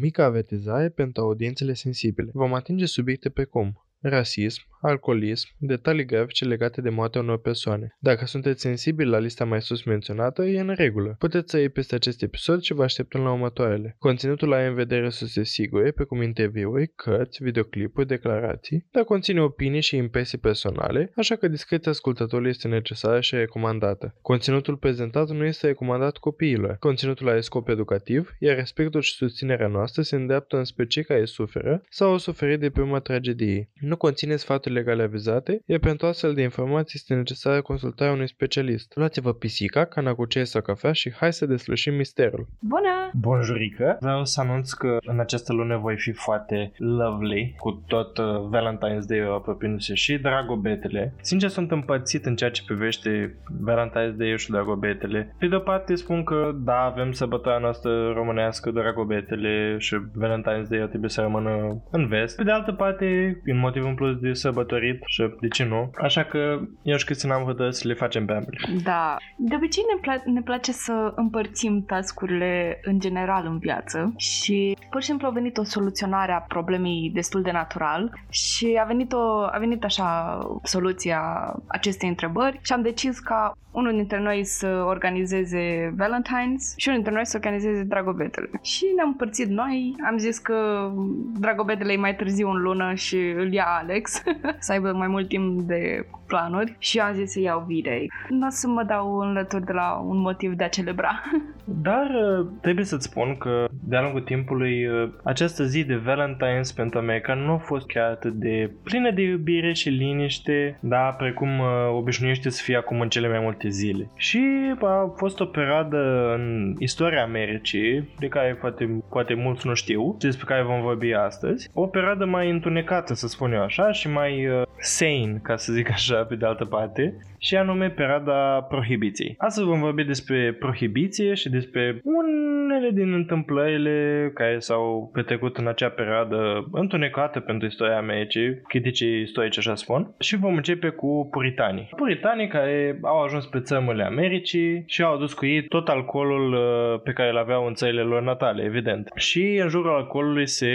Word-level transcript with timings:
mică 0.00 0.22
avertizare 0.22 0.88
pentru 0.88 1.22
audiențele 1.22 1.72
sensibile. 1.72 2.30
Vom 2.34 2.54
atinge 2.54 2.86
subiecte 2.86 3.28
precum 3.30 3.86
rasism, 4.00 4.62
alcoolism, 4.80 5.48
detalii 5.58 6.04
grafice 6.04 6.44
legate 6.44 6.80
de 6.80 6.88
moartea 6.88 7.20
unor 7.20 7.40
persoane. 7.40 7.96
Dacă 7.98 8.26
sunteți 8.26 8.60
sensibili 8.60 9.10
la 9.10 9.18
lista 9.18 9.44
mai 9.44 9.62
sus 9.62 9.82
menționată, 9.82 10.44
e 10.44 10.60
în 10.60 10.74
regulă. 10.76 11.16
Puteți 11.18 11.50
să 11.50 11.58
iei 11.58 11.68
peste 11.68 11.94
acest 11.94 12.22
episod 12.22 12.60
și 12.60 12.72
vă 12.72 12.82
așteptăm 12.82 13.20
la 13.20 13.32
următoarele. 13.32 13.96
Conținutul 13.98 14.52
are 14.52 14.66
în 14.66 14.74
vedere 14.74 15.10
să 15.10 15.26
se 15.26 15.44
sigure, 15.44 15.90
precum 15.90 16.22
interviuri, 16.22 16.92
cărți, 16.96 17.42
videoclipuri, 17.42 18.06
declarații, 18.06 18.86
dar 18.90 19.04
conține 19.04 19.40
opinii 19.40 19.80
și 19.80 19.96
impresii 19.96 20.38
personale, 20.38 21.12
așa 21.16 21.36
că 21.36 21.48
discreția 21.48 21.90
ascultătorului 21.90 22.50
este 22.50 22.68
necesară 22.68 23.20
și 23.20 23.34
recomandată. 23.34 24.14
Conținutul 24.22 24.76
prezentat 24.76 25.28
nu 25.28 25.44
este 25.44 25.66
recomandat 25.66 26.16
copiilor. 26.16 26.76
Conținutul 26.78 27.28
are 27.28 27.40
scop 27.40 27.68
educativ, 27.68 28.36
iar 28.38 28.56
respectul 28.56 29.00
și 29.00 29.14
susținerea 29.14 29.66
noastră 29.66 30.02
se 30.02 30.16
îndreaptă 30.16 30.56
înspre 30.56 30.86
cei 30.86 31.04
care 31.04 31.24
suferă 31.24 31.82
sau 31.88 32.10
au 32.10 32.18
suferit 32.18 32.60
de 32.60 32.70
prima 32.70 32.98
tragedie. 32.98 33.70
Nu 33.74 33.96
conține 33.96 34.36
sfaturi 34.36 34.67
sfaturi 34.67 34.67
legale 34.68 35.02
avizate, 35.02 35.62
iar 35.66 35.78
pentru 35.78 36.06
astfel 36.06 36.34
de 36.34 36.42
informații 36.42 36.92
este 37.02 37.14
necesară 37.14 37.62
consultarea 37.62 38.12
unui 38.12 38.28
specialist. 38.28 38.96
Luați-vă 38.96 39.32
pisica, 39.32 39.84
cana 39.84 40.14
cu 40.14 40.24
ceai 40.24 40.46
sau 40.46 40.60
cafea 40.60 40.92
și 40.92 41.12
hai 41.12 41.32
să 41.32 41.46
deslușim 41.46 41.94
misterul. 41.94 42.46
Bună! 42.58 43.10
Bonjurică! 43.20 43.96
Vreau 44.00 44.24
să 44.24 44.40
anunț 44.40 44.72
că 44.72 44.96
în 45.00 45.20
această 45.20 45.52
lună 45.52 45.76
voi 45.76 45.96
fi 45.96 46.12
foarte 46.12 46.72
lovely, 46.76 47.54
cu 47.58 47.82
tot 47.86 48.18
uh, 48.18 48.24
Valentine's 48.26 49.06
Day 49.06 49.20
apropiindu-se 49.20 49.94
și 49.94 50.18
dragobetele. 50.18 51.14
Sincer 51.20 51.48
sunt 51.48 51.70
împărțit 51.70 52.24
în 52.24 52.36
ceea 52.36 52.50
ce 52.50 52.62
privește 52.66 53.36
Valentine's 53.66 54.16
Day 54.16 54.38
și 54.38 54.50
dragobetele. 54.50 55.34
Pe 55.38 55.46
de 55.46 55.54
o 55.54 55.58
parte 55.58 55.94
spun 55.94 56.24
că 56.24 56.52
da, 56.64 56.80
avem 56.80 57.12
sărbătoarea 57.12 57.60
noastră 57.60 58.12
românească, 58.12 58.70
dragobetele 58.70 59.76
și 59.78 59.96
Valentine's 59.96 60.68
Day 60.68 60.86
trebuie 60.88 61.10
să 61.10 61.20
rămână 61.20 61.82
în 61.90 62.06
vest. 62.06 62.36
Pe 62.36 62.44
de 62.44 62.50
altă 62.50 62.72
parte, 62.72 63.40
în 63.44 63.58
motiv 63.58 63.84
în 63.84 63.94
plus 63.94 64.16
de 64.16 64.32
sărbătoare 64.32 64.57
sărbătorit 64.58 65.02
și 65.06 65.34
de 65.40 65.48
ce 65.48 65.64
nu. 65.64 65.90
Așa 66.02 66.24
că 66.24 66.60
eu 66.82 66.96
și 66.96 67.04
Cristina 67.04 67.34
am 67.34 67.44
hotărât 67.44 67.74
să 67.74 67.88
le 67.88 67.94
facem 67.94 68.24
pe 68.26 68.32
ambele. 68.32 68.58
Da. 68.82 69.16
De 69.36 69.54
obicei 69.54 69.84
ne, 69.94 70.00
pla- 70.00 70.24
ne 70.24 70.42
place 70.42 70.72
să 70.72 71.12
împărțim 71.16 71.84
tascurile 71.86 72.80
în 72.82 73.00
general 73.00 73.46
în 73.46 73.58
viață 73.58 74.12
și 74.16 74.76
pur 74.90 75.00
și 75.00 75.06
simplu 75.06 75.26
a 75.26 75.30
venit 75.30 75.56
o 75.58 75.64
soluționare 75.64 76.32
a 76.32 76.38
problemei 76.38 77.10
destul 77.14 77.42
de 77.42 77.50
natural 77.50 78.20
și 78.30 78.78
a 78.80 78.84
venit, 78.84 79.12
o, 79.12 79.42
a 79.52 79.56
venit 79.58 79.84
așa 79.84 80.38
soluția 80.62 81.20
acestei 81.66 82.08
întrebări 82.08 82.58
și 82.62 82.72
am 82.72 82.82
decis 82.82 83.18
ca 83.18 83.52
unul 83.70 83.92
dintre 83.92 84.20
noi 84.20 84.44
să 84.44 84.84
organizeze 84.86 85.94
Valentine's 85.94 86.64
și 86.76 86.88
unul 86.88 87.00
dintre 87.00 87.12
noi 87.12 87.26
să 87.26 87.36
organizeze 87.36 87.82
Dragobetele. 87.82 88.50
Și 88.62 88.84
ne-am 88.96 89.08
împărțit 89.08 89.48
noi, 89.48 89.94
am 90.06 90.18
zis 90.18 90.38
că 90.38 90.90
Dragobetele 91.38 91.92
e 91.92 91.96
mai 91.96 92.16
târziu 92.16 92.48
în 92.48 92.62
lună 92.62 92.94
și 92.94 93.16
îl 93.16 93.52
ia 93.52 93.66
Alex 93.80 94.22
să 94.58 94.72
aibă 94.72 94.92
mai 94.92 95.08
mult 95.08 95.28
timp 95.28 95.60
de 95.60 96.06
planuri 96.26 96.76
și 96.78 96.98
am 96.98 97.14
zis 97.14 97.32
să 97.32 97.40
iau 97.40 97.64
videi. 97.66 98.10
Nu 98.28 98.46
o 98.46 98.50
să 98.50 98.68
mă 98.68 98.82
dau 98.82 99.18
înlături 99.18 99.64
de 99.64 99.72
la 99.72 100.04
un 100.06 100.18
motiv 100.18 100.52
de 100.52 100.64
a 100.64 100.68
celebra. 100.68 101.22
Dar 101.82 102.06
uh, 102.06 102.46
trebuie 102.60 102.84
să-ți 102.84 103.04
spun 103.04 103.36
că 103.36 103.64
de-a 103.88 104.02
lungul 104.02 104.20
timpului 104.20 104.86
uh, 104.86 105.08
această 105.24 105.64
zi 105.64 105.84
de 105.84 106.00
Valentine's 106.02 106.74
pentru 106.74 106.98
America 106.98 107.34
nu 107.34 107.52
a 107.52 107.56
fost 107.56 107.86
chiar 107.86 108.10
atât 108.10 108.32
de 108.32 108.70
plină 108.82 109.10
de 109.10 109.22
iubire 109.22 109.72
și 109.72 109.88
liniște, 109.88 110.78
da, 110.80 110.98
precum 110.98 111.58
uh, 111.58 111.66
obișnuiește 111.96 112.50
să 112.50 112.62
fie 112.62 112.76
acum 112.76 113.00
în 113.00 113.08
cele 113.08 113.28
mai 113.28 113.40
multe 113.40 113.68
zile. 113.68 114.10
Și 114.16 114.40
a 114.80 115.12
fost 115.16 115.40
o 115.40 115.44
perioadă 115.44 116.32
în 116.34 116.74
istoria 116.78 117.22
Americii, 117.22 118.14
de 118.18 118.28
care 118.28 118.54
poate, 118.60 119.04
poate 119.10 119.34
mulți 119.34 119.66
nu 119.66 119.74
știu, 119.74 120.16
despre 120.18 120.44
care 120.48 120.62
vom 120.62 120.80
vorbi 120.80 121.12
astăzi, 121.12 121.70
o 121.72 121.86
perioadă 121.86 122.24
mai 122.24 122.50
întunecată, 122.50 123.14
să 123.14 123.26
spun 123.26 123.52
eu 123.52 123.62
așa, 123.62 123.92
și 123.92 124.10
mai 124.10 124.37
uh, 124.46 124.62
sane, 124.78 125.40
ca 125.42 125.56
să 125.56 125.72
zic 125.72 125.90
așa, 125.90 126.24
pe 126.24 126.34
de 126.34 126.46
altă 126.46 126.64
parte, 126.64 127.14
și 127.38 127.56
anume 127.56 127.90
perioada 127.90 128.66
prohibiției. 128.68 129.34
Astăzi 129.38 129.66
vom 129.66 129.80
vorbi 129.80 130.04
despre 130.04 130.56
prohibiție 130.58 131.34
și 131.34 131.48
despre 131.50 132.00
unele 132.04 132.90
din 132.90 133.12
întâmplările 133.12 134.30
care 134.34 134.58
s-au 134.58 135.10
petrecut 135.12 135.56
în 135.56 135.66
acea 135.66 135.88
perioadă 135.88 136.68
întunecată 136.72 137.40
pentru 137.40 137.66
istoria 137.66 137.96
Americii, 137.96 138.60
criticii 138.68 139.20
istorici 139.20 139.58
așa 139.58 139.74
spun, 139.74 140.14
și 140.18 140.36
vom 140.36 140.56
începe 140.56 140.88
cu 140.88 141.28
puritanii. 141.30 141.88
Puritanii 141.96 142.48
care 142.48 142.98
au 143.02 143.22
ajuns 143.22 143.46
pe 143.46 143.60
țărmurile 143.60 144.04
Americii 144.04 144.82
și 144.86 145.02
au 145.02 145.14
adus 145.14 145.32
cu 145.32 145.46
ei 145.46 145.62
tot 145.62 145.88
alcoolul 145.88 146.52
uh, 146.52 147.00
pe 147.04 147.12
care 147.12 147.30
îl 147.30 147.38
aveau 147.38 147.66
în 147.66 147.74
țările 147.74 148.02
lor 148.02 148.22
natale, 148.22 148.62
evident. 148.62 149.10
Și 149.14 149.58
în 149.62 149.68
jurul 149.68 149.96
alcoolului 149.96 150.46
se 150.46 150.68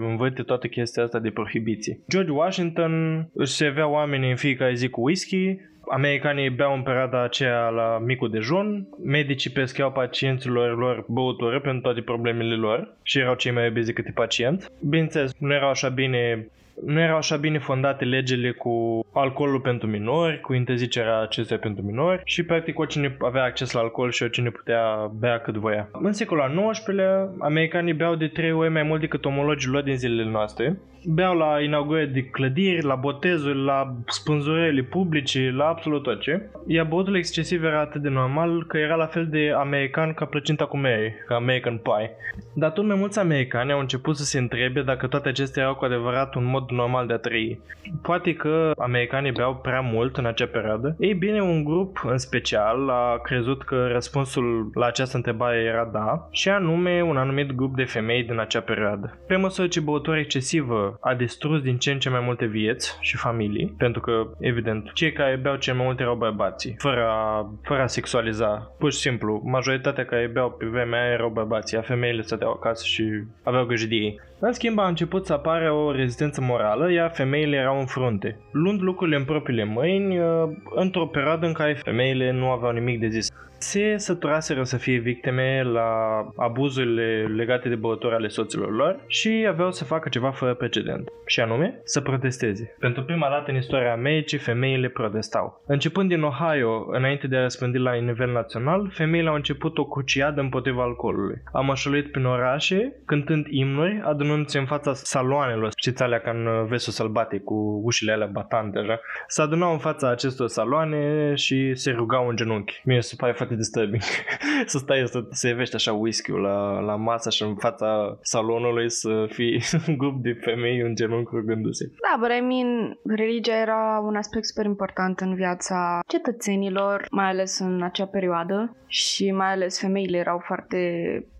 învârte 0.00 0.42
toată 0.42 0.66
chestia 0.66 1.02
asta 1.02 1.18
de 1.18 1.30
prohibiție. 1.30 1.98
George 2.10 2.30
Washington 2.30 2.91
își 3.34 3.52
servea 3.52 3.88
oamenii 3.88 4.30
în 4.30 4.36
fiecare 4.36 4.74
zi 4.74 4.88
cu 4.88 5.00
whisky, 5.00 5.56
Americanii 5.90 6.50
beau 6.50 6.74
în 6.74 6.82
perioada 6.82 7.22
aceea 7.22 7.68
la 7.68 7.98
micul 7.98 8.30
dejun, 8.30 8.88
medicii 9.04 9.50
pescheau 9.50 9.92
pacienților 9.92 10.78
lor 10.78 11.04
băutură 11.08 11.60
pentru 11.60 11.80
toate 11.80 12.00
problemele 12.00 12.54
lor 12.54 12.96
și 13.02 13.18
erau 13.18 13.34
cei 13.34 13.52
mai 13.52 13.64
iubiți 13.64 13.86
decât 13.86 14.14
pacient. 14.14 14.70
Bineînțeles, 14.88 15.32
nu 15.38 15.52
erau 15.52 15.70
așa 15.70 15.88
bine 15.88 16.46
nu 16.84 17.00
erau 17.00 17.16
așa 17.16 17.36
bine 17.36 17.58
fondate 17.58 18.04
legile 18.04 18.50
cu 18.50 19.04
alcoolul 19.12 19.60
pentru 19.60 19.88
minori, 19.88 20.40
cu 20.40 20.52
interzicerea 20.52 21.20
acestea 21.20 21.58
pentru 21.58 21.84
minori 21.84 22.22
și 22.24 22.44
practic 22.44 22.78
oricine 22.78 23.16
avea 23.20 23.42
acces 23.42 23.72
la 23.72 23.80
alcool 23.80 24.10
și 24.10 24.22
oricine 24.22 24.50
putea 24.50 25.10
bea 25.18 25.38
cât 25.38 25.54
voia. 25.54 25.88
În 25.92 26.12
secolul 26.12 26.42
al 26.42 26.70
XIX-lea, 26.70 27.28
americanii 27.38 27.92
beau 27.92 28.14
de 28.14 28.26
trei 28.26 28.52
ori 28.52 28.70
mai 28.70 28.82
mult 28.82 29.00
decât 29.00 29.24
omologii 29.24 29.70
lor 29.70 29.82
din 29.82 29.96
zilele 29.96 30.30
noastre. 30.30 30.78
Beau 31.04 31.36
la 31.36 31.60
inaugurări 31.60 32.12
de 32.12 32.22
clădiri, 32.22 32.84
la 32.84 32.94
botezuri, 32.94 33.64
la 33.64 33.94
spânzurări 34.06 34.82
publice, 34.82 35.52
la 35.56 35.64
absolut 35.64 36.06
orice. 36.06 36.50
Iar 36.66 36.86
băutul 36.86 37.16
excesiv 37.16 37.64
era 37.64 37.80
atât 37.80 38.02
de 38.02 38.08
normal 38.08 38.64
că 38.66 38.78
era 38.78 38.94
la 38.94 39.06
fel 39.06 39.26
de 39.26 39.52
american 39.56 40.12
ca 40.12 40.24
plăcinta 40.24 40.64
cu 40.64 40.78
Mary, 40.78 41.14
ca 41.26 41.34
American 41.34 41.76
Pie. 41.76 42.10
Dar 42.54 42.70
tot 42.70 42.84
mai 42.84 42.96
mulți 42.96 43.18
americani 43.18 43.72
au 43.72 43.80
început 43.80 44.16
să 44.16 44.24
se 44.24 44.38
întrebe 44.38 44.82
dacă 44.82 45.06
toate 45.06 45.28
acestea 45.28 45.62
erau 45.62 45.74
cu 45.74 45.84
adevărat 45.84 46.34
un 46.34 46.44
mod 46.44 46.70
normal 46.70 47.06
de 47.06 47.12
a 47.12 47.16
trăi. 47.16 47.60
Poate 48.02 48.34
că 48.34 48.72
americanii 48.78 49.32
beau 49.32 49.54
prea 49.54 49.80
mult 49.80 50.16
în 50.16 50.26
acea 50.26 50.46
perioadă. 50.46 50.96
Ei 50.98 51.14
bine, 51.14 51.42
un 51.42 51.64
grup 51.64 52.04
în 52.08 52.18
special 52.18 52.88
a 52.88 53.18
crezut 53.22 53.62
că 53.62 53.86
răspunsul 53.92 54.70
la 54.74 54.86
această 54.86 55.16
întrebare 55.16 55.56
era 55.56 55.88
da, 55.92 56.28
și 56.30 56.48
anume 56.48 57.02
un 57.02 57.16
anumit 57.16 57.52
grup 57.52 57.76
de 57.76 57.84
femei 57.84 58.22
din 58.22 58.38
acea 58.38 58.60
perioadă. 58.60 59.18
Pe 59.26 59.36
măsură 59.36 59.66
ce 59.68 59.80
băutura 59.80 60.18
excesivă 60.18 60.91
a 61.00 61.14
distrus 61.14 61.60
din 61.60 61.78
ce 61.78 61.90
în 61.90 61.98
ce 61.98 62.08
mai 62.10 62.20
multe 62.20 62.44
vieți 62.44 62.98
și 63.00 63.16
familii, 63.16 63.74
pentru 63.78 64.00
că, 64.00 64.30
evident, 64.38 64.92
cei 64.92 65.12
care 65.12 65.36
beau 65.42 65.56
cel 65.56 65.74
mai 65.74 65.84
mult 65.84 66.00
erau 66.00 66.14
bărbații, 66.14 66.74
fără 66.78 67.06
a, 67.08 67.50
fără 67.62 67.82
a 67.82 67.86
sexualiza. 67.86 68.74
Pur 68.78 68.92
și 68.92 68.98
simplu, 68.98 69.42
majoritatea 69.44 70.04
care 70.04 70.30
beau 70.32 70.50
pe 70.50 70.66
vremea 70.66 71.02
aia 71.02 71.12
erau 71.12 71.28
bărbații, 71.28 71.76
a 71.76 71.82
femeile 71.82 72.22
stăteau 72.22 72.50
acasă 72.50 72.84
și 72.86 73.24
aveau 73.42 73.64
grijă 73.64 73.86
de 73.86 73.94
ei. 73.94 74.20
În 74.44 74.52
schimb, 74.52 74.78
a 74.78 74.86
început 74.86 75.26
să 75.26 75.32
apare 75.32 75.70
o 75.70 75.92
rezistență 75.92 76.40
morală, 76.40 76.92
iar 76.92 77.10
femeile 77.14 77.56
erau 77.56 77.78
în 77.78 77.86
frunte, 77.86 78.38
luând 78.52 78.80
lucrurile 78.80 79.16
în 79.16 79.24
propriile 79.24 79.64
mâini, 79.64 80.18
uh, 80.18 80.48
într-o 80.74 81.06
perioadă 81.06 81.46
în 81.46 81.52
care 81.52 81.80
femeile 81.84 82.30
nu 82.30 82.50
aveau 82.50 82.72
nimic 82.72 83.00
de 83.00 83.08
zis 83.08 83.28
se 83.62 83.96
săturaseră 83.96 84.62
să 84.62 84.76
fie 84.76 84.98
victime 84.98 85.62
la 85.62 85.88
abuzurile 86.36 87.26
legate 87.36 87.68
de 87.68 87.74
băutori 87.74 88.14
ale 88.14 88.28
soților 88.28 88.74
lor 88.74 89.04
și 89.06 89.46
aveau 89.48 89.72
să 89.72 89.84
facă 89.84 90.08
ceva 90.08 90.30
fără 90.30 90.54
precedent, 90.54 91.08
și 91.26 91.40
anume 91.40 91.80
să 91.84 92.00
protesteze. 92.00 92.76
Pentru 92.78 93.02
prima 93.02 93.28
dată 93.28 93.50
în 93.50 93.56
istoria 93.56 93.92
Americii, 93.92 94.38
femeile 94.38 94.88
protestau. 94.88 95.62
Începând 95.66 96.08
din 96.08 96.22
Ohio, 96.22 96.86
înainte 96.90 97.26
de 97.26 97.36
a 97.36 97.40
răspândi 97.40 97.78
la 97.78 97.92
nivel 97.94 98.32
național, 98.32 98.90
femeile 98.94 99.28
au 99.28 99.34
început 99.34 99.78
o 99.78 99.84
cruciadă 99.84 100.40
împotriva 100.40 100.82
alcoolului. 100.82 101.42
Am 101.52 101.64
mășăluit 101.64 102.10
prin 102.10 102.24
orașe, 102.24 102.92
cântând 103.06 103.46
imnuri, 103.48 104.02
adunându-se 104.32 104.58
în 104.58 104.66
fața 104.66 104.94
saloanelor, 104.94 105.72
știți 105.76 106.02
alea 106.02 106.20
ca 106.20 106.30
în 106.30 106.66
vesul 106.66 106.92
sălbatic, 106.92 107.44
cu 107.44 107.80
ușile 107.84 108.12
alea 108.12 108.26
batante, 108.26 108.78
așa. 108.78 109.00
Se 109.26 109.42
adunau 109.42 109.72
în 109.72 109.78
fața 109.78 110.10
acestor 110.10 110.48
saloane 110.48 111.34
și 111.34 111.74
se 111.74 111.90
rugau 111.90 112.28
în 112.28 112.36
genunchi. 112.36 112.80
Mie 112.84 113.00
se 113.00 113.14
pare 113.18 113.32
foarte 113.32 113.54
disturbing 113.54 114.02
să 114.72 114.78
stai 114.78 115.02
să 115.04 115.24
servești 115.30 115.74
așa 115.74 115.92
whisky 115.92 116.30
la, 116.30 116.80
la 116.80 116.96
masă 116.96 117.30
și 117.30 117.42
în 117.42 117.56
fața 117.56 118.18
salonului 118.20 118.90
să 118.90 119.26
fii 119.28 119.62
un 119.88 119.96
grup 119.96 120.22
de 120.22 120.32
femei 120.32 120.80
în 120.80 120.94
genunchi 120.94 121.30
rugându-se. 121.34 121.84
Da, 121.86 122.16
but 122.20 122.30
I 122.38 122.40
mean, 122.40 122.98
religia 123.16 123.60
era 123.60 124.00
un 124.04 124.16
aspect 124.16 124.44
super 124.44 124.64
important 124.64 125.20
în 125.20 125.34
viața 125.34 126.00
cetățenilor, 126.06 127.06
mai 127.10 127.28
ales 127.28 127.58
în 127.58 127.82
acea 127.82 128.06
perioadă 128.06 128.76
și 128.86 129.30
mai 129.30 129.52
ales 129.52 129.80
femeile 129.80 130.18
erau 130.18 130.38
foarte 130.38 130.78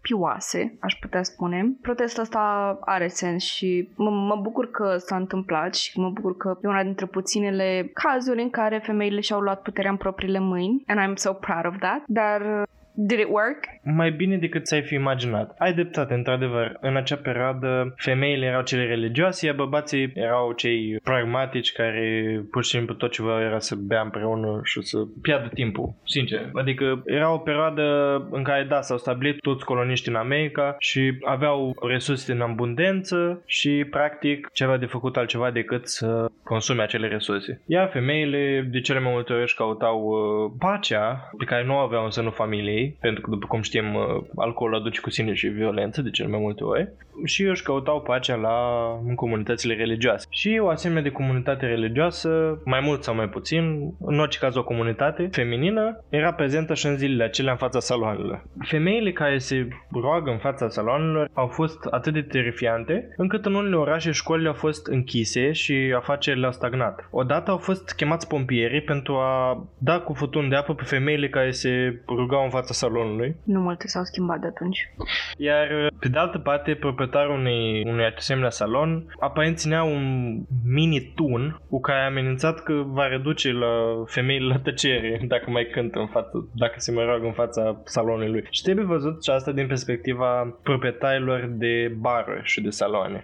pioase, 0.03 0.77
aș 0.81 0.95
putea 0.95 1.23
spune. 1.23 1.73
Protestul 1.81 2.23
ăsta 2.23 2.79
are 2.81 3.09
sens 3.09 3.43
și 3.43 3.89
mă, 3.97 4.11
mă 4.11 4.37
bucur 4.43 4.71
că 4.71 4.97
s-a 4.97 5.17
întâmplat 5.17 5.75
și 5.75 5.99
mă 5.99 6.11
bucur 6.11 6.37
că 6.37 6.59
e 6.63 6.69
una 6.69 6.83
dintre 6.83 7.07
puținele 7.07 7.91
cazuri 7.95 8.43
în 8.43 8.51
care 8.51 8.79
femeile 8.79 9.21
și-au 9.21 9.41
luat 9.41 9.63
puterea 9.63 9.91
în 9.91 9.97
propriile 9.97 10.39
mâini 10.39 10.85
and 10.87 11.01
I'm 11.01 11.15
so 11.15 11.33
proud 11.33 11.67
of 11.67 11.79
that. 11.79 12.03
Dar 12.07 12.69
Did 12.95 13.19
it 13.19 13.29
work? 13.29 13.65
Mai 13.83 14.11
bine 14.11 14.37
decât 14.37 14.65
ți-ai 14.65 14.83
fi 14.83 14.95
imaginat. 14.95 15.55
Ai 15.59 15.73
dreptate, 15.73 16.15
într-adevăr. 16.15 16.77
În 16.81 16.97
acea 16.97 17.17
perioadă, 17.17 17.95
femeile 17.97 18.47
erau 18.47 18.63
cele 18.63 18.87
religioase, 18.87 19.47
iar 19.47 19.55
bărbații 19.55 20.13
erau 20.15 20.53
cei 20.53 21.01
pragmatici 21.03 21.73
care 21.73 22.41
pur 22.51 22.65
și 22.65 22.71
simplu 22.71 22.95
tot 22.95 23.11
ce 23.11 23.23
vreau 23.23 23.41
era 23.41 23.59
să 23.59 23.75
bea 23.75 24.01
împreună 24.01 24.61
și 24.65 24.83
să 24.83 24.99
piardă 25.23 25.49
timpul, 25.55 25.95
sincer. 26.05 26.51
Adică 26.53 27.03
era 27.07 27.33
o 27.33 27.39
perioadă 27.39 27.83
în 28.31 28.43
care, 28.43 28.67
da, 28.69 28.81
s-au 28.81 28.99
stabilit 28.99 29.41
toți 29.41 29.65
coloniști 29.65 30.09
în 30.09 30.15
America 30.15 30.75
și 30.79 31.19
aveau 31.23 31.77
resurse 31.89 32.33
în 32.33 32.41
abundență 32.41 33.43
și, 33.47 33.87
practic, 33.91 34.49
ce 34.53 34.65
avea 34.65 34.77
de 34.77 34.87
făcut 34.87 35.17
altceva 35.17 35.51
decât 35.51 35.89
să 35.89 36.31
consume 36.43 36.83
acele 36.83 37.09
resurse. 37.09 37.63
Iar 37.67 37.89
femeile, 37.89 38.69
de 38.71 38.81
cele 38.81 39.01
mai 39.01 39.13
multe 39.13 39.33
ori, 39.33 39.43
își 39.43 39.55
căutau 39.55 40.01
uh, 40.01 40.53
pacea 40.59 41.31
pe 41.39 41.45
care 41.45 41.65
nu 41.65 41.75
o 41.75 41.79
aveau 41.79 42.05
în 42.05 42.11
sânul 42.11 42.33
familiei, 42.33 42.82
pentru 43.01 43.23
că, 43.23 43.31
după 43.31 43.47
cum 43.47 43.63
știm, 43.63 43.95
uh, 43.95 44.25
alcoolul 44.37 44.77
aduce 44.77 45.01
cu 45.01 45.11
sine 45.11 45.35
și 45.35 45.49
violență 45.49 46.03
de 46.03 46.11
cele 46.11 46.29
mai 46.29 46.41
multe 46.41 46.65
ori, 46.65 46.89
și 47.25 47.43
își 47.43 47.63
căutau 47.63 48.01
pacea 48.01 48.35
la 48.35 48.59
în 49.07 49.15
comunitățile 49.15 49.75
religioase. 49.75 50.27
Și 50.31 50.59
o 50.63 50.69
asemenea 50.69 51.03
de 51.03 51.11
comunitate 51.11 51.67
religioasă, 51.67 52.59
mai 52.65 52.81
mult 52.83 53.03
sau 53.03 53.15
mai 53.15 53.29
puțin, 53.29 53.93
în 54.01 54.19
orice 54.19 54.39
caz 54.39 54.57
o 54.57 54.65
comunitate 54.65 55.29
feminină, 55.33 56.05
era 56.09 56.33
prezentă 56.33 56.75
și 56.75 56.87
în 56.87 56.97
zilele 56.97 57.25
acelea 57.25 57.53
în 57.53 57.59
fața 57.59 57.81
saloanelor. 57.81 58.45
Femeile 58.59 59.13
care 59.13 59.39
se 59.39 59.69
roagă 59.93 60.31
în 60.31 60.39
fața 60.39 60.69
saloanelor 60.69 61.31
au 61.33 61.47
fost 61.47 61.85
atât 61.91 62.13
de 62.13 62.23
terifiante, 62.23 63.15
încât 63.17 63.47
în 63.47 63.55
unele 63.55 63.77
orașe 63.77 64.11
școlile 64.11 64.49
au 64.49 64.55
fost 64.55 64.87
închise 64.87 65.53
și 65.53 65.93
afacerile 65.97 66.47
au 66.47 66.53
stagnat. 66.53 67.09
Odată 67.11 67.51
au 67.51 67.57
fost 67.57 67.95
chemați 67.95 68.29
pompierii 68.29 68.83
pentru 68.83 69.15
a 69.15 69.67
da 69.79 69.99
cu 69.99 70.13
futun 70.13 70.49
de 70.49 70.57
apă 70.57 70.75
pe 70.75 70.83
femeile 70.85 71.29
care 71.29 71.51
se 71.51 72.01
rugau 72.09 72.45
în 72.45 72.51
fața 72.51 72.72
salonului. 72.73 73.37
Nu 73.45 73.61
multe 73.61 73.87
s-au 73.87 74.05
schimbat 74.05 74.41
de 74.41 74.47
atunci. 74.47 74.95
Iar, 75.37 75.93
pe 75.99 76.09
de 76.09 76.19
altă 76.19 76.39
parte, 76.39 76.75
proprietarul 76.75 77.39
unei, 77.39 77.83
unui 77.87 78.05
asemenea 78.17 78.51
salon 78.51 79.05
aparent 79.21 79.59
ținea 79.59 79.83
un 79.83 80.37
mini 80.65 81.13
tun 81.15 81.61
cu 81.71 81.81
care 81.81 82.01
a 82.01 82.07
amenințat 82.07 82.63
că 82.63 82.73
va 82.87 83.07
reduce 83.07 83.53
la 83.53 84.03
femeile 84.07 84.47
la 84.47 84.59
tăcere 84.59 85.21
dacă 85.33 85.51
mai 85.51 85.69
cântă 85.73 85.99
în 85.99 86.07
față, 86.07 86.49
dacă 86.55 86.75
se 86.77 86.93
mai 86.93 87.05
roagă 87.05 87.27
în 87.27 87.33
fața 87.33 87.81
salonului 87.85 88.31
lui. 88.31 88.45
Și 88.51 88.63
trebuie 88.63 88.85
văzut 88.85 89.25
și 89.25 89.31
asta 89.31 89.53
din 89.53 89.67
perspectiva 89.67 90.57
proprietarilor 90.63 91.51
de 91.53 91.93
bară 91.99 92.41
și 92.43 92.61
de 92.61 92.71
saloane. 92.71 93.23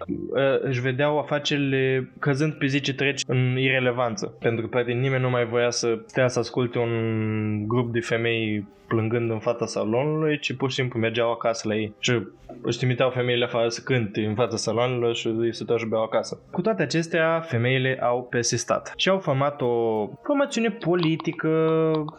Își 0.60 0.80
vedeau 0.80 1.18
afacerile 1.18 2.12
căzând 2.18 2.52
pe 2.52 2.66
zi 2.66 2.80
ce 2.80 2.94
trece 2.94 3.24
în 3.26 3.58
irelevanță, 3.58 4.26
pentru 4.26 4.62
că 4.62 4.68
poate 4.68 4.92
nimeni 4.92 5.22
nu 5.22 5.30
mai 5.30 5.46
voia 5.46 5.70
să 5.70 5.98
stea 6.06 6.28
să 6.28 6.38
asculte 6.38 6.78
un 6.78 6.92
grup 7.66 7.92
de 7.92 8.00
femei 8.00 8.66
plângând 8.88 9.30
în 9.38 9.52
fața 9.52 9.66
salonului, 9.66 10.38
ci 10.38 10.56
pur 10.56 10.68
și 10.68 10.74
simplu 10.74 10.98
mergeau 10.98 11.30
acasă 11.30 11.68
la 11.68 11.74
ei. 11.74 11.94
Și 11.98 12.22
își 12.62 12.78
trimiteau 12.78 13.10
femeile 13.10 13.44
afară 13.44 13.68
să 13.68 13.80
cânte 13.84 14.20
în 14.20 14.34
fața 14.34 14.56
salonului 14.56 15.14
și 15.14 15.26
îi 15.26 15.54
se 15.54 15.64
și 15.76 15.86
beau 15.86 16.02
acasă. 16.02 16.40
Cu 16.50 16.60
toate 16.60 16.82
acestea, 16.82 17.40
femeile 17.40 17.98
au 18.02 18.26
persistat 18.30 18.92
și 18.96 19.08
au 19.08 19.18
format 19.18 19.60
o 19.60 20.06
formațiune 20.22 20.70
politică, 20.70 21.48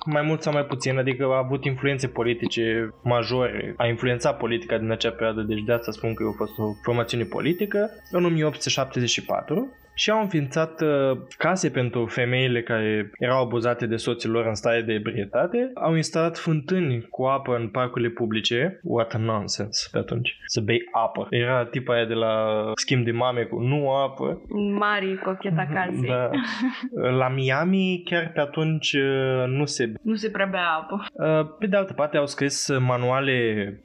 mai 0.06 0.22
mult 0.22 0.42
sau 0.42 0.54
mai 0.54 0.66
puțin, 0.66 0.98
adică 0.98 1.24
a 1.24 1.38
avut 1.38 1.66
influențe 1.66 2.08
politice 2.08 2.94
majore, 3.04 3.74
a 3.78 3.86
influențat 3.86 4.38
politica 4.38 4.78
din 4.78 4.92
acea 4.92 5.12
perioadă, 5.12 5.42
deci 5.42 5.64
de 5.66 5.72
asta 5.72 5.92
spun 5.92 6.14
că 6.14 6.24
a 6.24 6.36
fost 6.38 6.58
o 6.58 6.64
formațiune 6.84 7.24
politică. 7.24 7.90
În 8.12 8.26
1874, 8.26 9.68
și 10.00 10.10
au 10.10 10.22
înființat 10.22 10.82
uh, 10.82 11.18
case 11.38 11.70
pentru 11.70 12.06
femeile 12.06 12.62
care 12.62 13.12
erau 13.18 13.42
abuzate 13.42 13.86
de 13.86 13.96
soții 13.96 14.30
lor 14.30 14.46
în 14.46 14.56
stare 14.56 14.82
de 14.82 14.94
ebrietate. 14.94 15.72
Au 15.74 15.96
instalat 15.96 16.38
fântâni 16.38 17.08
cu 17.10 17.24
apă 17.24 17.56
în 17.56 17.68
parcurile 17.68 18.10
publice. 18.10 18.80
What 18.84 19.14
a 19.14 19.18
nonsense 19.18 19.88
pe 19.92 19.98
atunci. 19.98 20.38
Să 20.46 20.62
bei 20.62 20.82
apă. 20.92 21.28
Era 21.30 21.66
tipa 21.66 21.94
aia 21.94 22.06
de 22.06 22.14
la 22.14 22.34
schimb 22.76 23.06
de 23.06 23.12
mame 23.12 23.42
cu 23.42 23.60
nu 23.60 23.92
apă. 23.92 24.42
Mari 24.78 25.18
cocheta 25.18 25.68
casei. 25.74 26.08
Da. 26.08 26.30
La 27.20 27.28
Miami 27.28 28.02
chiar 28.06 28.32
pe 28.34 28.40
atunci 28.40 28.94
uh, 28.94 29.44
nu 29.48 29.66
se... 29.66 29.94
Nu 30.02 30.16
se 30.16 30.30
prea 30.30 30.46
bea 30.46 30.70
apă. 30.82 31.06
Uh, 31.14 31.56
pe 31.60 31.68
de 31.68 31.76
altă 31.76 31.94
parte 31.94 32.18
au 32.18 32.26
scris 32.26 32.78
manuale 32.80 33.34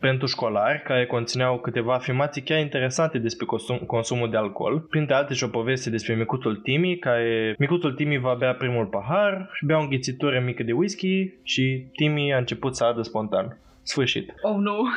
pentru 0.01 0.27
școlari 0.27 0.83
care 0.83 1.07
conțineau 1.07 1.59
câteva 1.59 1.95
afirmații 1.95 2.43
chiar 2.43 2.59
interesante 2.59 3.19
despre 3.19 3.47
consum, 3.47 3.77
consumul 3.77 4.31
de 4.31 4.37
alcool. 4.37 4.81
Printre 4.81 5.15
alte 5.15 5.35
și 5.35 5.45
o 5.45 5.49
poveste 5.49 5.91
despre 5.91 6.03
despre 6.05 6.23
micuțul 6.23 6.57
Timi, 6.57 6.99
care 6.99 7.55
micuțul 7.59 7.93
Timi 7.93 8.19
va 8.19 8.35
bea 8.35 8.55
primul 8.55 8.87
pahar 8.87 9.51
și 9.53 9.65
bea 9.65 9.79
o 9.79 9.81
înghițitură 9.81 10.43
mică 10.45 10.63
de 10.63 10.73
whisky 10.73 11.33
și 11.43 11.85
Timi 11.93 12.35
a 12.35 12.39
început 12.39 12.77
să 12.77 12.85
adă 12.85 13.03
spontan. 13.03 13.59
Sfârșit. 13.83 14.35
Oh, 14.43 14.57
nu. 14.57 14.89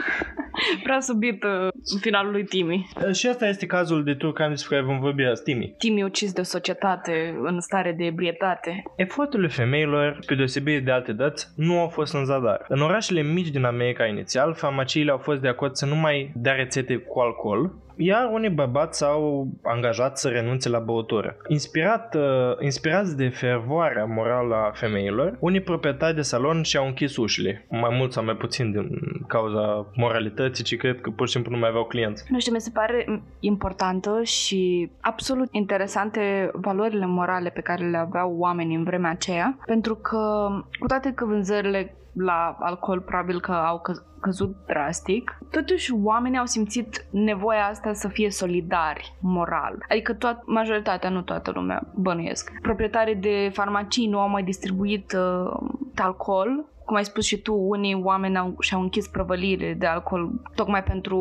Prea 0.84 1.00
subit 1.00 1.44
uh, 1.44 1.68
finalul 2.00 2.32
lui 2.32 2.44
Timi. 2.44 2.90
Uh, 3.08 3.14
și 3.14 3.28
asta 3.28 3.48
este 3.48 3.66
cazul 3.66 4.04
de 4.04 4.14
Turcan 4.14 4.50
despre 4.50 4.76
care 4.76 4.88
vom 4.88 5.00
vorbi 5.00 5.24
azi, 5.24 5.44
Timi. 5.44 5.76
Timi 5.78 6.04
ucis 6.04 6.34
de 6.34 6.42
o 6.42 6.44
societate 6.44 7.38
în 7.44 7.60
stare 7.60 7.92
de 7.92 8.06
ebrietate. 8.06 8.84
Eforturile 8.96 9.48
femeilor, 9.48 10.20
pe 10.26 10.36
deosebire 10.36 10.80
de 10.80 10.92
alte 10.92 11.12
dăți, 11.12 11.48
nu 11.56 11.80
au 11.80 11.88
fost 11.88 12.14
în 12.14 12.26
zadar. 12.26 12.66
În 12.68 12.82
orașele 12.82 13.22
mici 13.22 13.50
din 13.50 13.64
America 13.64 14.06
inițial, 14.06 14.54
farmaciile 14.54 15.12
au 15.12 15.18
fost 15.18 15.42
de 15.42 15.48
acord 15.48 15.76
să 15.76 15.86
nu 15.86 15.96
mai 15.96 16.32
dea 16.36 16.54
rețete 16.54 16.96
cu 16.96 17.20
alcool, 17.20 17.72
iar 17.98 18.30
unii 18.32 18.50
bărbați 18.50 18.98
s-au 18.98 19.48
angajat 19.64 20.18
să 20.18 20.30
renunțe 20.30 20.70
la 20.70 20.80
băutură. 20.80 21.38
Inspirat, 21.48 22.16
uh, 22.16 22.22
inspirați 22.60 23.18
de 23.18 23.28
fervoarea 23.28 24.06
morală 24.06 24.56
a 24.56 24.72
femeilor, 24.74 25.38
unii 25.40 25.62
proprietari 25.62 26.16
de 26.16 26.22
salon 26.22 26.64
și-au 26.64 26.86
închis 26.86 27.18
ușile, 27.18 27.66
mai 27.70 27.96
mult 27.98 28.12
sau 28.12 28.24
mai 28.24 28.36
puțin 28.36 28.72
din 28.72 28.90
cauza 29.28 29.86
moralității, 29.96 30.64
ci 30.64 30.78
cred 30.78 31.02
că 31.02 31.10
pur 31.10 31.28
și 31.28 31.34
simplu 31.34 31.52
nu 31.52 31.58
mai 31.58 31.70
aveau 31.70 31.86
clienți. 31.86 32.24
Nu 32.30 32.40
știu, 32.40 32.54
mi 32.54 32.62
se 32.62 32.72
pare 32.74 33.22
importantă 33.40 34.24
și 34.24 34.92
absolut 35.02 35.48
interesante 35.52 36.50
valorile 36.54 37.06
morale 37.06 37.50
pe 37.50 37.62
care 37.62 37.90
le 37.90 37.98
aveau 37.98 38.36
oamenii 38.38 38.76
în 38.76 38.84
vremea 38.84 39.12
aceea, 39.12 39.58
pentru 39.66 39.96
că 39.96 40.50
cu 40.80 40.88
toate 40.88 41.12
că 41.12 41.26
vânzările 41.26 41.97
la 42.18 42.58
alcool 42.60 43.00
probabil 43.00 43.40
că 43.40 43.52
au 43.52 43.80
că- 43.80 44.04
căzut 44.22 44.56
drastic, 44.66 45.38
totuși 45.52 45.94
oamenii 46.04 46.40
au 46.40 46.46
simțit 46.46 47.06
nevoia 47.12 47.66
asta 47.66 47.94
să 47.94 48.08
fie 48.08 48.30
solidari 48.30 49.14
moral. 49.22 49.86
Adică 49.90 50.14
toat, 50.14 50.42
majoritatea, 50.46 51.10
nu 51.10 51.22
toată 51.22 51.52
lumea, 51.52 51.84
bănuiesc. 51.96 52.52
Proprietarii 52.62 53.16
de 53.16 53.50
farmacii 53.54 54.08
nu 54.08 54.20
au 54.20 54.30
mai 54.30 54.44
distribuit 54.44 55.14
uh, 55.14 55.60
alcool 55.96 56.66
cum 56.88 56.96
ai 56.96 57.06
spus 57.06 57.26
și 57.26 57.38
tu, 57.38 57.54
unii 57.54 58.02
oameni 58.04 58.38
au, 58.38 58.56
și-au 58.60 58.82
închis 58.82 59.08
prăvăliile 59.08 59.74
de 59.74 59.86
alcool 59.86 60.32
tocmai 60.56 60.84
pentru 60.84 61.18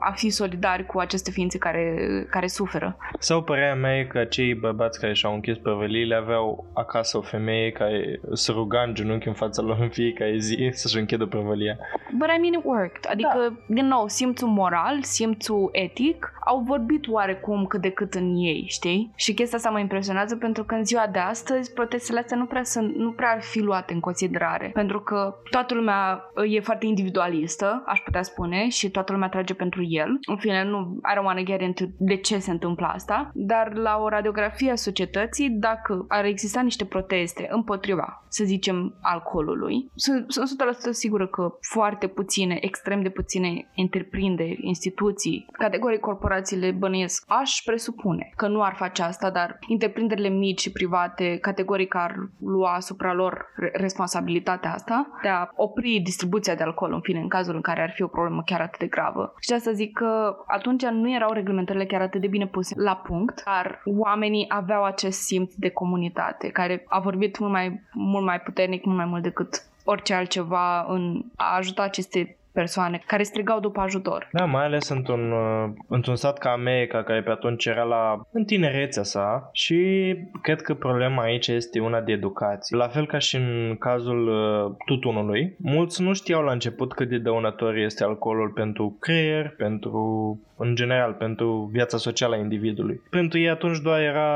a 0.00 0.10
fi 0.10 0.30
solidari 0.30 0.86
cu 0.86 0.98
aceste 0.98 1.30
ființe 1.30 1.58
care, 1.58 1.94
care 2.30 2.46
suferă. 2.46 2.96
Sau 3.18 3.42
părerea 3.42 3.74
mea 3.74 3.98
e 3.98 4.04
că 4.04 4.24
cei 4.24 4.54
bărbați 4.54 5.00
care 5.00 5.12
și-au 5.12 5.34
închis 5.34 5.56
prăvăliile 5.56 6.14
aveau 6.14 6.64
acasă 6.74 7.16
o 7.16 7.20
femeie 7.20 7.70
care 7.70 8.20
se 8.32 8.52
ruga 8.52 8.82
în 8.82 8.94
genunchi 8.94 9.28
în 9.28 9.34
fața 9.34 9.62
lor 9.62 9.78
în 9.80 9.88
fiecare 9.88 10.38
zi 10.38 10.70
să-și 10.72 10.98
închidă 10.98 11.26
prăvălia. 11.26 11.76
But 12.12 12.28
I 12.36 12.40
mean 12.40 12.52
it 12.52 12.64
worked. 12.64 13.10
Adică, 13.10 13.38
da. 13.48 13.74
din 13.74 13.86
nou, 13.86 14.08
simțul 14.08 14.48
moral, 14.48 14.98
simțul 15.02 15.68
etic 15.72 16.32
au 16.44 16.58
vorbit 16.58 17.08
oarecum 17.08 17.66
cât 17.66 17.80
de 17.80 17.90
cât 17.90 18.14
în 18.14 18.34
ei, 18.36 18.64
știi? 18.68 19.12
Și 19.14 19.34
chestia 19.34 19.58
asta 19.58 19.70
mă 19.70 19.78
impresionează 19.78 20.36
pentru 20.36 20.64
că 20.64 20.74
în 20.74 20.84
ziua 20.84 21.06
de 21.12 21.18
astăzi 21.18 21.72
protestele 21.72 22.18
astea 22.18 22.36
nu 22.36 22.44
prea, 22.44 22.64
sunt, 22.64 22.94
nu 22.94 23.10
prea 23.10 23.30
ar 23.30 23.42
fi 23.42 23.60
luate 23.60 23.92
în 23.92 24.00
considerare. 24.00 24.70
Pentru 24.74 24.91
pentru 24.92 25.14
că 25.14 25.34
toată 25.50 25.74
lumea 25.74 26.30
uh, 26.34 26.54
e 26.54 26.60
foarte 26.60 26.86
individualistă, 26.86 27.82
aș 27.86 28.00
putea 28.00 28.22
spune, 28.22 28.68
și 28.68 28.90
toată 28.90 29.12
lumea 29.12 29.28
trage 29.28 29.54
pentru 29.54 29.82
el. 29.88 30.18
În 30.28 30.36
fine, 30.36 30.64
nu 30.64 31.00
I 31.12 31.18
don't 31.18 31.24
want 31.24 31.38
to 31.38 31.44
get 31.44 31.60
into 31.60 31.84
de 31.98 32.16
ce 32.16 32.38
se 32.38 32.50
întâmplă 32.50 32.86
asta, 32.86 33.30
dar 33.34 33.74
la 33.74 33.98
o 34.02 34.08
radiografie 34.08 34.70
a 34.70 34.74
societății, 34.74 35.50
dacă 35.50 36.04
ar 36.08 36.24
exista 36.24 36.60
niște 36.60 36.84
proteste 36.84 37.48
împotriva, 37.50 38.24
să 38.28 38.44
zicem, 38.44 38.98
alcoolului, 39.00 39.90
sunt, 39.94 40.32
sunt 40.32 40.48
100% 40.88 40.90
sigură 40.90 41.26
că 41.26 41.54
foarte 41.72 42.06
puține, 42.06 42.58
extrem 42.60 43.02
de 43.02 43.08
puține 43.08 43.70
întreprinderi, 43.76 44.58
instituții, 44.60 45.46
categorii 45.52 45.98
corporațiile 45.98 46.70
bănuiesc, 46.70 47.24
aș 47.26 47.62
presupune 47.64 48.32
că 48.36 48.48
nu 48.48 48.62
ar 48.62 48.74
face 48.74 49.02
asta, 49.02 49.30
dar 49.30 49.58
întreprinderile 49.68 50.28
mici 50.28 50.60
și 50.60 50.72
private 50.72 51.38
categoric 51.40 51.94
ar 51.94 52.14
lua 52.40 52.74
asupra 52.74 53.12
lor 53.12 53.46
responsabilitatea 53.72 54.72
asta 54.82 54.92
asta, 54.92 55.18
de 55.22 55.28
a 55.28 55.48
opri 55.56 56.00
distribuția 56.04 56.54
de 56.54 56.62
alcool, 56.62 56.92
în 56.92 57.00
fine, 57.00 57.20
în 57.20 57.28
cazul 57.28 57.54
în 57.54 57.60
care 57.60 57.82
ar 57.82 57.90
fi 57.90 58.02
o 58.02 58.06
problemă 58.06 58.42
chiar 58.42 58.60
atât 58.60 58.78
de 58.78 58.86
gravă. 58.86 59.34
Și 59.40 59.48
de 59.48 59.54
asta 59.54 59.72
zic 59.72 59.92
că 59.92 60.36
atunci 60.46 60.84
nu 60.84 61.10
erau 61.10 61.32
reglementările 61.32 61.86
chiar 61.86 62.00
atât 62.00 62.20
de 62.20 62.26
bine 62.26 62.46
puse 62.46 62.74
la 62.76 62.96
punct, 62.96 63.42
dar 63.44 63.82
oamenii 63.84 64.44
aveau 64.48 64.84
acest 64.84 65.20
simț 65.20 65.54
de 65.54 65.68
comunitate, 65.68 66.48
care 66.48 66.84
a 66.88 67.00
vorbit 67.00 67.38
mult 67.38 67.52
mai, 67.52 67.80
mult 67.92 68.24
mai 68.24 68.40
puternic, 68.40 68.84
mult 68.84 68.96
mai 68.96 69.06
mult 69.06 69.22
decât 69.22 69.64
orice 69.84 70.14
altceva 70.14 70.84
în 70.88 71.24
a 71.36 71.56
ajuta 71.56 71.82
aceste 71.82 72.36
persoane 72.52 73.02
care 73.06 73.22
strigau 73.22 73.60
după 73.60 73.80
ajutor. 73.80 74.28
Da, 74.32 74.44
mai 74.44 74.64
ales 74.64 74.88
într-un, 74.88 75.32
uh, 75.32 75.70
într-un 75.88 76.16
stat 76.16 76.38
ca 76.38 76.50
America, 76.50 77.02
care 77.02 77.22
pe 77.22 77.30
atunci 77.30 77.66
era 77.66 77.82
la 77.82 78.26
în 78.32 78.44
tinerețea 78.44 79.02
sa 79.02 79.48
și 79.52 80.14
cred 80.42 80.60
că 80.60 80.74
problema 80.74 81.22
aici 81.22 81.48
este 81.48 81.80
una 81.80 82.00
de 82.00 82.12
educație. 82.12 82.76
La 82.76 82.88
fel 82.88 83.06
ca 83.06 83.18
și 83.18 83.36
în 83.36 83.76
cazul 83.78 84.28
uh, 84.28 84.74
tutunului, 84.86 85.56
mulți 85.58 86.02
nu 86.02 86.12
știau 86.12 86.42
la 86.42 86.52
început 86.52 86.92
cât 86.92 87.08
de 87.08 87.18
dăunător 87.18 87.76
este 87.76 88.04
alcoolul 88.04 88.48
pentru 88.48 88.96
creier, 89.00 89.54
pentru 89.56 90.40
în 90.62 90.74
general, 90.74 91.12
pentru 91.12 91.68
viața 91.72 91.96
socială 91.96 92.34
a 92.34 92.38
individului. 92.38 93.02
Pentru 93.10 93.38
ei 93.38 93.48
atunci 93.48 93.80
doar 93.80 94.00
era 94.00 94.28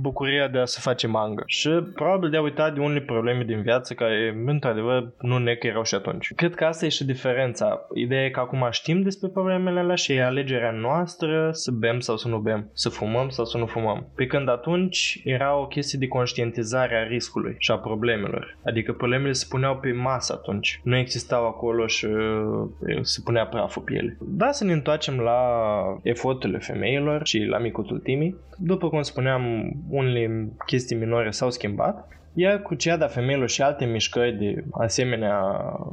bucuria 0.00 0.48
de 0.48 0.58
a 0.58 0.64
se 0.64 0.78
face 0.82 1.06
mangă 1.06 1.42
și 1.46 1.68
probabil 1.94 2.30
de 2.30 2.36
a 2.36 2.42
uita 2.42 2.70
de 2.70 2.80
unele 2.80 3.00
probleme 3.00 3.42
din 3.44 3.62
viață 3.62 3.94
care, 3.94 4.42
într-adevăr, 4.46 5.12
nu 5.20 5.38
ne 5.38 5.58
erau 5.60 5.84
și 5.84 5.94
atunci. 5.94 6.32
Cred 6.34 6.54
că 6.54 6.64
asta 6.64 6.84
e 6.84 6.88
și 6.88 7.04
diferența. 7.04 7.86
Ideea 7.94 8.24
e 8.24 8.30
că 8.30 8.40
acum 8.40 8.68
știm 8.70 9.02
despre 9.02 9.28
problemele 9.28 9.80
alea 9.80 9.94
și 9.94 10.12
e 10.12 10.24
alegerea 10.24 10.70
noastră 10.70 11.50
să 11.52 11.70
bem 11.70 12.00
sau 12.00 12.16
să 12.16 12.28
nu 12.28 12.38
bem, 12.38 12.70
să 12.72 12.88
fumăm 12.88 13.28
sau 13.28 13.44
să 13.44 13.58
nu 13.58 13.66
fumăm. 13.66 14.06
Pe 14.14 14.26
când 14.26 14.48
atunci 14.48 15.20
era 15.24 15.56
o 15.56 15.66
chestie 15.66 15.98
de 15.98 16.08
conștientizare 16.08 16.96
a 16.96 17.06
riscului 17.06 17.54
și 17.58 17.70
a 17.70 17.78
problemelor. 17.78 18.58
Adică 18.64 18.92
problemele 18.92 19.32
se 19.32 19.46
puneau 19.48 19.76
pe 19.76 19.92
masă 19.92 20.32
atunci. 20.32 20.80
Nu 20.84 20.96
existau 20.96 21.46
acolo 21.46 21.86
și 21.86 22.04
uh, 22.04 22.98
se 23.00 23.20
punea 23.24 23.46
praful 23.46 23.82
pe 23.82 23.94
ele. 23.94 24.16
Da, 24.20 24.50
să 24.50 24.64
ne 24.64 24.72
întoarcem 24.72 25.18
la 25.18 25.59
eforturile 26.02 26.58
femeilor 26.58 27.26
și 27.26 27.38
la 27.38 27.58
micuțul 27.58 27.98
Timi. 27.98 28.36
După 28.56 28.88
cum 28.88 29.02
spuneam, 29.02 29.72
unele 29.88 30.52
chestii 30.66 30.96
minore 30.96 31.30
s-au 31.30 31.50
schimbat, 31.50 32.19
iar 32.34 32.58
Cruciada 32.58 33.06
Femeilor 33.06 33.48
și 33.48 33.62
alte 33.62 33.84
mișcări 33.84 34.32
de 34.32 34.64
asemenea 34.70 35.34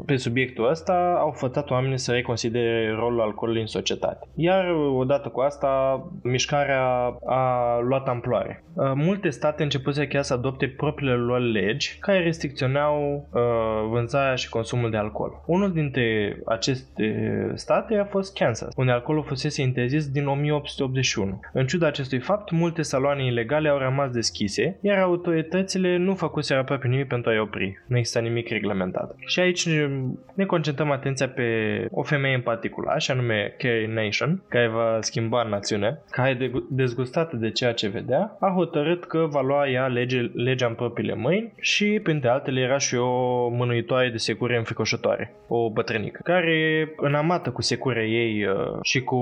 pe 0.05 0.15
subiectul 0.15 0.69
ăsta 0.69 1.17
au 1.19 1.31
fătat 1.31 1.69
oamenii 1.69 1.97
să 1.97 2.11
reconsidere 2.11 2.95
rolul 2.99 3.21
alcoolului 3.21 3.61
în 3.61 3.67
societate. 3.67 4.27
Iar 4.35 4.65
odată 4.95 5.29
cu 5.29 5.39
asta, 5.39 6.03
mișcarea 6.23 6.83
a 7.25 7.79
luat 7.79 8.07
amploare. 8.07 8.63
Uh, 8.73 8.91
multe 8.95 9.29
state 9.29 9.63
începuse 9.63 10.07
chiar 10.07 10.23
să 10.23 10.33
adopte 10.33 10.67
propriile 10.67 11.13
lor 11.13 11.39
legi 11.39 11.97
care 11.99 12.23
restricționau 12.23 13.27
uh, 13.33 13.41
vânzarea 13.89 14.35
și 14.35 14.49
consumul 14.49 14.89
de 14.89 14.97
alcool. 14.97 15.43
Unul 15.45 15.71
dintre 15.71 16.37
aceste 16.45 17.51
state 17.55 17.95
a 17.95 18.05
fost 18.05 18.37
Kansas, 18.37 18.73
unde 18.75 18.91
alcoolul 18.91 19.23
fusese 19.23 19.61
interzis 19.61 20.07
din 20.07 20.27
1881. 20.27 21.39
În 21.53 21.65
ciuda 21.65 21.87
acestui 21.87 22.19
fapt, 22.19 22.51
multe 22.51 22.81
saloane 22.81 23.25
ilegale 23.25 23.69
au 23.69 23.77
rămas 23.77 24.11
deschise, 24.11 24.77
iar 24.81 24.97
autoritățile 24.97 25.97
nu 25.97 26.15
făcuseră 26.27 26.59
aproape 26.59 26.87
nimic 26.87 27.07
pentru 27.07 27.29
a-i 27.29 27.39
opri. 27.39 27.83
Nu 27.87 27.97
există 27.97 28.19
nimic 28.19 28.47
reglementat. 28.49 29.15
Și 29.25 29.39
aici 29.39 29.67
ne 30.33 30.45
concentrăm 30.45 30.91
atenția 30.91 31.29
pe 31.29 31.47
o 31.91 32.03
femeie 32.03 32.35
în 32.35 32.41
particular, 32.41 33.01
și 33.01 33.11
anume 33.11 33.53
Carrie 33.57 33.93
Nation, 33.93 34.41
care 34.47 34.67
va 34.67 34.97
schimba 34.99 35.43
națiunea, 35.43 36.01
care 36.11 36.51
dezgustată 36.69 37.35
de 37.35 37.51
ceea 37.51 37.73
ce 37.73 37.87
vedea, 37.87 38.37
a 38.39 38.51
hotărât 38.55 39.05
că 39.05 39.27
va 39.29 39.41
lua 39.41 39.69
ea 39.69 39.87
lege, 39.87 40.19
legea 40.33 40.67
în 40.67 40.73
propriile 40.73 41.15
mâini 41.15 41.53
și, 41.59 41.99
printre 42.03 42.29
altele, 42.29 42.59
era 42.59 42.77
și 42.77 42.95
o 42.95 43.47
mânuitoare 43.49 44.09
de 44.09 44.17
secure 44.17 44.57
înfricoșătoare, 44.57 45.33
o 45.47 45.71
bătrânică, 45.71 46.19
care, 46.23 46.89
înamată 46.97 47.49
cu 47.49 47.61
securea 47.61 48.05
ei 48.05 48.45
uh, 48.45 48.55
și 48.81 49.01
cu 49.01 49.17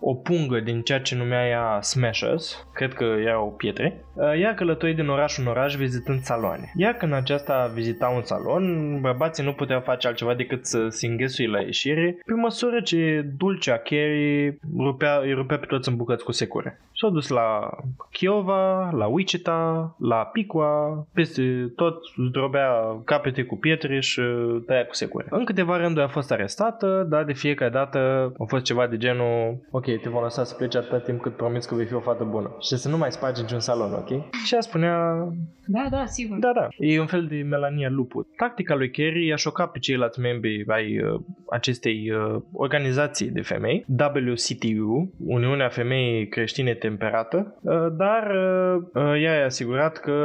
o 0.00 0.14
pungă 0.14 0.60
din 0.60 0.80
ceea 0.80 1.00
ce 1.00 1.16
numea 1.16 1.48
ea 1.48 1.78
Smashers, 1.80 2.66
cred 2.74 2.92
că 2.92 3.04
erau 3.04 3.54
pietre, 3.56 4.04
uh, 4.14 4.40
ea 4.40 4.54
călătorit 4.54 4.96
din 4.96 5.08
oraș 5.08 5.38
în 5.38 5.46
oraș 5.46 5.74
vizitând 5.74 6.20
saloane. 6.42 6.72
Iar 6.76 6.94
când 6.94 7.12
aceasta 7.12 7.70
vizita 7.74 8.08
un 8.08 8.22
salon, 8.22 8.98
bărbații 9.00 9.44
nu 9.44 9.52
puteau 9.52 9.80
face 9.80 10.06
altceva 10.06 10.34
decât 10.34 10.66
să 10.66 10.88
se 10.88 11.06
înghesui 11.06 11.46
la 11.46 11.60
ieșire, 11.60 12.18
pe 12.26 12.34
măsură 12.34 12.80
ce 12.80 13.26
dulcea 13.36 13.76
Carrie 13.76 14.58
rupea, 14.76 15.18
îi 15.22 15.32
rupea 15.32 15.58
pe 15.58 15.66
toți 15.66 15.88
în 15.88 15.96
bucăți 15.96 16.24
cu 16.24 16.32
secure. 16.32 16.80
S-au 16.94 17.10
dus 17.10 17.28
la 17.28 17.70
Chiova, 18.10 18.90
la 18.90 19.06
Wichita, 19.06 19.94
la 19.98 20.16
Piqua, 20.16 21.06
peste 21.12 21.72
tot 21.76 22.02
zdrobea 22.28 23.00
capete 23.04 23.42
cu 23.42 23.56
pietre 23.56 24.00
și 24.00 24.20
tăia 24.66 24.86
cu 24.86 24.94
secure. 24.94 25.26
În 25.30 25.44
câteva 25.44 25.76
rânduri 25.76 26.04
a 26.04 26.08
fost 26.08 26.32
arestată, 26.32 27.06
dar 27.08 27.24
de 27.24 27.32
fiecare 27.32 27.70
dată 27.70 28.32
a 28.38 28.44
fost 28.44 28.64
ceva 28.64 28.86
de 28.86 28.96
genul 28.96 29.56
ok, 29.70 29.84
te 29.84 30.08
vom 30.08 30.22
lăsa 30.22 30.44
să 30.44 30.54
pleci 30.54 30.76
atât 30.76 31.04
timp 31.04 31.20
cât 31.20 31.36
promiți 31.36 31.68
că 31.68 31.74
vei 31.74 31.86
fi 31.86 31.94
o 31.94 32.00
fată 32.00 32.24
bună 32.24 32.56
și 32.60 32.76
să 32.76 32.88
nu 32.88 32.96
mai 32.96 33.12
spargi 33.12 33.40
niciun 33.40 33.60
salon, 33.60 33.92
ok? 33.92 34.08
Și 34.44 34.54
ea 34.54 34.60
spunea... 34.60 35.28
Da, 35.66 35.86
da, 35.90 36.04
sigur. 36.06 36.31
Da, 36.38 36.52
da. 36.54 36.68
E 36.78 37.00
un 37.00 37.06
fel 37.06 37.26
de 37.26 37.46
Melania 37.48 37.88
Lupu. 37.90 38.26
Tactica 38.36 38.74
lui 38.74 38.90
Kerry 38.90 39.26
i-a 39.26 39.36
șocat 39.36 39.70
pe 39.70 39.78
ceilalți 39.78 40.20
membri 40.20 40.64
ai 40.66 41.00
uh, 41.00 41.20
acestei 41.50 42.10
uh, 42.10 42.42
organizații 42.52 43.30
de 43.30 43.40
femei, 43.40 43.84
WCTU, 44.26 45.12
Uniunea 45.26 45.68
Femeii 45.68 46.28
Creștine 46.28 46.74
Temperată, 46.74 47.58
uh, 47.60 47.74
dar 47.96 48.30
uh, 48.30 48.82
uh, 48.94 49.22
ea 49.22 49.34
i-a 49.34 49.44
asigurat 49.44 49.96
că 49.96 50.16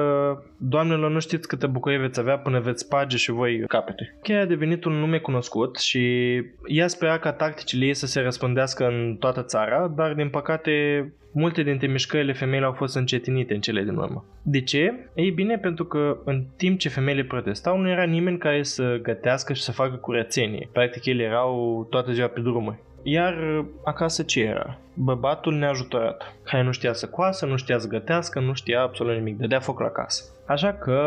doamnelor 0.58 1.12
nu 1.12 1.20
știți 1.20 1.48
câtă 1.48 1.68
bucurie 1.68 1.98
veți 1.98 2.20
avea 2.20 2.38
până 2.38 2.60
veți 2.60 2.84
sparge 2.84 3.18
și 3.18 3.32
voi 3.32 3.64
capete. 3.68 4.18
Chiar 4.22 4.42
a 4.42 4.46
devenit 4.46 4.84
un 4.84 4.94
nume 4.94 5.18
cunoscut 5.18 5.78
și 5.78 6.34
ea 6.66 6.88
spera 6.88 7.18
ca 7.18 7.32
tacticile 7.32 7.86
ei 7.86 7.94
să 7.94 8.06
se 8.06 8.20
răspândească 8.20 8.88
în 8.88 9.16
toată 9.20 9.44
țara, 9.44 9.88
dar 9.96 10.14
din 10.14 10.30
păcate 10.30 10.72
multe 11.32 11.64
dintre 11.64 11.88
mișcările 11.88 12.34
femeilor 12.34 12.68
au 12.68 12.74
fost 12.74 12.96
încetinite 12.96 13.54
în 13.54 13.60
cele 13.60 13.84
din 13.84 13.96
urmă. 13.96 14.26
De 14.44 14.62
ce? 14.62 15.10
Ei 15.16 15.32
bine, 15.32 15.58
pentru 15.58 15.86
că 15.86 15.97
în 16.24 16.44
timp 16.58 16.80
ce 16.80 16.90
femeile 16.90 17.24
protestau, 17.24 17.78
nu 17.78 17.90
era 17.90 18.04
nimeni 18.04 18.38
care 18.38 18.64
să 18.64 19.00
gătească 19.02 19.54
și 19.54 19.62
să 19.62 19.72
facă 19.72 19.96
curățenie. 19.96 20.70
Practic, 20.72 21.06
ele 21.06 21.24
erau 21.24 21.88
toată 21.90 22.12
ziua 22.12 22.28
pe 22.28 22.40
drumuri. 22.40 22.78
Iar 23.04 23.66
acasă 23.84 24.24
ce 24.24 24.42
era? 24.42 24.78
Bărbatul 24.94 25.54
neajutorat, 25.54 26.36
care 26.44 26.64
nu 26.64 26.72
știa 26.72 26.94
să 26.94 27.08
coasă, 27.08 27.46
nu 27.46 27.58
știa 27.58 27.78
să 27.78 27.88
gătească, 27.88 28.40
nu 28.40 28.54
știa 28.54 28.82
absolut 28.82 29.16
nimic, 29.16 29.38
dădea 29.38 29.60
foc 29.60 29.80
la 29.80 29.90
casă. 29.90 30.24
Așa 30.48 30.74
că 30.74 31.00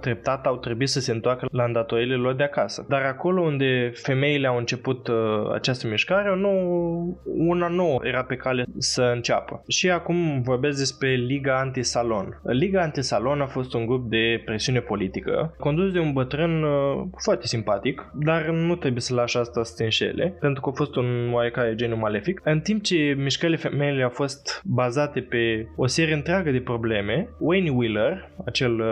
treptat 0.00 0.46
au 0.46 0.56
trebuit 0.56 0.88
să 0.88 1.00
se 1.00 1.12
întoarcă 1.12 1.46
la 1.50 1.64
îndatoriile 1.64 2.14
lor 2.14 2.34
de 2.34 2.42
acasă. 2.42 2.86
Dar 2.88 3.02
acolo 3.02 3.40
unde 3.40 3.90
femeile 3.94 4.46
au 4.46 4.56
început 4.56 5.08
uh, 5.08 5.16
această 5.54 5.86
mișcare, 5.86 6.36
nou, 6.36 7.20
una 7.24 7.68
nouă 7.68 8.00
era 8.02 8.24
pe 8.24 8.36
cale 8.36 8.64
să 8.78 9.12
înceapă. 9.14 9.62
Și 9.68 9.90
acum 9.90 10.42
vorbesc 10.42 10.78
despre 10.78 11.14
Liga 11.14 11.58
Antisalon. 11.58 12.40
Liga 12.42 12.82
Antisalon 12.82 13.40
a 13.40 13.46
fost 13.46 13.74
un 13.74 13.86
grup 13.86 14.10
de 14.10 14.42
presiune 14.44 14.80
politică, 14.80 15.54
condus 15.58 15.92
de 15.92 15.98
un 15.98 16.12
bătrân 16.12 16.62
uh, 16.62 17.04
foarte 17.22 17.46
simpatic, 17.46 18.10
dar 18.14 18.46
nu 18.46 18.76
trebuie 18.76 19.00
să 19.00 19.14
lași 19.14 19.36
asta 19.36 19.62
să 19.62 19.74
te 19.76 19.84
înșele, 19.84 20.36
pentru 20.40 20.60
că 20.60 20.68
a 20.68 20.76
fost 20.76 20.96
un 20.96 21.30
oarecare 21.32 21.74
geniu 21.74 21.96
malefic. 21.96 22.40
În 22.44 22.60
timp 22.60 22.82
ce 22.82 23.14
mișcările 23.18 23.56
femeile 23.56 24.02
au 24.02 24.10
fost 24.10 24.62
bazate 24.64 25.20
pe 25.20 25.68
o 25.76 25.86
serie 25.86 26.14
întreagă 26.14 26.50
de 26.50 26.60
probleme, 26.60 27.28
Wayne 27.38 27.70
Wheeler, 27.70 28.30
acel 28.44 28.80
uh, 28.80 28.87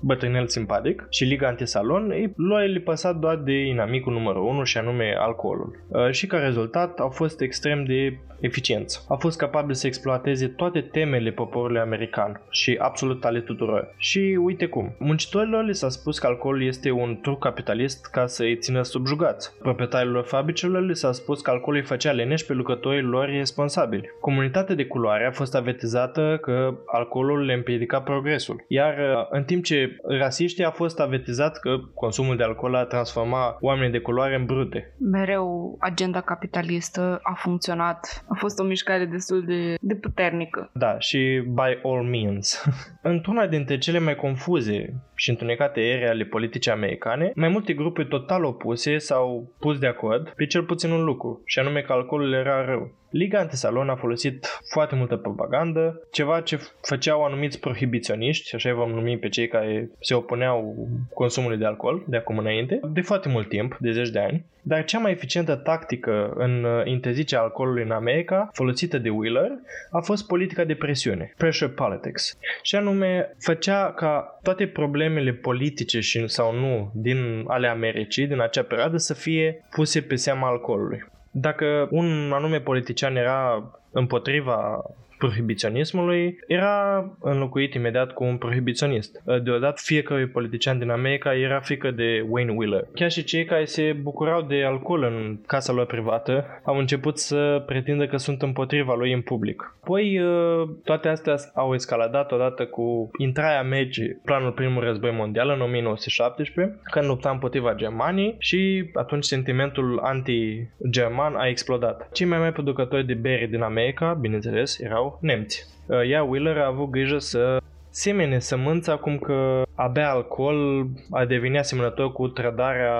bătrânel 0.00 0.46
simpatic 0.46 1.06
și 1.10 1.24
Liga 1.24 1.48
Antisalon, 1.48 2.10
ei, 2.10 2.32
lor 2.36 2.60
le 2.60 2.78
păsa 2.78 3.12
doar 3.12 3.36
de 3.36 3.52
inamicul 3.52 4.12
numărul 4.12 4.42
1 4.42 4.64
și 4.64 4.78
anume 4.78 5.14
alcoolul. 5.18 5.84
Uh, 5.88 6.10
și 6.10 6.26
ca 6.26 6.38
rezultat 6.38 6.98
au 6.98 7.08
fost 7.08 7.40
extrem 7.40 7.84
de 7.84 8.18
eficiență. 8.42 9.04
Au 9.08 9.16
fost 9.16 9.38
capabili 9.38 9.76
să 9.76 9.86
exploateze 9.86 10.46
toate 10.46 10.80
temele 10.80 11.30
poporului 11.30 11.80
american 11.80 12.40
și 12.50 12.78
absolut 12.80 13.24
ale 13.24 13.40
tuturor. 13.40 13.94
Și 13.96 14.38
uite 14.42 14.66
cum. 14.66 14.94
Muncitorilor 14.98 15.64
li 15.64 15.74
s-a 15.74 15.88
spus 15.88 16.18
că 16.18 16.26
alcoolul 16.26 16.66
este 16.66 16.90
un 16.90 17.18
truc 17.22 17.38
capitalist 17.38 18.06
ca 18.06 18.26
să 18.26 18.42
îi 18.42 18.56
țină 18.56 18.82
subjugați. 18.82 19.52
Proprietarilor 19.58 20.24
fabricilor 20.24 20.86
li 20.86 20.96
s-a 20.96 21.12
spus 21.12 21.40
că 21.40 21.50
alcoolul 21.50 21.80
îi 21.80 21.86
făcea 21.86 22.12
leneși 22.12 22.46
pe 22.46 22.52
lucrătorii 22.52 23.02
lor 23.02 23.28
responsabili. 23.28 24.08
Comunitatea 24.20 24.74
de 24.74 24.86
culoare 24.86 25.26
a 25.26 25.30
fost 25.30 25.54
avertizată 25.54 26.38
că 26.40 26.74
alcoolul 26.86 27.44
le 27.44 27.52
împiedica 27.52 28.00
progresul. 28.00 28.64
Iar 28.68 28.98
uh, 28.98 29.26
în 29.30 29.44
timp 29.44 29.64
ce 29.64 29.96
rasiștii 30.18 30.64
a 30.64 30.70
fost 30.70 31.00
avertizat 31.00 31.58
că 31.58 31.76
consumul 31.94 32.36
de 32.36 32.42
alcool 32.42 32.74
a 32.74 32.84
transforma 32.84 33.56
oamenii 33.60 33.92
de 33.92 33.98
culoare 33.98 34.34
în 34.34 34.44
brute. 34.44 34.94
Mereu 34.98 35.76
agenda 35.80 36.20
capitalistă 36.20 37.20
a 37.22 37.34
funcționat 37.36 38.24
a 38.32 38.34
fost 38.38 38.58
o 38.58 38.64
mișcare 38.64 39.04
destul 39.04 39.44
de, 39.44 39.74
de 39.80 39.94
puternică. 39.94 40.70
Da, 40.72 40.98
și 40.98 41.42
by 41.46 41.78
all 41.82 42.02
means. 42.02 42.64
Într-una 43.12 43.46
dintre 43.46 43.78
cele 43.78 43.98
mai 43.98 44.14
confuze 44.14 44.94
și 45.14 45.30
întunecate 45.30 45.80
ere 45.80 46.08
ale 46.08 46.24
politicii 46.24 46.70
americane, 46.70 47.32
mai 47.34 47.48
multe 47.48 47.72
grupuri 47.72 48.08
total 48.08 48.44
opuse 48.44 48.98
s-au 48.98 49.52
pus 49.58 49.78
de 49.78 49.86
acord 49.86 50.28
pe 50.36 50.46
cel 50.46 50.62
puțin 50.62 50.90
un 50.90 51.04
lucru, 51.04 51.42
și 51.44 51.58
anume 51.58 51.80
că 51.80 51.92
alcoolul 51.92 52.32
era 52.32 52.64
rău. 52.64 53.00
Liga 53.12 53.38
Antisalon 53.38 53.88
a 53.88 53.96
folosit 53.96 54.60
foarte 54.72 54.94
multă 54.94 55.16
propagandă, 55.16 56.00
ceva 56.10 56.40
ce 56.40 56.58
făceau 56.82 57.24
anumiți 57.24 57.60
prohibiționiști, 57.60 58.54
așa 58.54 58.74
vom 58.74 58.90
numi 58.90 59.18
pe 59.18 59.28
cei 59.28 59.48
care 59.48 59.90
se 60.00 60.14
opuneau 60.14 60.88
consumului 61.14 61.58
de 61.58 61.64
alcool 61.64 62.04
de 62.06 62.16
acum 62.16 62.38
înainte, 62.38 62.80
de 62.92 63.00
foarte 63.00 63.28
mult 63.28 63.48
timp, 63.48 63.76
de 63.80 63.92
zeci 63.92 64.08
de 64.08 64.18
ani. 64.18 64.44
Dar 64.62 64.84
cea 64.84 64.98
mai 64.98 65.10
eficientă 65.10 65.54
tactică 65.54 66.32
în 66.36 66.64
uh, 66.64 66.82
interzicerea 66.84 67.42
alcoolului 67.42 67.82
în 67.82 67.90
America, 67.90 68.50
folosită 68.52 68.98
de 68.98 69.08
Wheeler, 69.08 69.50
a 69.90 70.00
fost 70.00 70.26
politica 70.26 70.64
de 70.64 70.74
presiune, 70.74 71.32
pressure 71.36 71.70
politics. 71.70 72.38
Și 72.62 72.76
anume, 72.76 73.34
făcea 73.38 73.92
ca 73.92 74.38
toate 74.42 74.66
problemele 74.66 75.32
politice 75.32 76.00
și 76.00 76.28
sau 76.28 76.54
nu 76.54 76.92
din 76.94 77.44
ale 77.46 77.66
Americii 77.66 78.26
din 78.26 78.40
acea 78.40 78.62
perioadă 78.62 78.96
să 78.96 79.14
fie 79.14 79.64
puse 79.70 80.00
pe 80.00 80.14
seama 80.14 80.48
alcoolului. 80.48 81.10
Dacă 81.34 81.88
un 81.90 82.30
anume 82.32 82.60
politician 82.60 83.16
era 83.16 83.70
împotriva 83.90 84.82
prohibiționismului 85.22 86.38
era 86.46 87.04
înlocuit 87.20 87.74
imediat 87.74 88.12
cu 88.12 88.24
un 88.24 88.36
prohibiționist. 88.36 89.22
Deodată 89.42 89.80
fiecare 89.84 90.26
politician 90.26 90.78
din 90.78 90.90
America 90.90 91.34
era 91.34 91.60
frică 91.60 91.90
de 91.90 92.26
Wayne 92.28 92.52
Wheeler. 92.52 92.88
Chiar 92.94 93.10
și 93.10 93.24
cei 93.24 93.44
care 93.44 93.64
se 93.64 93.92
bucurau 93.92 94.42
de 94.42 94.64
alcool 94.64 95.02
în 95.02 95.38
casa 95.46 95.72
lor 95.72 95.86
privată 95.86 96.46
au 96.64 96.78
început 96.78 97.18
să 97.18 97.62
pretindă 97.66 98.06
că 98.06 98.16
sunt 98.16 98.42
împotriva 98.42 98.94
lui 98.94 99.12
în 99.12 99.20
public. 99.20 99.74
Apoi 99.82 100.18
uh, 100.18 100.68
toate 100.84 101.08
astea 101.08 101.34
au 101.54 101.74
escaladat 101.74 102.32
odată 102.32 102.64
cu 102.64 103.10
intrarea 103.18 103.58
Americii 103.58 104.20
planul 104.24 104.52
primul 104.52 104.82
război 104.82 105.10
mondial 105.10 105.48
în 105.48 105.60
1917, 105.60 106.80
când 106.90 107.06
lupta 107.06 107.30
împotriva 107.30 107.74
Germaniei 107.74 108.36
și 108.38 108.90
atunci 108.94 109.24
sentimentul 109.24 110.00
anti-german 110.02 111.34
a 111.34 111.48
explodat. 111.48 112.08
Cei 112.12 112.26
mai 112.26 112.38
mari 112.38 112.52
producători 112.52 113.06
de 113.06 113.14
bere 113.14 113.46
din 113.46 113.62
America, 113.62 114.18
bineînțeles, 114.20 114.78
erau 114.78 115.11
nemți. 115.20 115.66
Ea, 116.08 116.22
Wheeler, 116.22 116.58
a 116.58 116.66
avut 116.66 116.90
grijă 116.90 117.18
să 117.18 117.60
semene 117.92 118.38
sămânța 118.38 118.96
cum 118.96 119.18
că 119.18 119.62
a 119.74 119.88
bea 119.88 120.10
alcool 120.10 120.86
a 121.10 121.24
devenit 121.24 121.58
asemănător 121.58 122.12
cu 122.12 122.28
trădarea 122.28 122.92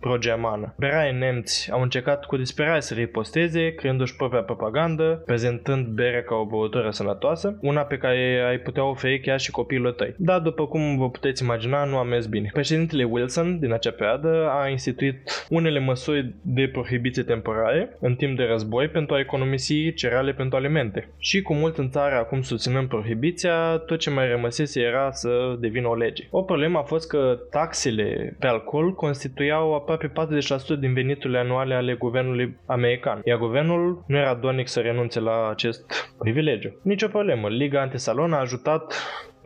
pro-germană. 0.00 0.74
Berai 0.78 1.18
nemți 1.18 1.70
au 1.72 1.82
încercat 1.82 2.24
cu 2.24 2.36
disperare 2.36 2.80
să 2.80 2.94
riposteze, 2.94 3.74
creându-și 3.74 4.16
propria 4.16 4.42
propagandă, 4.42 5.22
prezentând 5.26 5.86
berea 5.86 6.22
ca 6.22 6.34
o 6.34 6.46
băutură 6.46 6.90
sănătoasă, 6.90 7.58
una 7.60 7.80
pe 7.80 7.96
care 7.96 8.44
ai 8.48 8.58
putea 8.58 8.84
oferi 8.84 9.20
chiar 9.20 9.40
și 9.40 9.50
copiilor 9.50 9.92
tăi. 9.92 10.14
Dar, 10.16 10.40
după 10.40 10.66
cum 10.66 10.96
vă 10.96 11.10
puteți 11.10 11.42
imagina, 11.42 11.84
nu 11.84 11.96
a 11.96 12.02
mers 12.02 12.26
bine. 12.26 12.50
Președintele 12.52 13.04
Wilson, 13.04 13.58
din 13.58 13.72
acea 13.72 13.90
perioadă, 13.90 14.50
a 14.60 14.68
instituit 14.68 15.46
unele 15.48 15.78
măsuri 15.78 16.34
de 16.42 16.68
prohibiție 16.72 17.22
temporare 17.22 17.96
în 18.00 18.14
timp 18.14 18.36
de 18.36 18.44
război 18.44 18.88
pentru 18.88 19.14
a 19.14 19.20
economisi 19.20 19.94
cereale 19.94 20.32
pentru 20.32 20.56
alimente. 20.56 21.08
Și 21.18 21.42
cu 21.42 21.54
mult 21.54 21.78
în 21.78 21.90
țară 21.90 22.14
acum 22.14 22.42
susținând 22.42 22.88
prohibiția, 22.88 23.76
tot 23.86 23.98
ce 23.98 24.10
mai 24.16 24.28
rămăsese 24.28 24.80
era 24.80 25.10
să 25.10 25.56
devină 25.58 25.88
o 25.88 25.94
lege. 25.94 26.26
O 26.30 26.42
problemă 26.42 26.78
a 26.78 26.82
fost 26.82 27.08
că 27.08 27.38
taxele 27.50 28.36
pe 28.40 28.46
alcool 28.46 28.94
constituiau 28.94 29.74
aproape 29.74 30.12
40% 30.76 30.78
din 30.80 30.92
veniturile 30.92 31.38
anuale 31.38 31.74
ale 31.74 31.94
guvernului 31.94 32.56
american, 32.66 33.20
iar 33.24 33.38
guvernul 33.38 34.04
nu 34.06 34.16
era 34.16 34.34
dornic 34.34 34.68
să 34.68 34.80
renunțe 34.80 35.20
la 35.20 35.48
acest 35.50 36.14
privilegiu. 36.18 36.80
Nici 36.82 37.02
o 37.02 37.08
problemă. 37.08 37.48
Liga 37.48 37.80
Antisalon 37.80 38.32
a 38.32 38.40
ajutat 38.40 38.94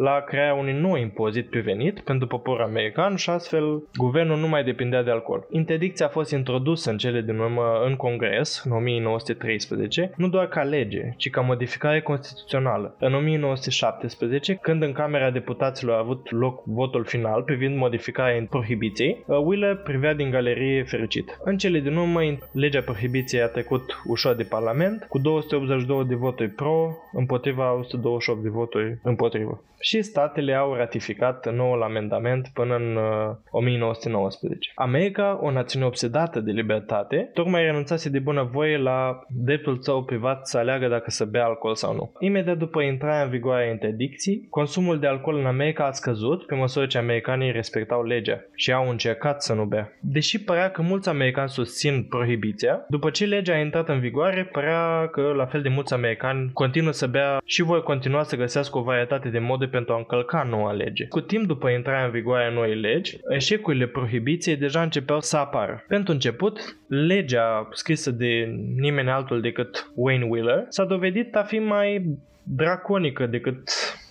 la 0.03 0.21
crearea 0.21 0.55
unui 0.55 0.73
nou 0.73 0.97
impozit 0.97 1.51
pe 1.51 1.59
venit 1.59 2.01
pentru 2.01 2.27
poporul 2.27 2.65
american 2.65 3.17
și 3.17 3.31
astfel 3.31 3.83
guvernul 3.95 4.39
nu 4.39 4.49
mai 4.49 4.65
depindea 4.65 5.03
de 5.03 5.11
alcool. 5.11 5.47
Interdicția 5.51 6.07
a 6.07 6.09
fost 6.09 6.33
introdusă 6.33 6.91
în 6.91 6.97
cele 6.97 7.21
din 7.21 7.39
urmă 7.39 7.83
în 7.87 7.97
Congres 7.97 8.63
în 8.65 8.73
1913, 8.73 10.13
nu 10.17 10.29
doar 10.29 10.49
ca 10.49 10.63
lege, 10.63 11.15
ci 11.17 11.31
ca 11.31 11.41
modificare 11.41 12.01
constituțională. 12.01 12.97
În 12.99 13.15
1917, 13.15 14.55
când 14.55 14.83
în 14.83 14.93
Camera 14.93 15.31
Deputaților 15.31 15.95
a 15.97 15.99
avut 15.99 16.31
loc 16.31 16.63
votul 16.65 17.05
final 17.05 17.43
privind 17.43 17.77
modificarea 17.77 18.47
prohibiției, 18.51 19.25
uh, 19.27 19.37
Wheeler 19.37 19.77
privea 19.77 20.15
din 20.15 20.31
galerie 20.31 20.83
fericit. 20.83 21.39
În 21.45 21.57
cele 21.57 21.79
din 21.79 21.97
urmă, 21.97 22.21
legea 22.53 22.81
prohibiției 22.81 23.43
a 23.43 23.49
trecut 23.49 24.03
ușor 24.07 24.35
de 24.35 24.43
Parlament, 24.43 25.07
cu 25.09 25.19
282 25.19 26.05
de 26.05 26.15
voturi 26.15 26.49
pro, 26.49 26.97
împotriva 27.13 27.75
128 27.75 28.43
de 28.43 28.49
voturi 28.49 28.99
împotrivă 29.03 29.63
și 29.91 30.03
statele 30.03 30.55
au 30.55 30.75
ratificat 30.75 31.55
noul 31.55 31.83
amendament 31.83 32.51
până 32.55 32.75
în 32.75 32.97
uh, 32.97 33.37
1919. 33.51 34.73
America, 34.75 35.39
o 35.43 35.51
națiune 35.51 35.87
obsedată 35.87 36.41
de 36.41 36.51
libertate, 36.51 37.31
tocmai 37.35 37.63
renunțase 37.63 38.09
de 38.09 38.19
bunăvoie 38.19 38.77
la 38.77 39.21
dreptul 39.29 39.79
său 39.81 40.05
privat 40.05 40.47
să 40.47 40.59
aleagă 40.59 40.89
dacă 40.89 41.11
să 41.11 41.25
bea 41.25 41.45
alcool 41.45 41.75
sau 41.75 41.95
nu. 41.95 42.13
Imediat 42.19 42.57
după 42.57 42.81
intrarea 42.83 43.23
în 43.23 43.31
vigoare 43.31 43.67
a 43.67 43.71
interdicții, 43.71 44.47
consumul 44.51 44.99
de 44.99 45.07
alcool 45.07 45.37
în 45.39 45.47
America 45.47 45.85
a 45.87 45.91
scăzut 45.91 46.47
pe 46.47 46.55
măsură 46.55 46.87
ce 46.87 46.99
americanii 46.99 47.53
respectau 47.53 48.05
legea 48.05 48.45
și 48.55 48.73
au 48.73 48.91
încercat 48.91 49.43
să 49.43 49.55
nu 49.55 49.65
bea. 49.65 49.93
Deși 50.01 50.45
părea 50.45 50.71
că 50.71 50.83
mulți 50.83 51.09
americani 51.09 51.49
susțin 51.49 52.07
prohibiția, 52.09 52.85
după 52.89 53.11
ce 53.11 53.25
legea 53.25 53.55
a 53.55 53.61
intrat 53.61 53.89
în 53.89 54.01
vigoare, 54.01 54.45
părea 54.53 55.09
că 55.13 55.21
la 55.21 55.47
fel 55.47 55.63
de 55.63 55.69
mulți 55.69 55.95
americani 55.95 56.51
continuă 56.53 56.93
să 56.93 57.07
bea 57.07 57.41
și 57.45 57.63
vor 57.63 57.83
continua 57.83 58.23
să 58.23 58.37
găsească 58.37 58.79
o 58.79 58.83
varietate 58.83 59.29
de 59.29 59.39
moduri 59.39 59.71
pentru 59.71 59.79
a 59.89 59.97
încălca 59.97 60.43
noua 60.43 60.73
lege. 60.73 61.07
Cu 61.07 61.21
timp 61.21 61.47
după 61.47 61.69
intrarea 61.69 62.05
în 62.05 62.11
vigoare 62.11 62.45
a 62.45 62.51
noii 62.51 62.75
legi, 62.75 63.19
eșecurile 63.29 63.87
prohibiției 63.87 64.57
deja 64.57 64.83
începeau 64.83 65.21
să 65.21 65.37
apară. 65.37 65.85
Pentru 65.89 66.13
început, 66.13 66.77
legea 66.87 67.69
scrisă 67.73 68.11
de 68.11 68.55
nimeni 68.77 69.11
altul 69.11 69.41
decât 69.41 69.91
Wayne 69.95 70.25
Wheeler 70.25 70.67
s-a 70.69 70.85
dovedit 70.85 71.37
a 71.37 71.43
fi 71.43 71.59
mai 71.59 72.19
draconică 72.43 73.27
decât 73.27 73.69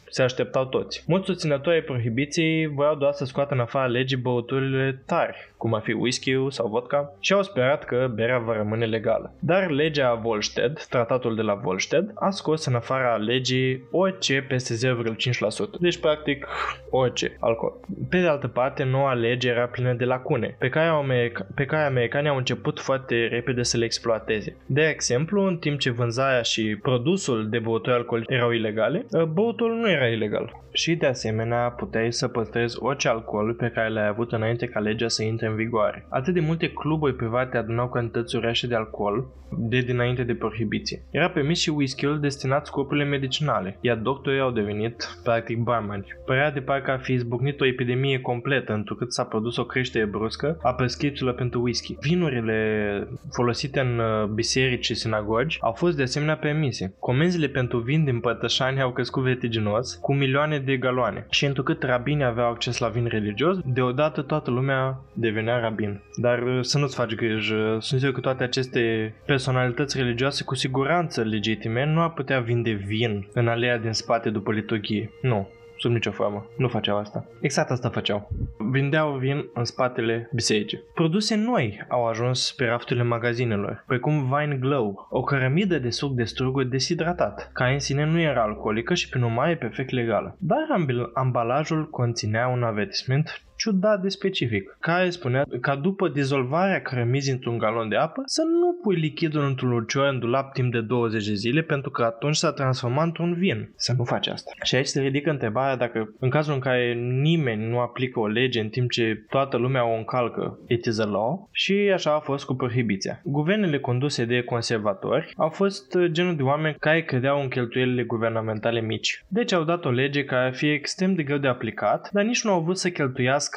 se 0.10 0.22
așteptau 0.22 0.66
toți. 0.66 1.04
Mulți 1.08 1.26
susținători 1.26 1.76
ai 1.76 1.82
prohibiției 1.82 2.68
voiau 2.68 2.96
doar 2.96 3.12
să 3.12 3.26
scoată 3.26 3.54
în 3.54 3.60
afară 3.60 3.92
legii 3.92 4.18
băuturile 4.18 5.02
tari, 5.06 5.49
cum 5.60 5.74
ar 5.74 5.82
fi 5.82 5.92
whisky 5.92 6.38
sau 6.50 6.68
vodka, 6.68 7.14
și 7.20 7.34
au 7.34 7.42
sperat 7.42 7.84
că 7.84 8.12
berea 8.14 8.38
va 8.38 8.54
rămâne 8.54 8.86
legală. 8.86 9.34
Dar 9.40 9.70
legea 9.70 10.14
Volstead, 10.14 10.86
tratatul 10.90 11.36
de 11.36 11.42
la 11.42 11.54
Volstead, 11.54 12.12
a 12.16 12.30
scos 12.30 12.66
în 12.66 12.76
afara 12.76 13.16
legii 13.16 13.88
orice 13.92 14.46
peste 14.48 14.74
0,5%. 14.74 15.80
Deci, 15.80 16.00
practic, 16.00 16.48
orice 16.90 17.38
alcool. 17.40 17.74
Pe 18.10 18.20
de 18.20 18.28
altă 18.28 18.48
parte, 18.48 18.84
noua 18.84 19.14
lege 19.14 19.50
era 19.50 19.66
plină 19.66 19.94
de 19.94 20.06
lacune, 20.06 20.56
pe 20.60 20.70
care, 20.70 20.90
America- 20.90 21.48
pe 21.56 21.66
care 21.66 21.86
americanii 21.86 22.30
au 22.30 22.38
început 22.38 22.80
foarte 22.80 23.28
repede 23.28 23.64
să 23.64 23.78
le 23.78 23.86
exploateze. 23.86 24.56
De 24.66 24.82
exemplu, 24.82 25.46
în 25.46 25.58
timp 25.58 25.80
ce 25.80 25.90
vânzarea 25.90 26.42
și 26.42 26.78
produsul 26.82 27.50
de 27.50 27.60
băuturi 27.60 27.96
alcoolice 27.96 28.34
erau 28.34 28.52
ilegale, 28.52 29.06
băutul 29.34 29.76
nu 29.76 29.90
era 29.90 30.08
ilegal. 30.08 30.62
Și 30.72 30.96
de 30.96 31.06
asemenea 31.06 31.70
puteai 31.70 32.14
să 32.14 32.28
păstrezi 32.28 32.78
orice 32.80 33.08
alcool 33.08 33.54
pe 33.54 33.72
care 33.74 33.90
l-ai 33.90 34.08
avut 34.08 34.32
înainte 34.32 34.66
ca 34.66 34.80
legea 34.80 35.08
să 35.08 35.24
intre 35.24 35.49
în 35.50 35.56
vigoare. 35.56 36.06
Atât 36.10 36.34
de 36.34 36.40
multe 36.40 36.72
cluburi 36.72 37.16
private 37.16 37.58
adunau 37.58 37.90
cantități 37.90 38.36
uriașe 38.36 38.68
de 38.68 38.76
alcool 38.76 39.28
de 39.58 39.80
dinainte 39.80 40.24
de 40.24 40.34
prohibiție. 40.34 41.04
Era 41.12 41.30
permis 41.30 41.60
și 41.60 41.70
whisky-ul 41.70 42.20
destinat 42.20 42.66
scopurile 42.66 43.06
medicinale, 43.06 43.78
iar 43.82 43.98
doctorii 43.98 44.40
au 44.40 44.52
devenit 44.52 45.20
practic 45.24 45.58
barmani. 45.58 46.06
Părea 46.26 46.52
de 46.52 46.60
parcă 46.60 46.92
ar 46.92 47.00
fi 47.00 47.14
izbucnit 47.14 47.62
o 47.62 47.66
epidemie 47.66 48.20
completă, 48.20 48.74
întrucât 48.74 49.14
s-a 49.14 49.24
produs 49.24 49.58
o 49.58 49.66
creștere 49.66 50.06
bruscă 50.06 50.58
a 50.62 50.74
prescripțiilor 50.74 51.34
pentru 51.34 51.62
whisky. 51.62 51.98
Vinurile 52.02 53.08
folosite 53.32 53.80
în 53.80 54.00
uh, 54.00 54.28
biserici 54.28 54.86
și 54.86 54.96
sinagogi 54.96 55.58
au 55.62 55.72
fost 55.72 55.96
de 55.96 56.04
asemenea 56.04 56.38
permise. 56.38 56.94
Comenzile 57.00 57.48
pentru 57.48 57.78
vin 57.80 58.04
din 58.04 58.20
pătășani 58.20 58.82
au 58.82 58.92
crescut 58.92 59.24
vertiginos, 59.24 59.96
cu 59.96 60.14
milioane 60.14 60.58
de 60.58 60.78
galoane. 60.78 61.26
Și 61.30 61.46
întrucât 61.46 61.84
rabinii 61.84 62.24
aveau 62.24 62.50
acces 62.50 62.78
la 62.78 62.88
vin 62.88 63.06
religios, 63.06 63.58
deodată 63.66 64.22
toată 64.22 64.52
lumea 64.52 65.00
devenea 65.14 65.39
rabin. 65.46 66.02
Dar 66.16 66.42
uh, 66.42 66.60
să 66.62 66.78
nu-ți 66.78 66.96
faci 66.96 67.16
grijă, 67.16 67.78
sunt 67.80 68.04
eu 68.04 68.12
că 68.12 68.20
toate 68.20 68.44
aceste 68.44 69.14
personalități 69.26 69.98
religioase 69.98 70.44
cu 70.44 70.56
siguranță 70.56 71.22
legitime 71.22 71.86
nu 71.86 72.02
ar 72.02 72.14
putea 72.14 72.40
vinde 72.40 72.72
vin 72.72 73.28
în 73.34 73.48
alea 73.48 73.78
din 73.78 73.92
spate 73.92 74.30
după 74.30 74.52
liturghie. 74.52 75.12
Nu, 75.22 75.48
sub 75.80 75.92
nicio 75.92 76.12
formă. 76.12 76.46
Nu 76.58 76.68
făceau 76.68 76.98
asta. 76.98 77.26
Exact 77.42 77.70
asta 77.70 77.90
făceau. 77.90 78.30
Vindeau 78.72 79.18
vin 79.18 79.50
în 79.54 79.64
spatele 79.66 80.30
bisericii. 80.34 80.84
Produse 80.94 81.36
noi 81.36 81.86
au 81.90 82.08
ajuns 82.08 82.52
pe 82.52 82.66
rafturile 82.66 83.06
magazinelor, 83.06 83.84
precum 83.88 84.34
Vine 84.36 84.56
Glow, 84.56 85.08
o 85.10 85.24
cărămidă 85.24 85.80
de 85.80 85.90
suc 85.90 86.14
de 86.14 86.24
struguri 86.24 86.70
deshidratat, 86.70 87.50
care 87.54 87.74
în 87.74 87.80
sine 87.80 88.06
nu 88.06 88.20
era 88.20 88.42
alcoolică 88.42 88.94
și 88.94 89.10
prin 89.10 89.22
urmare 89.24 89.56
perfect 89.56 89.90
legală. 89.92 90.36
Dar 90.40 90.86
ambalajul 91.14 91.90
conținea 91.90 92.48
un 92.48 92.64
avertisment 92.64 93.44
ciudat 93.60 94.02
de 94.02 94.10
specific, 94.10 94.78
care 94.80 95.10
spunea 95.10 95.46
ca 95.62 95.76
după 95.76 96.08
dizolvarea 96.08 96.82
cărămizii 96.82 97.32
într-un 97.32 97.58
galon 97.58 97.90
de 97.90 97.96
apă 97.96 98.22
să 98.26 98.42
nu 98.42 98.80
pui 98.82 98.96
lichidul 98.96 99.44
într-un 99.44 99.72
ulcior 99.72 100.08
în 100.08 100.20
dulap 100.20 100.54
timp 100.54 100.72
de 100.72 100.82
20 100.82 101.28
de 101.28 101.34
zile 101.34 101.62
pentru 101.62 101.90
că 101.90 102.04
atunci 102.04 102.36
s-a 102.36 102.52
transformat 102.52 103.06
într-un 103.06 103.34
vin. 103.34 103.72
Să 103.76 103.94
nu 103.98 104.04
faci 104.04 104.28
asta. 104.28 104.52
Și 104.64 104.76
aici 104.76 104.86
se 104.86 105.02
ridică 105.02 105.30
întrebarea 105.30 105.76
dacă 105.76 106.14
în 106.20 106.30
cazul 106.30 106.54
în 106.54 106.60
care 106.60 106.94
nimeni 107.22 107.70
nu 107.70 107.80
aplică 107.80 108.20
o 108.20 108.28
lege 108.28 108.60
în 108.60 108.70
timp 108.70 108.92
ce 108.92 109.26
toată 109.30 109.58
lumea 109.58 109.86
o 109.86 109.98
încalcă, 109.98 110.60
it 110.68 110.86
is 110.86 111.00
a 111.00 111.06
law, 111.06 111.50
și 111.52 111.74
așa 111.94 112.16
a 112.16 112.20
fost 112.20 112.46
cu 112.46 112.54
prohibiția. 112.54 113.22
Guvernele 113.24 113.80
conduse 113.80 114.26
de 114.26 114.42
conservatori 114.42 115.34
au 115.38 115.50
fost 115.50 115.98
genul 116.06 116.36
de 116.36 116.44
oameni 116.44 116.76
care 116.80 117.04
credeau 117.04 117.42
în 117.42 117.48
cheltuielile 117.48 118.04
guvernamentale 118.04 118.82
mici. 118.82 119.24
Deci 119.28 119.54
au 119.54 119.64
dat 119.64 119.86
o 119.86 119.90
lege 119.90 120.24
care 120.24 120.46
ar 120.46 120.54
fi 120.54 120.70
extrem 120.72 121.14
de 121.14 121.24
greu 121.24 121.38
de 121.38 121.48
aplicat, 121.48 122.10
dar 122.12 122.24
nici 122.24 122.44
nu 122.44 122.52
au 122.52 122.62
vrut 122.62 122.78
să 122.78 122.90
cheltuiască 122.90 123.49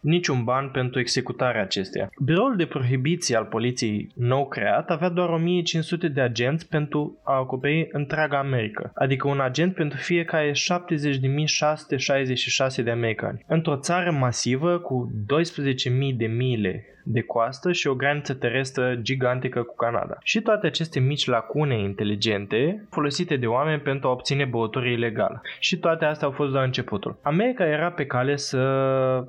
niciun 0.00 0.44
ban 0.44 0.68
pentru 0.68 1.00
executarea 1.00 1.62
acesteia. 1.62 2.10
Biroul 2.24 2.56
de 2.56 2.66
prohibiție 2.66 3.36
al 3.36 3.44
poliției 3.44 4.10
nou 4.14 4.48
creat 4.48 4.90
avea 4.90 5.08
doar 5.08 5.28
1500 5.28 6.08
de 6.08 6.20
agenți 6.20 6.68
pentru 6.68 7.18
a 7.24 7.34
acoperi 7.34 7.88
întreaga 7.92 8.38
America, 8.38 8.90
adică 8.94 9.28
un 9.28 9.40
agent 9.40 9.74
pentru 9.74 9.98
fiecare 9.98 10.50
70.666 10.50 10.56
de 12.84 12.90
americani. 12.90 13.44
Într-o 13.46 13.76
țară 13.76 14.10
masivă 14.10 14.78
cu 14.78 15.12
12.000 16.10 16.16
de 16.16 16.26
mile 16.26 16.84
de 17.04 17.20
coastă 17.20 17.72
și 17.72 17.86
o 17.86 17.94
graniță 17.94 18.34
terestră 18.34 18.94
gigantică 18.94 19.62
cu 19.62 19.74
Canada. 19.74 20.18
Și 20.22 20.40
toate 20.40 20.66
aceste 20.66 21.00
mici 21.00 21.26
lacune 21.26 21.78
inteligente 21.78 22.86
folosite 22.90 23.36
de 23.36 23.46
oameni 23.46 23.80
pentru 23.80 24.08
a 24.08 24.12
obține 24.12 24.44
băuturi 24.44 24.92
ilegale. 24.92 25.40
Și 25.58 25.78
toate 25.78 26.04
astea 26.04 26.26
au 26.26 26.32
fost 26.32 26.50
doar 26.52 26.64
începutul. 26.64 27.18
America 27.22 27.66
era 27.66 27.90
pe 27.90 28.06
cale 28.06 28.36
să 28.36 28.60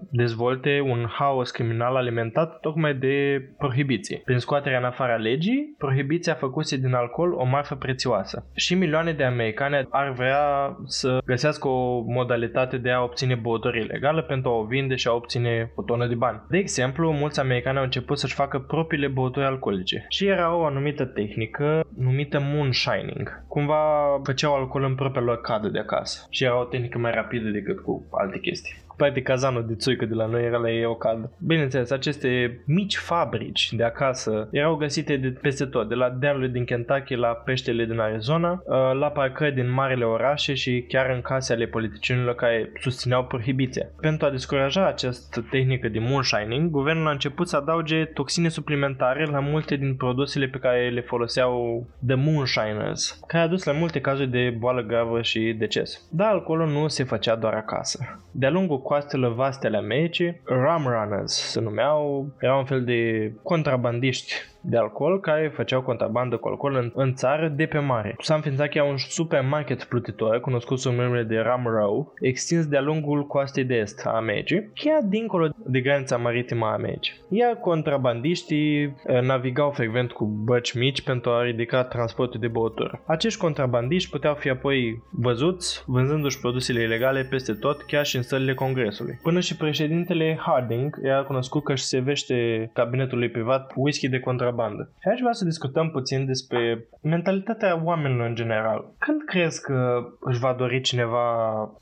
dezvolte 0.10 0.79
un 0.84 1.05
haos 1.10 1.51
criminal 1.51 1.95
alimentat 1.95 2.60
tocmai 2.60 2.93
de 2.93 3.45
prohibiție. 3.57 4.21
Prin 4.25 4.38
scoaterea 4.38 4.77
în 4.77 4.84
afara 4.84 5.15
legii, 5.15 5.75
prohibiția 5.77 6.34
făcuse 6.34 6.77
din 6.77 6.93
alcool 6.93 7.34
o 7.34 7.45
marfă 7.45 7.75
prețioasă. 7.75 8.45
Și 8.55 8.75
milioane 8.75 9.12
de 9.12 9.23
americani 9.23 9.88
ar 9.89 10.12
vrea 10.12 10.75
să 10.86 11.21
găsească 11.25 11.67
o 11.67 12.01
modalitate 12.01 12.77
de 12.77 12.91
a 12.91 13.03
obține 13.03 13.36
băuturi 13.36 13.79
ilegale 13.79 14.21
pentru 14.21 14.49
a 14.49 14.53
o 14.53 14.63
vinde 14.63 14.95
și 14.95 15.07
a 15.07 15.13
obține 15.13 15.71
o 15.75 15.81
tonă 15.81 16.07
de 16.07 16.15
bani. 16.15 16.41
De 16.49 16.57
exemplu, 16.57 17.12
mulți 17.12 17.39
americani 17.39 17.61
au 17.69 17.84
început 17.84 18.17
să-și 18.17 18.34
facă 18.34 18.60
propriile 18.60 19.08
băuturi 19.08 19.45
alcoolice. 19.45 20.06
Și 20.10 20.26
era 20.26 20.56
o 20.56 20.65
anumită 20.65 21.06
tehnică 21.06 21.84
numită 21.97 22.39
moonshining. 22.39 23.43
Cumva 23.47 23.82
făceau 24.24 24.56
alcool 24.56 24.84
în 24.84 24.95
propria 24.95 25.21
lor 25.21 25.41
cadă 25.41 25.67
de 25.67 25.80
acasă. 25.80 26.28
Și 26.30 26.43
era 26.43 26.60
o 26.60 26.63
tehnică 26.63 26.97
mai 26.97 27.12
rapidă 27.12 27.50
decât 27.50 27.80
cu 27.80 28.06
alte 28.12 28.39
chestii 28.39 28.80
de 29.10 29.22
cazanul 29.22 29.66
de 29.68 29.76
țuică 29.76 30.06
de 30.06 30.14
la 30.14 30.26
noi 30.26 30.46
era 30.46 30.58
la 30.58 30.72
ei 30.72 30.86
o 30.86 30.96
cadă. 30.96 31.32
Bineînțeles, 31.46 31.92
aceste 31.92 32.62
mici 32.66 32.98
fabrici 32.98 33.74
de 33.74 33.84
acasă 33.84 34.48
erau 34.52 34.76
găsite 34.76 35.16
de 35.16 35.28
peste 35.28 35.66
tot, 35.66 35.90
de 35.90 35.96
la 35.96 36.10
dealurile 36.10 36.52
din 36.52 36.66
Kentucky 36.66 37.16
la 37.16 37.28
peștele 37.28 37.86
din 37.86 38.00
Arizona, 38.00 38.52
uh, 38.52 38.76
la 39.00 39.08
parcări 39.08 39.56
din 39.56 39.72
marele 39.72 40.04
orașe 40.04 40.54
și 40.54 40.86
chiar 40.88 41.10
în 41.10 41.22
case 41.22 41.54
ale 41.54 41.66
politicienilor 41.66 42.36
care 42.36 42.72
susțineau 42.80 43.24
prohibiția. 43.26 43.86
Pentru 44.02 44.26
a 44.26 44.30
descuraja 44.30 44.88
această 44.88 45.46
tehnică 45.50 45.88
de 45.88 46.00
moonshining, 46.00 46.70
guvernul 46.70 47.08
a 47.08 47.12
început 47.12 47.48
să 47.48 47.56
adauge 47.56 48.06
toxine 48.06 48.50
suplimentare 48.50 49.26
la 49.26 49.40
multe 49.40 49.76
din 49.76 49.96
produsele 49.96 50.48
pe 50.48 50.58
care 50.58 50.90
le 50.90 51.02
foloseau 51.02 51.88
the 52.08 52.16
moonshiners, 52.16 53.20
care 53.28 53.44
a 53.44 53.48
dus 53.48 53.64
la 53.64 53.72
multe 53.72 54.02
cazuri 54.02 54.30
de 54.30 54.56
boală 54.60 54.82
gravă 54.82 55.22
și 55.22 55.56
deces. 55.58 56.08
Dar 56.12 56.28
alcoolul 56.28 56.68
nu 56.68 56.88
se 56.88 57.04
făcea 57.04 57.36
doar 57.36 57.54
acasă. 57.54 58.20
De-a 58.32 58.50
lungul 58.50 58.82
coastele 58.91 59.27
vaste 59.27 59.67
ale 59.67 59.77
Americii, 59.77 60.41
rum 60.45 60.88
runners 60.88 61.34
se 61.34 61.60
numeau, 61.60 62.34
erau 62.39 62.60
un 62.60 62.65
fel 62.65 62.84
de 62.84 63.32
contrabandiști 63.43 64.34
de 64.62 64.78
alcool 64.78 65.19
care 65.19 65.52
făceau 65.56 65.82
contrabandă 65.82 66.38
cu 66.38 66.47
alcool 66.47 66.76
în, 66.76 66.91
în 66.95 67.13
țară 67.13 67.47
de 67.47 67.65
pe 67.65 67.80
mare. 67.80 68.15
S-a 68.19 68.36
înființat 68.36 68.69
chiar 68.69 68.89
un 68.89 68.97
supermarket 68.97 69.84
plutitor 69.84 70.39
cunoscut 70.39 70.80
sub 70.80 70.93
numele 70.93 71.24
de 71.24 71.38
Ram 71.38 71.63
Row, 71.65 72.13
extins 72.19 72.65
de-a 72.65 72.82
lungul 72.82 73.28
coastei 73.28 73.63
de 73.63 73.76
est 73.76 74.06
a 74.06 74.10
Americii, 74.15 74.69
chiar 74.74 75.02
dincolo 75.04 75.50
de 75.65 75.80
granița 75.80 76.17
maritimă 76.17 76.65
a 76.65 76.74
Americii. 76.74 77.13
Iar 77.30 77.56
contrabandiștii 77.56 78.84
eh, 78.84 79.21
navigau 79.21 79.71
frecvent 79.71 80.12
cu 80.12 80.26
băci 80.26 80.74
mici 80.74 81.02
pentru 81.02 81.32
a 81.32 81.43
ridica 81.43 81.84
transportul 81.84 82.39
de 82.39 82.47
băutură. 82.47 83.02
Acești 83.06 83.39
contrabandiști 83.39 84.10
puteau 84.10 84.34
fi 84.34 84.50
apoi 84.50 85.04
văzuți 85.10 85.84
vânzându-și 85.86 86.39
produsele 86.39 86.82
ilegale 86.82 87.28
peste 87.30 87.54
tot, 87.54 87.82
chiar 87.82 88.06
și 88.06 88.15
în 88.15 88.24
sălile 88.24 88.54
Congresului. 88.54 89.19
Până 89.21 89.39
și 89.39 89.58
președintele 89.58 90.39
Harding 90.45 91.00
era 91.04 91.24
cunoscut 91.24 91.63
că 91.63 91.71
își 91.71 91.84
servește 91.84 92.69
cabinetului 92.74 93.30
privat 93.30 93.71
whisky 93.76 94.10
de 94.10 94.19
contrabandă 94.19 94.51
contrabandă. 94.52 94.92
Și 95.02 95.08
aici 95.08 95.20
vreau 95.20 95.34
să 95.34 95.46
discutăm 95.46 95.90
puțin 95.90 96.26
despre 96.26 96.86
mentalitatea 97.02 97.82
oamenilor 97.84 98.28
în 98.28 98.36
general. 98.36 98.94
Când 98.98 99.22
crezi 99.26 99.62
că 99.62 100.08
își 100.20 100.40
va 100.40 100.56
dori 100.58 100.82
cineva 100.82 101.26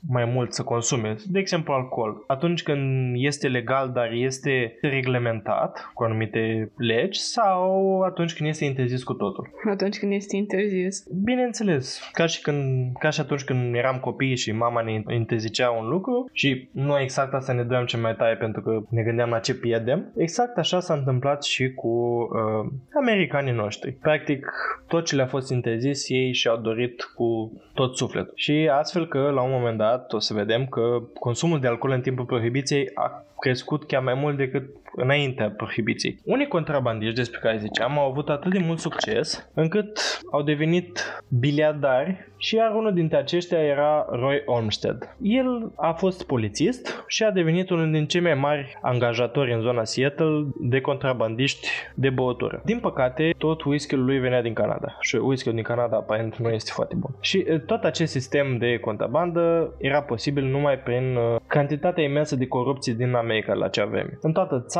mai 0.08 0.24
mult 0.24 0.52
să 0.52 0.62
consume? 0.62 1.16
De 1.26 1.38
exemplu, 1.38 1.72
alcool. 1.72 2.24
Atunci 2.26 2.62
când 2.62 3.14
este 3.16 3.48
legal, 3.48 3.90
dar 3.90 4.12
este 4.12 4.78
reglementat 4.80 5.90
cu 5.94 6.02
anumite 6.02 6.72
legi 6.76 7.20
sau 7.20 8.00
atunci 8.00 8.34
când 8.34 8.48
este 8.48 8.64
interzis 8.64 9.02
cu 9.02 9.12
totul? 9.12 9.50
Atunci 9.70 9.98
când 9.98 10.12
este 10.12 10.36
interzis. 10.36 11.06
Bineînțeles. 11.24 12.10
Ca 12.12 12.26
și, 12.26 12.40
când, 12.40 12.92
ca 12.98 13.10
și 13.10 13.20
atunci 13.20 13.44
când 13.44 13.74
eram 13.74 13.98
copii 13.98 14.36
și 14.36 14.52
mama 14.52 14.82
ne 14.82 15.02
interzicea 15.14 15.70
un 15.70 15.88
lucru 15.88 16.28
și 16.32 16.68
noi 16.72 17.02
exact 17.02 17.34
asta 17.34 17.52
ne 17.52 17.62
doream 17.62 17.84
ce 17.84 17.96
mai 17.96 18.14
tare 18.14 18.36
pentru 18.36 18.60
că 18.62 18.82
ne 18.88 19.02
gândeam 19.02 19.30
la 19.30 19.38
ce 19.38 19.54
pierdem. 19.54 20.12
Exact 20.16 20.58
așa 20.58 20.80
s-a 20.80 20.94
întâmplat 20.94 21.44
și 21.44 21.72
cu 21.74 21.88
uh, 21.88 22.59
americanii 22.94 23.52
noștri. 23.52 23.92
Practic, 23.92 24.46
tot 24.88 25.04
ce 25.06 25.14
le-a 25.14 25.26
fost 25.26 25.50
interzis, 25.50 26.08
ei 26.08 26.32
și-au 26.32 26.56
dorit 26.56 27.02
cu 27.14 27.52
tot 27.74 27.96
sufletul. 27.96 28.32
Și 28.34 28.68
astfel 28.72 29.08
că, 29.08 29.18
la 29.18 29.42
un 29.42 29.50
moment 29.50 29.78
dat, 29.78 30.12
o 30.12 30.18
să 30.18 30.34
vedem 30.34 30.66
că 30.66 31.02
consumul 31.18 31.60
de 31.60 31.66
alcool 31.66 31.92
în 31.92 32.00
timpul 32.00 32.24
prohibiției 32.24 32.90
a 32.94 33.24
crescut 33.38 33.84
chiar 33.86 34.02
mai 34.02 34.14
mult 34.14 34.36
decât 34.36 34.79
înaintea 34.94 35.50
prohibiției. 35.50 36.18
Unii 36.24 36.48
contrabandiști 36.48 37.14
despre 37.14 37.38
care 37.42 37.58
ziceam 37.58 37.98
au 37.98 38.10
avut 38.10 38.28
atât 38.28 38.52
de 38.52 38.58
mult 38.58 38.78
succes 38.78 39.50
încât 39.54 40.20
au 40.30 40.42
devenit 40.42 41.22
biliardari 41.28 42.28
și 42.36 42.54
iar 42.54 42.74
unul 42.74 42.92
dintre 42.94 43.16
aceștia 43.16 43.58
era 43.58 44.06
Roy 44.10 44.42
Olmsted. 44.46 45.16
El 45.22 45.72
a 45.76 45.92
fost 45.92 46.26
polițist 46.26 47.04
și 47.06 47.22
a 47.22 47.30
devenit 47.30 47.70
unul 47.70 47.90
din 47.90 48.06
cei 48.06 48.20
mai 48.20 48.34
mari 48.34 48.78
angajatori 48.82 49.52
în 49.52 49.60
zona 49.60 49.84
Seattle 49.84 50.46
de 50.60 50.80
contrabandiști 50.80 51.68
de 51.94 52.10
băutură. 52.10 52.62
Din 52.64 52.78
păcate, 52.78 53.34
tot 53.38 53.62
whisky-ul 53.62 54.04
lui 54.04 54.18
venea 54.18 54.42
din 54.42 54.52
Canada 54.52 54.96
și 55.00 55.16
whisky-ul 55.16 55.54
din 55.54 55.64
Canada 55.64 55.96
aparent 55.96 56.36
nu 56.36 56.48
este 56.48 56.70
foarte 56.74 56.94
bun. 56.94 57.10
Și 57.20 57.46
tot 57.66 57.84
acest 57.84 58.12
sistem 58.12 58.56
de 58.58 58.78
contrabandă 58.78 59.74
era 59.78 60.02
posibil 60.02 60.44
numai 60.44 60.78
prin 60.78 61.18
cantitatea 61.46 62.04
imensă 62.04 62.36
de 62.36 62.46
corupție 62.46 62.92
din 62.92 63.14
America 63.14 63.54
la 63.54 63.68
ce 63.68 63.80
avem. 63.80 64.18
În 64.20 64.32
toată 64.32 64.64
țara, 64.68 64.79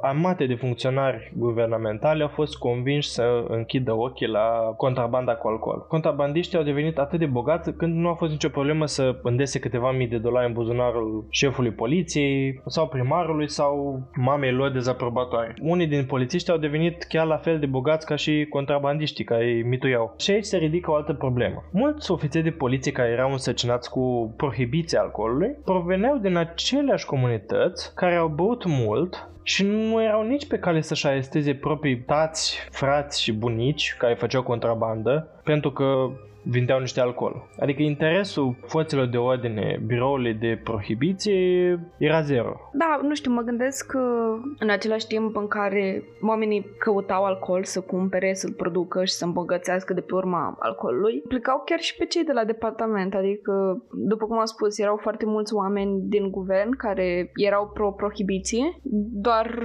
armate 0.00 0.46
de 0.46 0.54
funcționari 0.54 1.32
guvernamentali 1.36 2.22
au 2.22 2.28
fost 2.28 2.58
convinși 2.58 3.08
să 3.08 3.44
închidă 3.48 3.92
ochii 3.92 4.26
la 4.26 4.74
contrabanda 4.76 5.34
cu 5.34 5.48
alcool. 5.48 5.86
Contrabandiștii 5.88 6.58
au 6.58 6.64
devenit 6.64 6.98
atât 6.98 7.18
de 7.18 7.26
bogați 7.26 7.72
când 7.72 7.94
nu 7.94 8.08
a 8.08 8.14
fost 8.14 8.30
nicio 8.30 8.48
problemă 8.48 8.86
să 8.86 9.18
îndese 9.22 9.58
câteva 9.58 9.90
mii 9.90 10.06
de 10.06 10.18
dolari 10.18 10.46
în 10.46 10.52
buzunarul 10.52 11.26
șefului 11.30 11.70
poliției 11.70 12.62
sau 12.66 12.88
primarului 12.88 13.50
sau 13.50 14.00
mamei 14.14 14.52
lor 14.52 14.70
dezaprobatoare. 14.70 15.54
Unii 15.62 15.86
din 15.86 16.04
polițiști 16.04 16.50
au 16.50 16.56
devenit 16.56 17.02
chiar 17.02 17.26
la 17.26 17.36
fel 17.36 17.58
de 17.58 17.66
bogați 17.66 18.06
ca 18.06 18.16
și 18.16 18.46
contrabandiștii 18.50 19.24
care 19.24 19.44
îi 19.44 19.62
mituiau. 19.62 20.14
Și 20.18 20.30
aici 20.30 20.44
se 20.44 20.56
ridică 20.56 20.90
o 20.90 20.94
altă 20.94 21.12
problemă. 21.12 21.64
Mulți 21.72 22.10
ofițeri 22.10 22.44
de 22.44 22.50
poliție 22.50 22.92
care 22.92 23.08
erau 23.08 23.30
însăcinați 23.30 23.90
cu 23.90 24.34
prohibiția 24.36 25.00
alcoolului 25.00 25.56
proveneau 25.64 26.16
din 26.16 26.36
aceleași 26.36 27.06
comunități 27.06 27.94
care 27.94 28.14
au 28.14 28.28
băut 28.28 28.64
mult 28.66 29.25
și 29.42 29.64
nu 29.64 30.02
erau 30.02 30.26
nici 30.26 30.46
pe 30.46 30.58
cale 30.58 30.80
să-și 30.80 31.06
aresteze 31.06 31.54
proprii 31.54 31.98
tați, 31.98 32.68
frați 32.70 33.22
și 33.22 33.32
bunici 33.32 33.94
care 33.98 34.14
făceau 34.14 34.42
contrabandă, 34.42 35.40
pentru 35.44 35.72
că 35.72 36.10
vindeau 36.48 36.80
niște 36.80 37.00
alcool. 37.00 37.48
Adică 37.58 37.82
interesul 37.82 38.56
forțelor 38.66 39.06
de 39.06 39.16
ordine, 39.16 39.80
biroului 39.86 40.34
de 40.34 40.60
prohibiție 40.64 41.78
era 41.98 42.20
zero. 42.20 42.60
Da, 42.72 43.00
nu 43.02 43.14
știu, 43.14 43.32
mă 43.32 43.40
gândesc 43.40 43.86
că 43.86 43.98
în 44.58 44.70
același 44.70 45.06
timp 45.06 45.36
în 45.36 45.46
care 45.48 46.02
oamenii 46.22 46.66
căutau 46.78 47.24
alcool 47.24 47.64
să 47.64 47.80
cumpere, 47.80 48.34
să-l 48.34 48.52
producă 48.52 49.04
și 49.04 49.12
să 49.12 49.24
îmbogățească 49.24 49.94
de 49.94 50.00
pe 50.00 50.14
urma 50.14 50.56
alcoolului, 50.58 51.22
plecau 51.28 51.62
chiar 51.64 51.78
și 51.78 51.96
pe 51.96 52.04
cei 52.04 52.24
de 52.24 52.32
la 52.32 52.44
departament, 52.44 53.14
adică, 53.14 53.82
după 53.92 54.26
cum 54.26 54.38
am 54.38 54.44
spus, 54.44 54.78
erau 54.78 54.96
foarte 54.96 55.26
mulți 55.26 55.54
oameni 55.54 56.00
din 56.02 56.30
guvern 56.30 56.70
care 56.76 57.30
erau 57.34 57.70
pro-prohibiție, 57.74 58.80
doar 59.12 59.62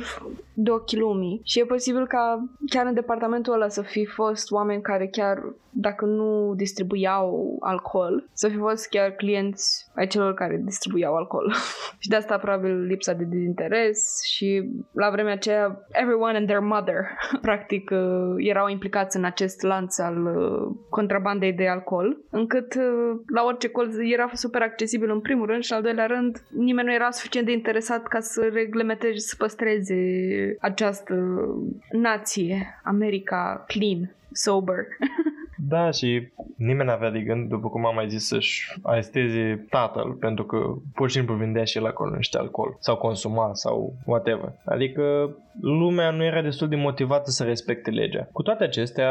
de 0.54 0.72
ochii 0.72 0.98
lumii 0.98 1.42
și 1.44 1.60
e 1.60 1.66
posibil 1.66 2.08
ca 2.08 2.50
chiar 2.70 2.86
în 2.86 2.94
departamentul 2.94 3.54
ăla 3.54 3.68
să 3.68 3.82
fi 3.82 4.06
fost 4.06 4.52
oameni 4.52 4.82
care 4.82 5.08
chiar 5.08 5.54
dacă 5.72 6.06
nu 6.06 6.54
distribuiau 6.56 7.58
alcool, 7.60 8.30
să 8.34 8.48
fi 8.48 8.58
fost 8.58 8.90
chiar 8.90 9.10
clienți 9.12 9.90
ai 9.96 10.08
celor 10.08 10.34
care 10.34 10.62
distribuiau 10.64 11.16
alcool. 11.16 11.54
și 12.00 12.10
de 12.10 12.16
asta 12.16 12.38
probabil 12.38 12.82
lipsa 12.82 13.14
de 13.14 13.24
dezinteres 13.24 14.22
și 14.24 14.70
la 14.92 15.10
vremea 15.10 15.34
aceea 15.34 15.86
everyone 15.92 16.38
and 16.38 16.48
their 16.48 16.62
mother 16.62 16.96
practic 17.42 17.90
uh, 17.94 18.34
erau 18.38 18.68
implicați 18.68 19.18
în 19.18 19.24
acest 19.24 19.62
lanț 19.62 19.98
al 20.00 20.26
uh, 20.26 20.76
contrabandei 20.90 21.54
de 21.54 21.68
alcool, 21.68 22.18
încât 22.30 22.74
uh, 22.74 23.20
la 23.34 23.44
orice 23.44 23.70
colț 23.70 23.96
era 24.00 24.30
super 24.34 24.62
accesibil 24.62 25.10
în 25.10 25.20
primul 25.20 25.46
rând 25.46 25.64
și 25.64 25.72
în 25.72 25.78
al 25.78 25.84
doilea 25.84 26.06
rând 26.06 26.44
nimeni 26.50 26.88
nu 26.88 26.94
era 26.94 27.12
suficient 27.12 27.46
de 27.46 27.54
interesat 27.54 28.08
ca 28.08 28.20
să 28.20 28.50
reglementeze 28.54 29.18
să 29.18 29.36
păstreze 29.38 29.96
această 30.60 31.16
nație, 31.92 32.80
America 32.84 33.64
clean, 33.68 34.16
sober. 34.32 34.86
Da, 35.68 35.92
și 35.92 36.32
nimeni 36.56 36.90
n-avea 36.90 37.10
de 37.10 37.20
gând, 37.20 37.50
după 37.50 37.70
cum 37.70 37.86
am 37.86 37.96
mai 37.96 38.10
zis, 38.10 38.28
să-și 38.28 38.80
aresteze 38.82 39.66
tatăl, 39.70 40.12
pentru 40.12 40.46
că 40.46 40.58
pur 40.94 41.10
și 41.10 41.16
simplu 41.16 41.36
vindea 41.36 41.64
și 41.64 41.78
el 41.78 41.86
acolo 41.86 42.16
niște 42.16 42.38
alcool, 42.38 42.76
sau 42.80 42.96
consuma, 42.96 43.50
sau 43.54 43.94
whatever. 44.06 44.54
Adică 44.66 45.36
lumea 45.60 46.12
nu 46.12 46.24
era 46.24 46.42
destul 46.42 46.68
de 46.68 46.76
motivată 46.76 47.30
să 47.30 47.44
respecte 47.44 47.90
legea. 47.90 48.28
Cu 48.32 48.42
toate 48.42 48.64
acestea, 48.64 49.10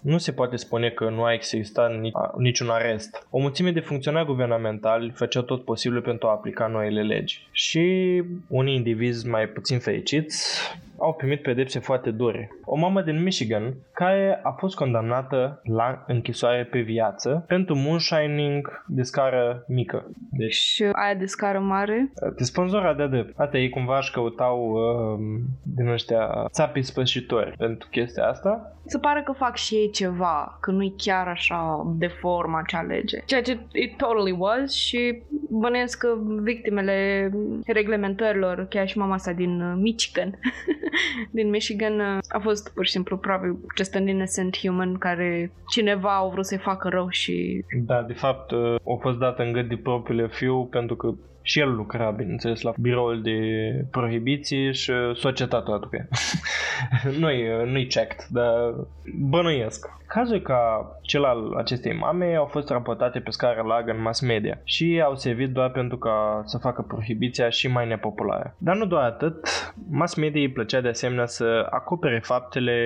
nu 0.00 0.18
se 0.18 0.32
poate 0.32 0.56
spune 0.56 0.90
că 0.90 1.10
nu 1.10 1.22
a 1.22 1.32
existat 1.32 1.90
niciun 2.36 2.68
arest. 2.68 3.26
O 3.30 3.38
mulțime 3.38 3.70
de 3.70 3.80
funcționari 3.80 4.26
guvernamentali 4.26 5.10
făceau 5.10 5.42
tot 5.42 5.64
posibilul 5.64 6.02
pentru 6.02 6.26
a 6.26 6.30
aplica 6.30 6.66
noile 6.66 7.02
legi. 7.02 7.46
Și 7.52 8.22
unii 8.48 8.74
indivizi 8.74 9.28
mai 9.28 9.46
puțin 9.46 9.78
fericiți 9.78 10.60
au 11.02 11.14
primit 11.14 11.42
pedepse 11.42 11.78
foarte 11.78 12.10
dure. 12.10 12.50
O 12.64 12.76
mamă 12.76 13.02
din 13.02 13.22
Michigan 13.22 13.74
care 13.92 14.40
a 14.42 14.50
fost 14.50 14.76
condamnată 14.76 15.60
la 15.62 16.04
închisoare 16.06 16.64
pe 16.64 16.80
viață 16.80 17.44
pentru 17.46 17.74
moonshining 17.76 18.84
de 18.86 19.02
scară 19.02 19.64
mică. 19.68 20.10
Deci 20.30 20.54
și 20.54 20.82
aia 20.82 21.14
de 21.14 21.26
scară 21.26 21.58
mare? 21.58 22.12
De 22.36 22.44
sponsora 22.44 22.94
de 22.94 23.06
drept. 23.06 23.38
Atât 23.38 23.54
ei 23.54 23.68
cumva 23.68 23.98
își 23.98 24.12
căutau 24.12 24.70
uh, 24.70 25.40
din 25.62 25.88
ăștia 25.88 26.46
țapii 26.50 26.82
spășitori 26.82 27.54
pentru 27.58 27.88
chestia 27.90 28.28
asta 28.28 28.72
se 28.84 28.98
pare 28.98 29.22
că 29.22 29.32
fac 29.32 29.56
și 29.56 29.74
ei 29.74 29.90
ceva, 29.90 30.58
că 30.60 30.70
nu-i 30.70 30.94
chiar 30.96 31.28
așa 31.28 31.82
de 31.98 32.06
formă 32.06 32.58
acea 32.62 32.82
lege. 32.82 33.22
Ceea 33.26 33.42
ce 33.42 33.58
it 33.72 33.96
totally 33.96 34.36
was 34.38 34.72
și 34.72 35.22
bănuiesc 35.50 35.98
că 35.98 36.08
victimele 36.42 37.30
reglementărilor, 37.66 38.66
chiar 38.68 38.88
și 38.88 38.98
mama 38.98 39.14
asta 39.14 39.32
din 39.42 39.80
Michigan, 39.80 40.38
din 41.30 41.50
Michigan, 41.50 42.00
a 42.28 42.38
fost 42.38 42.74
pur 42.74 42.84
și 42.84 42.92
simplu 42.92 43.16
probabil 43.16 43.58
just 43.76 43.94
an 43.94 44.06
innocent 44.06 44.58
human 44.58 44.98
care 44.98 45.52
cineva 45.68 46.16
a 46.16 46.28
vrut 46.28 46.46
să-i 46.46 46.58
facă 46.58 46.88
rău 46.88 47.08
și... 47.08 47.64
Da, 47.86 48.02
de 48.02 48.12
fapt, 48.12 48.52
a 48.52 48.98
fost 49.00 49.18
dată 49.18 49.42
în 49.42 49.52
gât 49.52 49.68
de 49.68 49.76
propriile 49.76 50.28
fiu 50.28 50.64
pentru 50.64 50.96
că 50.96 51.14
și 51.42 51.58
el 51.60 51.74
lucra, 51.74 52.10
bineînțeles, 52.10 52.60
la 52.60 52.72
biroul 52.80 53.22
de 53.22 53.38
prohibiții 53.90 54.74
și 54.74 54.92
societatea 55.14 55.74
aducă. 55.74 56.08
nu-i, 57.20 57.46
nu-i 57.64 57.86
checked, 57.86 58.26
dar 58.30 58.74
bănuiesc. 59.18 59.90
Cazul 60.06 60.40
ca 60.40 60.86
cel 61.12 61.24
al 61.24 61.54
acestei 61.56 61.94
mame 61.94 62.34
au 62.34 62.44
fost 62.44 62.68
raportate 62.68 63.18
pe 63.20 63.30
scară 63.30 63.62
largă 63.66 63.90
în 63.90 64.02
mass 64.02 64.20
media 64.20 64.58
și 64.64 65.02
au 65.04 65.14
servit 65.14 65.50
doar 65.50 65.70
pentru 65.70 65.98
ca 65.98 66.42
să 66.44 66.58
facă 66.58 66.82
prohibiția 66.82 67.48
și 67.48 67.68
mai 67.68 67.86
nepopulară. 67.86 68.54
Dar 68.58 68.76
nu 68.76 68.86
doar 68.86 69.04
atât, 69.04 69.48
mass 69.90 70.14
media 70.14 70.40
îi 70.40 70.52
plăcea 70.52 70.80
de 70.80 70.88
asemenea 70.88 71.26
să 71.26 71.66
acopere 71.70 72.20
faptele 72.24 72.76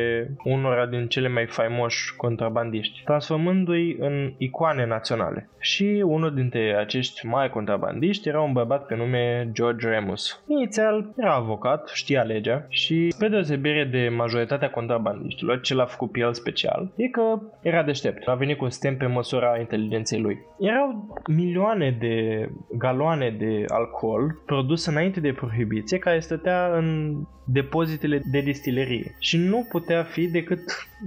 unora 0.45 0.87
din 0.87 1.07
cele 1.07 1.29
mai 1.29 1.47
faimoși 1.47 2.17
contrabandiști, 2.17 3.03
transformându-i 3.05 3.97
în 3.99 4.33
icoane 4.37 4.87
naționale. 4.87 5.49
Și 5.61 6.03
unul 6.05 6.35
dintre 6.35 6.77
acești 6.79 7.27
mai 7.27 7.51
contrabandiști 7.51 8.29
era 8.29 8.41
un 8.41 8.53
bărbat 8.53 8.87
pe 8.87 8.97
nume 8.97 9.51
George 9.53 9.89
Remus. 9.89 10.43
Inițial 10.47 11.12
era 11.17 11.35
avocat, 11.35 11.89
știa 11.95 12.23
legea 12.23 12.67
și, 12.69 13.11
spre 13.11 13.29
deosebire 13.29 13.85
de 13.85 14.09
majoritatea 14.09 14.71
contrabandiștilor, 14.71 15.61
ce 15.61 15.75
l-a 15.75 15.85
făcut 15.85 16.12
pe 16.12 16.19
el 16.19 16.35
special, 16.35 16.91
e 16.97 17.09
că 17.09 17.41
era 17.62 17.83
deștept. 17.83 18.15
A 18.24 18.35
venit 18.35 18.57
cu 18.57 18.64
un 18.64 18.70
stem 18.70 18.96
pe 18.96 19.07
măsura 19.07 19.59
inteligenței 19.59 20.20
lui. 20.20 20.38
Erau 20.59 21.20
milioane 21.26 21.96
de 22.00 22.48
galoane 22.79 23.31
de 23.38 23.64
alcool 23.68 24.42
produs 24.46 24.87
înainte 24.87 25.20
de 25.20 25.33
prohibiție 25.33 25.98
care 25.98 26.20
stătea 26.20 26.70
în 26.76 27.16
depozitele 27.46 28.22
de 28.31 28.40
distilerie 28.40 29.16
și 29.18 29.37
nu 29.37 29.66
putea 29.70 30.02
fi 30.02 30.29
decât 30.29 30.61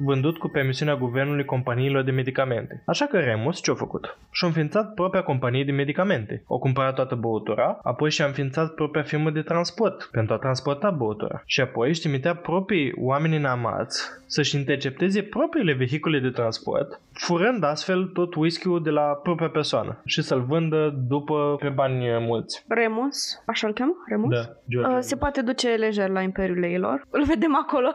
vândut 0.03 0.37
cu 0.37 0.47
permisiunea 0.47 0.95
guvernului 0.95 1.45
companiilor 1.45 2.03
de 2.03 2.11
medicamente. 2.11 2.83
Așa 2.85 3.05
că 3.05 3.19
Remus 3.19 3.61
ce-a 3.61 3.73
făcut? 3.73 4.17
Și-a 4.31 4.47
înființat 4.47 4.93
propria 4.93 5.21
companie 5.21 5.63
de 5.63 5.71
medicamente. 5.71 6.43
O 6.47 6.59
cumpărat 6.59 6.95
toată 6.95 7.15
băutura, 7.15 7.79
apoi 7.83 8.11
și-a 8.11 8.25
înființat 8.25 8.73
propria 8.73 9.03
firmă 9.03 9.29
de 9.29 9.41
transport 9.41 10.09
pentru 10.11 10.33
a 10.33 10.37
transporta 10.37 10.89
băutura. 10.89 11.41
Și 11.45 11.61
apoi 11.61 11.87
își 11.89 11.99
trimitea 11.99 12.35
proprii 12.35 12.93
oameni 12.97 13.35
înamați 13.35 14.01
să-și 14.25 14.55
intercepteze 14.55 15.21
propriile 15.21 15.73
vehicule 15.73 16.19
de 16.19 16.29
transport, 16.29 16.88
furând 17.13 17.63
astfel 17.63 18.05
tot 18.05 18.35
whisky-ul 18.35 18.83
de 18.83 18.89
la 18.89 19.01
propria 19.01 19.49
persoană 19.49 20.01
și 20.05 20.21
să-l 20.21 20.41
vândă 20.41 21.03
după 21.07 21.55
pe 21.59 21.69
bani 21.69 22.05
mulți. 22.19 22.65
Remus, 22.67 23.43
așa 23.45 23.67
îl 23.67 23.73
cheamă? 23.73 23.93
Remus? 24.07 24.33
Da, 24.33 24.41
George. 24.69 24.95
Uh, 24.95 24.97
se 24.99 25.15
poate 25.15 25.41
duce 25.41 25.69
lejer 25.69 26.09
la 26.09 26.21
Imperiul 26.21 26.59
Leilor. 26.59 27.07
Îl 27.17 27.23
vedem 27.23 27.55
acolo. 27.55 27.87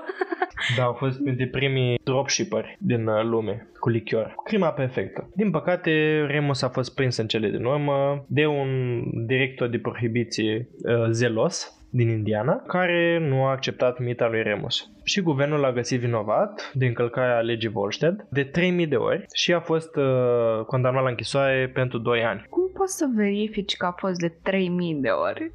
da, 0.77 0.83
au 0.83 0.93
fost 0.93 1.23
printre 1.23 1.47
primii 1.47 2.01
dropshipperi 2.05 2.77
din 2.81 3.07
uh, 3.07 3.23
lume 3.23 3.69
cu 3.79 3.89
lichior. 3.89 4.35
Crima 4.45 4.69
perfectă. 4.69 5.31
Din 5.35 5.51
păcate, 5.51 6.25
Remus 6.29 6.63
a 6.63 6.69
fost 6.69 6.95
prins 6.95 7.17
în 7.17 7.27
cele 7.27 7.49
din 7.49 7.65
urmă 7.65 8.25
de 8.29 8.47
un 8.47 9.01
director 9.27 9.69
de 9.69 9.79
prohibiție 9.79 10.69
uh, 10.85 11.07
zelos 11.11 11.79
din 11.91 12.09
Indiana, 12.09 12.63
care 12.67 13.19
nu 13.29 13.45
a 13.45 13.51
acceptat 13.51 13.99
mita 13.99 14.29
lui 14.29 14.43
Remus. 14.43 14.91
Și 15.05 15.21
guvernul 15.21 15.61
l-a 15.61 15.73
găsit 15.73 16.01
vinovat 16.01 16.71
de 16.75 16.87
încălcarea 16.87 17.41
legii 17.41 17.69
Volstead 17.69 18.27
de 18.31 18.45
3000 18.45 18.87
de 18.87 18.97
ori 18.97 19.27
și 19.33 19.53
a 19.53 19.61
fost 19.61 19.97
uh, 19.97 20.65
condamnat 20.67 21.03
la 21.03 21.09
închisoare 21.09 21.71
pentru 21.75 21.99
2 21.99 22.25
ani. 22.25 22.47
Cum 22.49 22.71
poți 22.75 22.97
să 22.97 23.07
verifici 23.15 23.77
că 23.77 23.87
a 23.87 23.95
fost 23.99 24.21
de 24.21 24.33
3000 24.43 24.95
de 24.95 25.09
ori? 25.09 25.53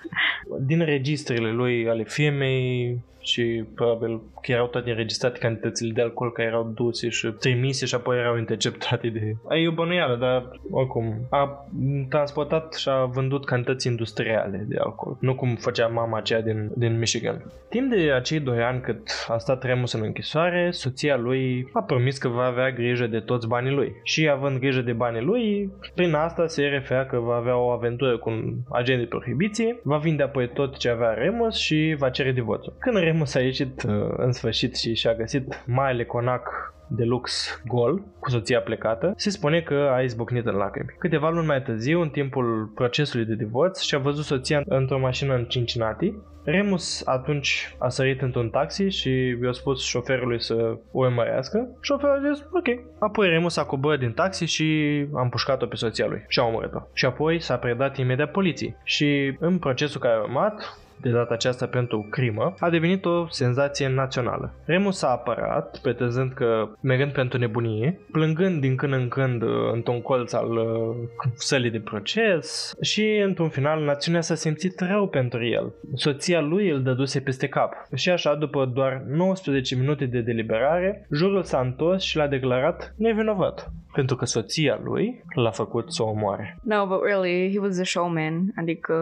din 0.66 0.84
registrele 0.84 1.50
lui 1.50 1.88
ale 1.88 2.04
firmei 2.04 3.00
și 3.22 3.64
probabil 3.74 4.20
că 4.40 4.52
erau 4.52 4.66
toate 4.66 4.90
înregistrate 4.90 5.38
cantitățile 5.38 5.92
de 5.92 6.02
alcool 6.02 6.32
care 6.32 6.48
erau 6.48 6.72
duse 6.74 7.08
și 7.08 7.26
trimise 7.26 7.86
și 7.86 7.94
apoi 7.94 8.18
erau 8.18 8.38
interceptate 8.38 9.08
de... 9.08 9.36
E 9.48 9.68
o 9.68 9.72
bănuială, 9.72 10.16
dar 10.16 10.60
oricum 10.70 11.26
a 11.30 11.66
transportat 12.08 12.74
și 12.74 12.88
a 12.88 13.04
vândut 13.04 13.44
cantități 13.44 13.86
industriale 13.86 14.64
de 14.68 14.76
alcool. 14.78 15.16
Nu 15.20 15.34
cum 15.34 15.54
făcea 15.54 15.86
mama 15.86 16.18
aceea 16.18 16.40
din, 16.40 16.70
din 16.76 16.98
Michigan. 16.98 17.52
Timp 17.68 17.90
de 17.90 18.12
acei 18.12 18.40
doi 18.40 18.62
ani 18.62 18.80
cât 18.82 19.10
a 19.28 19.38
stat 19.38 19.62
Remus 19.62 19.92
în 19.92 20.02
închisoare, 20.02 20.70
soția 20.70 21.16
lui 21.16 21.68
a 21.72 21.82
promis 21.82 22.18
că 22.18 22.28
va 22.28 22.44
avea 22.44 22.70
grijă 22.70 23.06
de 23.06 23.20
toți 23.20 23.48
banii 23.48 23.72
lui. 23.72 23.92
Și 24.02 24.28
având 24.28 24.58
grijă 24.58 24.80
de 24.80 24.92
banii 24.92 25.22
lui, 25.22 25.70
prin 25.94 26.14
asta 26.14 26.46
se 26.46 26.62
referea 26.62 27.06
că 27.06 27.18
va 27.18 27.34
avea 27.34 27.56
o 27.56 27.70
aventură 27.70 28.18
cu 28.18 28.30
un 28.30 28.54
agent 28.70 29.00
de 29.00 29.06
prohibiție, 29.06 29.80
va 29.82 29.96
vinde 29.96 30.22
apoi 30.22 30.48
tot 30.48 30.76
ce 30.76 30.88
avea 30.88 31.12
Remus 31.12 31.56
și 31.56 31.94
va 31.98 32.10
cere 32.10 32.32
divorțul. 32.32 32.74
Când 32.78 32.96
Remus 32.96 33.34
a 33.34 33.40
ieșit 33.40 33.82
uh, 33.82 33.92
în 34.16 34.32
sfârșit 34.32 34.76
și 34.76 34.94
și-a 34.94 35.14
găsit 35.14 35.62
maile 35.66 36.04
conac 36.04 36.71
de 36.96 37.04
lux 37.04 37.48
gol, 37.66 38.02
cu 38.20 38.30
soția 38.30 38.60
plecată, 38.60 39.12
se 39.16 39.30
spune 39.30 39.60
că 39.60 39.90
a 39.94 40.00
izbucnit 40.00 40.46
în 40.46 40.54
lacrimi. 40.54 40.94
Câteva 40.98 41.30
luni 41.30 41.46
mai 41.46 41.62
târziu, 41.62 42.00
în 42.00 42.08
timpul 42.08 42.72
procesului 42.74 43.26
de 43.26 43.34
divorț, 43.34 43.80
și-a 43.80 43.98
văzut 43.98 44.24
soția 44.24 44.62
într-o 44.64 44.98
mașină 44.98 45.34
în 45.34 45.44
Cincinnati. 45.44 46.14
Remus 46.44 47.06
atunci 47.06 47.76
a 47.78 47.88
sărit 47.88 48.22
într-un 48.22 48.48
taxi 48.48 48.82
și 48.82 49.38
i-a 49.42 49.52
spus 49.52 49.84
șoferului 49.84 50.42
să 50.42 50.54
o 50.92 50.98
urmărească. 50.98 51.76
Șoferul 51.80 52.14
a 52.14 52.32
zis, 52.32 52.44
ok. 52.52 52.66
Apoi 52.98 53.28
Remus 53.28 53.56
a 53.56 53.64
coborât 53.64 53.98
din 53.98 54.12
taxi 54.12 54.44
și 54.44 54.66
a 55.14 55.22
împușcat-o 55.22 55.66
pe 55.66 55.76
soția 55.76 56.06
lui 56.06 56.24
și 56.28 56.38
a 56.38 56.44
omorât-o. 56.44 56.78
Și 56.92 57.04
apoi 57.04 57.40
s-a 57.40 57.56
predat 57.56 57.96
imediat 57.96 58.30
poliției. 58.30 58.76
Și 58.84 59.36
în 59.38 59.58
procesul 59.58 60.00
care 60.00 60.14
a 60.14 60.22
urmat, 60.22 60.78
de 61.02 61.10
data 61.10 61.34
aceasta 61.34 61.66
pentru 61.66 62.06
crimă, 62.10 62.54
a 62.58 62.70
devenit 62.70 63.04
o 63.04 63.26
senzație 63.28 63.88
națională. 63.88 64.54
Remus 64.64 65.02
a 65.02 65.08
apărat, 65.08 65.78
pretezând 65.82 66.32
că, 66.32 66.68
mergând 66.80 67.12
pentru 67.12 67.38
nebunie, 67.38 68.00
plângând 68.12 68.60
din 68.60 68.76
când 68.76 68.92
în 68.92 69.08
când 69.08 69.42
uh, 69.42 69.48
într-un 69.72 70.02
colț 70.02 70.32
al 70.32 70.50
uh, 70.50 70.96
sălii 71.34 71.70
de 71.70 71.80
proces 71.80 72.72
și, 72.80 73.22
într-un 73.24 73.48
final, 73.48 73.84
națiunea 73.84 74.20
s-a 74.20 74.34
simțit 74.34 74.80
rău 74.80 75.08
pentru 75.08 75.46
el. 75.46 75.72
Soția 75.94 76.40
lui 76.40 76.70
îl 76.70 76.82
dăduse 76.82 77.20
peste 77.20 77.48
cap. 77.48 77.72
Și 77.94 78.10
așa, 78.10 78.34
după 78.34 78.64
doar 78.64 79.02
19 79.08 79.76
minute 79.76 80.04
de 80.04 80.20
deliberare, 80.20 81.06
jurul 81.12 81.42
s-a 81.42 81.60
întors 81.60 82.02
și 82.02 82.16
l-a 82.16 82.26
declarat 82.26 82.94
nevinovat 82.96 83.72
pentru 83.92 84.16
că 84.16 84.24
soția 84.24 84.80
lui 84.84 85.24
l-a 85.34 85.50
făcut 85.50 85.92
să 85.92 86.02
o 86.02 86.08
omoare. 86.08 86.58
No, 86.62 86.86
but 86.86 87.02
really, 87.04 87.50
he 87.52 87.58
was 87.58 87.78
a 87.78 87.84
showman. 87.84 88.52
Adică 88.56 88.94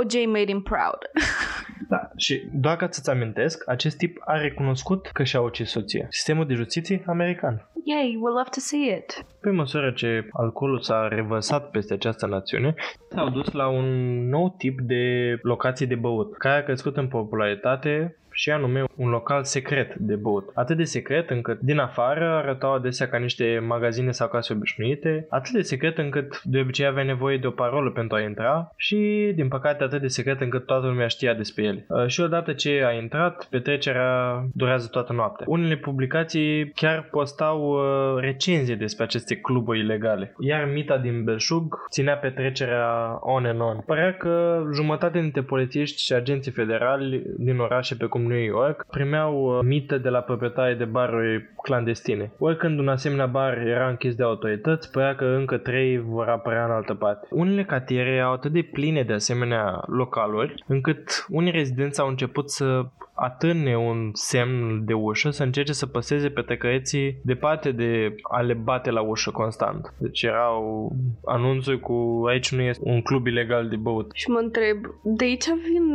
OJ 0.00 0.26
made 0.26 0.46
him 0.46 0.62
proud. 0.62 0.98
Da, 1.88 2.10
și 2.16 2.48
doar 2.52 2.76
ca 2.76 2.86
să-ți 2.90 3.10
amintesc, 3.10 3.68
acest 3.68 3.96
tip 3.96 4.16
a 4.24 4.36
recunoscut 4.36 5.06
că 5.06 5.24
și-a 5.24 5.40
ucis 5.40 5.70
soția. 5.70 6.06
Sistemul 6.08 6.46
de 6.46 6.54
justiție 6.54 7.02
american. 7.06 7.68
Yay, 7.84 8.16
we'll 8.16 8.36
love 8.36 8.48
to 8.50 8.60
see 8.60 8.96
it. 8.96 9.24
Pe 9.40 9.50
măsură 9.50 9.90
ce 9.90 10.28
alcoolul 10.32 10.80
s-a 10.80 11.08
revărsat 11.08 11.70
peste 11.70 11.94
această 11.94 12.26
națiune, 12.26 12.74
s-au 13.10 13.28
dus 13.28 13.52
la 13.52 13.68
un 13.68 13.88
nou 14.28 14.54
tip 14.58 14.80
de 14.80 15.38
locații 15.42 15.86
de 15.86 15.94
băut, 15.94 16.36
care 16.36 16.58
a 16.58 16.64
crescut 16.64 16.96
în 16.96 17.08
popularitate 17.08 18.16
și 18.40 18.50
anume 18.50 18.84
un 18.96 19.08
local 19.08 19.44
secret 19.44 19.94
de 19.94 20.14
băut. 20.14 20.50
Atât 20.54 20.76
de 20.76 20.84
secret 20.84 21.30
încât 21.30 21.60
din 21.60 21.78
afară 21.78 22.28
arătau 22.28 22.74
adesea 22.74 23.08
ca 23.08 23.18
niște 23.18 23.64
magazine 23.66 24.10
sau 24.10 24.28
case 24.28 24.52
obișnuite, 24.52 25.26
atât 25.30 25.52
de 25.52 25.62
secret 25.62 25.98
încât 25.98 26.42
de 26.42 26.58
obicei 26.58 26.86
avea 26.86 27.02
nevoie 27.02 27.36
de 27.36 27.46
o 27.46 27.50
parolă 27.50 27.90
pentru 27.90 28.16
a 28.16 28.20
intra 28.20 28.72
și 28.76 29.32
din 29.34 29.48
păcate 29.48 29.82
atât 29.82 30.00
de 30.00 30.06
secret 30.06 30.40
încât 30.40 30.66
toată 30.66 30.86
lumea 30.86 31.06
știa 31.06 31.34
despre 31.34 31.64
el. 31.64 31.84
Uh, 31.88 32.06
și 32.06 32.20
odată 32.20 32.52
ce 32.52 32.82
a 32.86 32.92
intrat, 32.92 33.46
petrecerea 33.50 34.44
durează 34.52 34.88
toată 34.90 35.12
noaptea. 35.12 35.46
Unele 35.48 35.76
publicații 35.76 36.70
chiar 36.70 37.08
postau 37.10 37.60
uh, 37.60 38.20
recenzii 38.20 38.76
despre 38.76 39.04
aceste 39.04 39.36
cluburi 39.36 39.78
ilegale. 39.78 40.34
Iar 40.38 40.70
Mita 40.72 40.98
din 40.98 41.24
Belșug 41.24 41.78
ținea 41.90 42.16
petrecerea 42.16 43.18
on 43.20 43.44
and 43.44 43.60
on. 43.60 43.82
Părea 43.86 44.12
că 44.12 44.62
jumătate 44.74 45.20
dintre 45.20 45.42
polițiști 45.42 46.02
și 46.02 46.12
agenții 46.12 46.52
federali 46.52 47.22
din 47.38 47.58
orașe 47.58 47.94
pe 47.94 48.06
cum 48.06 48.28
New 48.30 48.42
York 48.42 48.86
primeau 48.90 49.32
uh, 49.34 49.58
mită 49.64 49.98
de 49.98 50.08
la 50.08 50.20
proprietarii 50.20 50.76
de 50.76 50.84
baruri 50.84 51.50
clandestine. 51.62 52.32
Oricând 52.38 52.78
un 52.78 52.88
asemenea 52.88 53.26
bar 53.26 53.58
era 53.58 53.88
închis 53.88 54.14
de 54.14 54.22
autorități, 54.22 54.90
părea 54.90 55.14
că 55.14 55.24
încă 55.24 55.56
trei 55.56 55.98
vor 55.98 56.28
apărea 56.28 56.64
în 56.64 56.70
altă 56.70 56.94
parte. 56.94 57.28
Unele 57.30 57.64
cartiere 57.64 58.20
au 58.20 58.32
atât 58.32 58.52
de 58.52 58.68
pline 58.72 59.02
de 59.02 59.12
asemenea 59.12 59.82
localuri, 59.86 60.64
încât 60.66 61.26
unii 61.28 61.52
rezidenți 61.52 62.00
au 62.00 62.08
început 62.08 62.50
să 62.50 62.84
atârne 63.20 63.76
un 63.76 64.10
semn 64.12 64.84
de 64.84 64.92
ușă, 64.92 65.30
să 65.30 65.42
încerce 65.42 65.72
să 65.72 65.86
păseze 65.86 66.28
pe 66.28 66.40
tăcăreții 66.40 67.20
departe 67.24 67.70
de 67.70 68.14
a 68.22 68.40
le 68.40 68.54
bate 68.54 68.90
la 68.90 69.00
ușă 69.00 69.30
constant. 69.30 69.94
Deci 69.98 70.22
erau 70.22 70.92
anunțuri 71.24 71.80
cu 71.80 72.22
aici 72.26 72.52
nu 72.52 72.62
este 72.62 72.82
un 72.84 73.02
club 73.02 73.26
ilegal 73.26 73.68
de 73.68 73.76
băut. 73.76 74.10
Și 74.14 74.30
mă 74.30 74.38
întreb, 74.38 74.76
de 75.02 75.24
aici 75.24 75.44
vin 75.44 75.86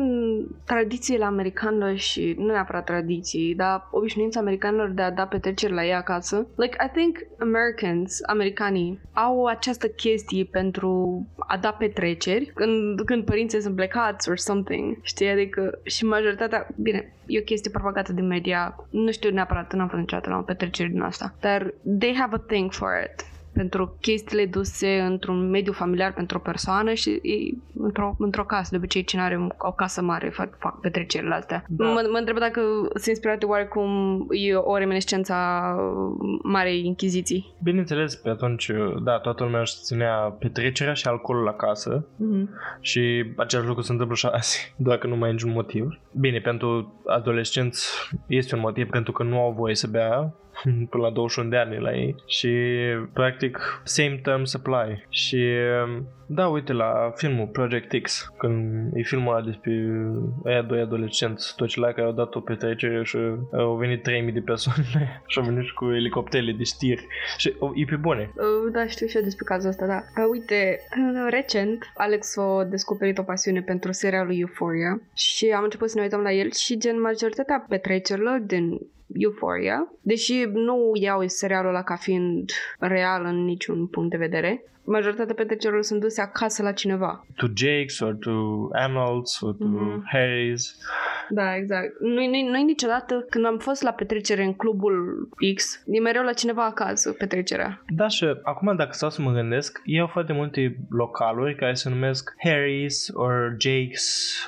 tradițiile 0.66 1.26
americane 1.26 1.96
și 1.96 2.36
nu 2.38 2.46
neapărat 2.46 2.84
tradiții, 2.84 3.56
dar 3.56 3.88
obișnuința 3.92 4.40
americanilor 4.40 4.90
de 4.90 5.02
a 5.02 5.12
da 5.12 5.26
petreceri 5.26 5.74
la 5.74 5.86
ei 5.86 5.94
acasă? 5.94 6.48
Like, 6.56 6.76
I 6.86 6.90
think 6.94 7.18
Americans, 7.40 8.20
americanii, 8.26 9.00
au 9.14 9.46
această 9.46 9.88
chestie 9.88 10.44
pentru 10.52 11.22
a 11.48 11.58
da 11.58 11.70
petreceri 11.72 12.52
când, 12.54 13.02
când 13.02 13.26
părinții 13.26 13.62
sunt 13.62 13.76
plecați 13.76 14.30
or 14.30 14.38
something, 14.38 14.98
știi? 15.02 15.30
Adică 15.30 15.80
și 15.84 16.06
majoritatea, 16.06 16.68
bine, 16.76 17.15
e 17.26 17.40
o 17.40 17.44
chestie 17.44 17.72
propagată 17.72 18.14
din 18.14 18.28
media. 18.28 18.76
Nu 18.90 19.12
știu 19.12 19.32
neapărat, 19.32 19.74
n-am 19.74 19.88
fost 19.88 20.00
niciodată 20.00 20.30
la 20.30 20.38
o 20.38 20.42
petrecere 20.42 20.90
din 20.90 21.02
asta. 21.02 21.34
Dar 21.40 21.74
they 22.00 22.16
have 22.16 22.36
a 22.36 22.44
thing 22.48 22.72
for 22.72 22.90
it 23.04 23.26
pentru 23.56 23.98
chestiile 24.02 24.46
duse 24.46 25.00
într-un 25.00 25.50
mediu 25.50 25.72
familiar 25.72 26.14
pentru 26.14 26.38
o 26.38 26.42
persoană 26.42 26.94
și 26.94 27.10
e, 27.10 27.58
într-o, 27.80 28.16
într-o 28.20 28.46
casă. 28.46 28.68
De 28.72 28.78
obicei, 28.78 29.04
cine 29.04 29.22
are 29.22 29.48
o 29.58 29.72
casă 29.72 30.02
mare 30.02 30.30
fac, 30.30 30.58
fac 30.58 30.80
petrecerile 30.80 31.34
astea. 31.34 31.64
Da. 31.68 31.86
Mă, 31.86 32.08
mă 32.12 32.18
întreb 32.18 32.38
dacă 32.38 32.62
sunt 32.90 33.06
inspirate 33.06 33.46
oarecum 33.46 33.88
e 34.30 34.56
o 34.56 34.78
reminiscență 34.78 35.34
a 35.34 35.76
Marei 36.44 36.86
Inchiziții. 36.86 37.54
Bineînțeles, 37.64 38.16
pe 38.16 38.30
atunci, 38.30 38.72
da, 39.04 39.20
toată 39.20 39.44
lumea 39.44 39.60
își 39.60 39.76
ținea 39.82 40.16
petrecerea 40.40 40.94
și 40.94 41.08
alcoolul 41.08 41.44
la 41.44 41.54
casă 41.54 42.06
mm-hmm. 42.06 42.50
și 42.80 43.34
același 43.36 43.68
lucru 43.68 43.84
se 43.84 43.92
întâmplă 43.92 44.16
și 44.16 44.26
azi, 44.26 44.74
doar 44.86 44.98
că 44.98 45.08
nu 45.08 45.16
mai 45.16 45.30
e 45.30 45.32
niciun 45.32 45.52
motiv. 45.52 46.00
Bine, 46.12 46.40
pentru 46.40 46.94
adolescenți 47.06 47.90
este 48.28 48.56
un 48.56 48.62
motiv 48.62 48.90
pentru 48.90 49.12
că 49.12 49.24
nu 49.24 49.40
au 49.40 49.52
voie 49.52 49.76
să 49.76 49.88
bea, 49.88 50.34
până 50.90 51.04
la 51.04 51.10
21 51.10 51.50
de 51.50 51.58
ani 51.58 51.80
la 51.80 51.96
ei 51.96 52.16
și 52.26 52.50
practic 53.14 53.82
same 53.84 54.20
terms 54.24 54.54
apply 54.54 55.06
și 55.10 55.48
da, 56.28 56.48
uite 56.48 56.74
la 56.74 57.12
filmul 57.16 57.48
Project 57.48 58.02
X, 58.02 58.34
când 58.38 58.92
e 58.96 59.02
filmul 59.02 59.34
ăla 59.34 59.46
despre 59.46 59.72
aia 60.46 60.62
doi 60.62 60.80
adolescenți, 60.80 61.56
toți 61.56 61.78
la 61.78 61.88
care 61.88 62.08
au 62.08 62.12
dat 62.12 62.36
o 62.36 62.40
petrecere 62.40 63.04
și 63.04 63.18
au 63.52 63.76
venit 63.76 64.04
3000 64.04 64.34
de 64.34 64.40
persoane 64.40 64.84
și 65.28 65.40
au 65.40 65.46
venit 65.46 65.66
și 65.66 65.74
cu 65.74 65.86
elicoptele 65.86 66.52
de 66.52 66.64
știri 66.64 67.08
și 67.38 67.56
oh, 67.60 67.72
e 67.76 67.86
pe 67.86 67.96
bune. 67.96 68.32
Uh, 68.36 68.72
da, 68.72 68.88
știu 68.88 69.08
și 69.08 69.18
eu 69.18 69.24
despre 69.24 69.46
cazul 69.46 69.70
ăsta, 69.70 69.86
da. 69.86 69.96
Uh, 70.24 70.28
uite, 70.32 70.80
uh, 70.98 71.28
recent 71.30 71.92
Alex 71.94 72.38
a 72.38 72.64
descoperit 72.70 73.18
o 73.18 73.24
pasiune 73.24 73.62
pentru 73.62 73.92
serialul 73.92 74.40
Euphoria 74.40 75.02
și 75.14 75.46
am 75.56 75.64
început 75.64 75.90
să 75.90 75.96
ne 75.96 76.04
uităm 76.04 76.22
la 76.22 76.32
el 76.32 76.52
și 76.52 76.78
gen 76.78 77.02
majoritatea 77.02 77.66
petrecerilor 77.70 78.40
din 78.40 78.80
Euphoria, 79.14 79.94
deși 80.02 80.44
nu 80.54 80.92
iau 80.94 81.28
serialul 81.28 81.70
ăla 81.70 81.84
ca 81.84 81.96
fiind 81.96 82.52
real 82.80 83.26
în 83.26 83.44
niciun 83.44 83.88
punct 83.88 84.10
de 84.10 84.18
vedere, 84.18 84.64
majoritatea 84.86 85.36
petrecerilor 85.36 85.84
sunt 85.84 86.00
duse 86.00 86.22
acasă 86.22 86.64
la 86.64 86.72
cineva. 86.72 87.26
To 87.36 87.48
Jake's 87.48 88.00
or 88.02 88.14
to 88.20 88.32
Arnold's 88.74 89.42
or 89.42 89.56
to 89.56 89.66
mm-hmm. 89.66 90.02
Harry's. 90.14 90.64
Da, 91.30 91.56
exact. 91.56 92.00
Noi, 92.00 92.28
noi, 92.28 92.48
noi 92.52 92.64
niciodată, 92.64 93.26
când 93.30 93.46
am 93.46 93.58
fost 93.58 93.82
la 93.82 93.92
petrecere 93.92 94.44
în 94.44 94.54
clubul 94.54 95.28
X, 95.56 95.84
e 95.88 96.00
mereu 96.00 96.24
la 96.24 96.34
cineva 96.34 96.66
acasă 96.66 97.12
petrecerea. 97.12 97.84
Da, 97.88 98.08
și 98.08 98.26
acum 98.44 98.76
dacă 98.76 98.92
stau 98.92 99.10
să 99.10 99.22
mă 99.22 99.32
gândesc, 99.32 99.82
ei 99.86 100.00
au 100.00 100.08
foarte 100.08 100.34
multe 100.34 100.78
localuri 100.90 101.56
care 101.56 101.74
se 101.74 101.90
numesc 101.90 102.34
Harry's 102.48 103.14
or 103.14 103.56
Jake's 103.68 104.08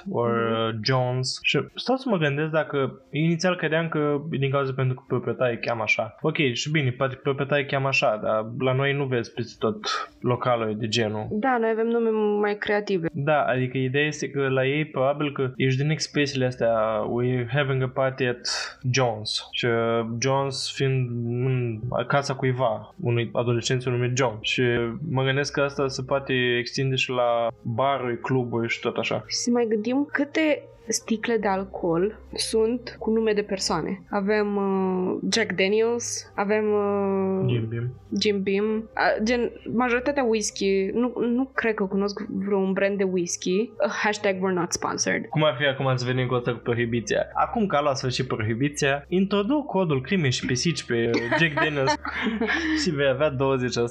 or 0.09 0.31
mm-hmm. 0.31 0.75
John's 0.75 1.29
și 1.41 1.59
stau 1.75 1.95
să 1.95 2.09
mă 2.09 2.17
gândesc 2.17 2.49
dacă 2.49 3.01
inițial 3.11 3.55
credeam 3.55 3.89
că 3.89 4.21
din 4.29 4.51
cauza 4.51 4.71
pentru 4.75 4.95
că 4.95 5.03
proprietarii 5.07 5.59
cheamă 5.59 5.81
așa. 5.81 6.15
Ok, 6.21 6.37
și 6.53 6.71
bine, 6.71 6.91
poate 6.91 7.15
proprietarii 7.15 7.65
cheamă 7.65 7.87
așa, 7.87 8.19
dar 8.23 8.45
la 8.59 8.73
noi 8.73 8.93
nu 8.93 9.05
vezi 9.05 9.33
peste 9.33 9.55
tot 9.59 9.79
localuri 10.27 10.75
de 10.75 10.87
genul. 10.87 11.27
Da, 11.31 11.57
noi 11.59 11.69
avem 11.69 11.87
nume 11.87 12.09
mai 12.39 12.57
creative. 12.57 13.07
Da, 13.13 13.41
adică 13.41 13.77
ideea 13.77 14.05
este 14.05 14.29
că 14.29 14.47
la 14.49 14.65
ei 14.65 14.85
probabil 14.85 15.31
că 15.31 15.51
ești 15.55 15.81
din 15.81 15.89
expresiile 15.89 16.45
astea 16.45 16.73
we're 17.01 17.47
having 17.53 17.81
a 17.81 17.91
party 17.93 18.23
at 18.23 18.39
Jones 18.91 19.47
și 19.51 19.65
uh, 19.65 20.05
Jones 20.19 20.71
fiind 20.75 21.09
în 21.45 21.79
casa 22.07 22.35
cuiva, 22.35 22.95
unui 23.01 23.29
adolescent 23.33 23.83
numit 23.83 24.17
John 24.17 24.37
și 24.41 24.63
mă 25.09 25.23
gândesc 25.23 25.53
că 25.53 25.61
asta 25.61 25.87
se 25.87 26.03
poate 26.03 26.33
extinde 26.59 26.95
și 26.95 27.09
la 27.09 27.47
baruri, 27.61 28.19
cluburi 28.19 28.69
și 28.69 28.79
tot 28.79 28.97
așa. 28.97 29.23
Și 29.27 29.35
să 29.35 29.49
mai 29.51 29.65
gândim 29.69 30.07
câte 30.11 30.63
sticle 30.91 31.37
de 31.37 31.47
alcool 31.47 32.19
sunt 32.33 32.95
cu 32.99 33.09
nume 33.09 33.33
de 33.33 33.41
persoane. 33.41 34.01
Avem 34.09 34.55
uh, 34.55 35.17
Jack 35.31 35.51
Daniels, 35.51 36.31
avem 36.35 36.65
uh, 36.71 37.49
Jim 37.49 37.67
Beam. 37.69 37.93
Jim 38.21 38.43
Beam. 38.43 38.65
Uh, 38.65 39.23
gen, 39.23 39.51
majoritatea 39.73 40.23
whisky, 40.23 40.89
nu, 40.93 41.13
nu 41.19 41.51
cred 41.53 41.73
că 41.73 41.83
cunosc 41.83 42.19
vreun 42.29 42.73
brand 42.73 42.97
de 42.97 43.03
whisky. 43.03 43.59
Uh, 43.59 43.91
hashtag 44.03 44.35
we're 44.35 44.53
not 44.53 44.71
sponsored. 44.71 45.25
Cum 45.25 45.43
ar 45.43 45.55
fi 45.57 45.65
acum 45.65 45.95
să 45.95 46.05
venim 46.05 46.27
cu 46.27 46.33
asta 46.33 46.51
cu 46.51 46.57
prohibiția? 46.57 47.27
Acum 47.33 47.65
că 47.65 47.75
a 47.75 47.81
luat 47.81 47.97
sfârșit 47.97 48.27
prohibiția, 48.27 49.05
introduc 49.07 49.65
codul 49.65 50.01
crime 50.01 50.29
și 50.29 50.45
pisici 50.45 50.83
pe 50.83 51.11
Jack 51.39 51.53
Daniels 51.53 51.95
și 52.83 52.89
vei 52.89 53.07
avea 53.07 53.35
20% 53.35 53.35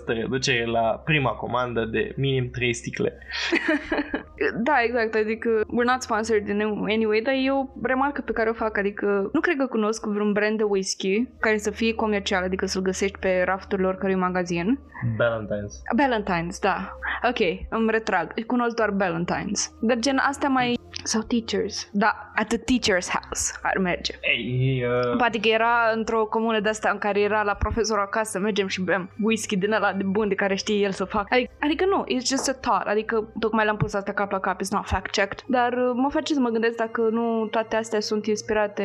reducere 0.06 0.64
la 0.64 1.02
prima 1.04 1.30
comandă 1.30 1.84
de 1.84 2.12
minim 2.16 2.50
3 2.50 2.72
sticle. 2.72 3.18
da, 4.68 4.82
exact, 4.84 5.14
adică 5.14 5.48
we're 5.64 5.90
not 5.92 6.02
sponsored 6.02 6.48
in 6.48 6.60
anyway, 6.88 7.20
dar 7.20 7.34
e 7.34 7.50
o 7.50 7.66
remarcă 7.82 8.20
pe 8.20 8.32
care 8.32 8.50
o 8.50 8.52
fac, 8.52 8.78
adică 8.78 9.30
nu 9.32 9.40
cred 9.40 9.56
că 9.56 9.66
cunosc 9.66 10.06
vreun 10.06 10.32
brand 10.32 10.56
de 10.56 10.62
whisky 10.62 11.28
care 11.40 11.58
să 11.58 11.70
fie 11.70 11.94
comercial, 11.94 12.42
adică 12.42 12.66
să-l 12.66 12.82
găsești 12.82 13.18
pe 13.18 13.42
rafturile 13.44 13.86
oricărui 13.86 14.14
magazin. 14.14 14.78
Valentine's. 15.18 15.74
Valentine's, 15.96 16.58
da. 16.60 16.98
Ok, 17.28 17.38
îmi 17.70 17.90
retrag. 17.90 18.44
Cunosc 18.46 18.74
doar 18.76 18.90
Valentine's. 18.90 19.70
Dar 19.80 19.98
gen 19.98 20.18
astea 20.28 20.48
mai... 20.48 20.78
Sau 21.02 21.22
teachers. 21.22 21.88
Da, 21.92 22.32
at 22.34 22.46
the 22.46 22.58
teacher's 22.58 23.08
house 23.08 23.58
ar 23.62 23.78
merge. 23.78 24.14
Ei, 24.20 24.84
uh... 24.84 25.16
Poate 25.16 25.40
că 25.40 25.48
era 25.48 25.74
într-o 25.94 26.24
comună 26.24 26.60
de 26.60 26.68
asta 26.68 26.90
în 26.90 26.98
care 26.98 27.20
era 27.20 27.42
la 27.42 27.54
profesor 27.54 27.98
acasă, 27.98 28.38
mergem 28.38 28.66
și 28.66 28.82
bem 28.82 29.10
whisky 29.22 29.56
din 29.56 29.72
ăla 29.72 29.92
de 29.92 30.02
bun 30.02 30.28
de 30.28 30.34
care 30.34 30.54
știe 30.54 30.76
el 30.76 30.90
să 30.90 31.04
facă. 31.04 31.26
Adică, 31.30 31.52
adică 31.60 31.84
nu, 31.84 32.04
it's 32.04 32.26
just 32.26 32.48
a 32.48 32.52
thought. 32.52 32.86
Adică 32.86 33.28
tocmai 33.38 33.64
l-am 33.64 33.76
pus 33.76 33.94
asta 33.94 34.12
cap 34.12 34.30
la 34.30 34.40
cap, 34.40 34.60
it's 34.62 34.70
not 34.70 34.86
fact-checked. 34.86 35.44
Dar 35.46 35.72
uh, 35.72 35.90
mă 35.94 36.08
face 36.10 36.34
să 36.34 36.40
mă 36.40 36.48
gândesc 36.48 36.75
dacă 36.76 37.00
nu 37.10 37.46
toate 37.50 37.76
astea 37.76 38.00
sunt 38.00 38.26
inspirate 38.26 38.84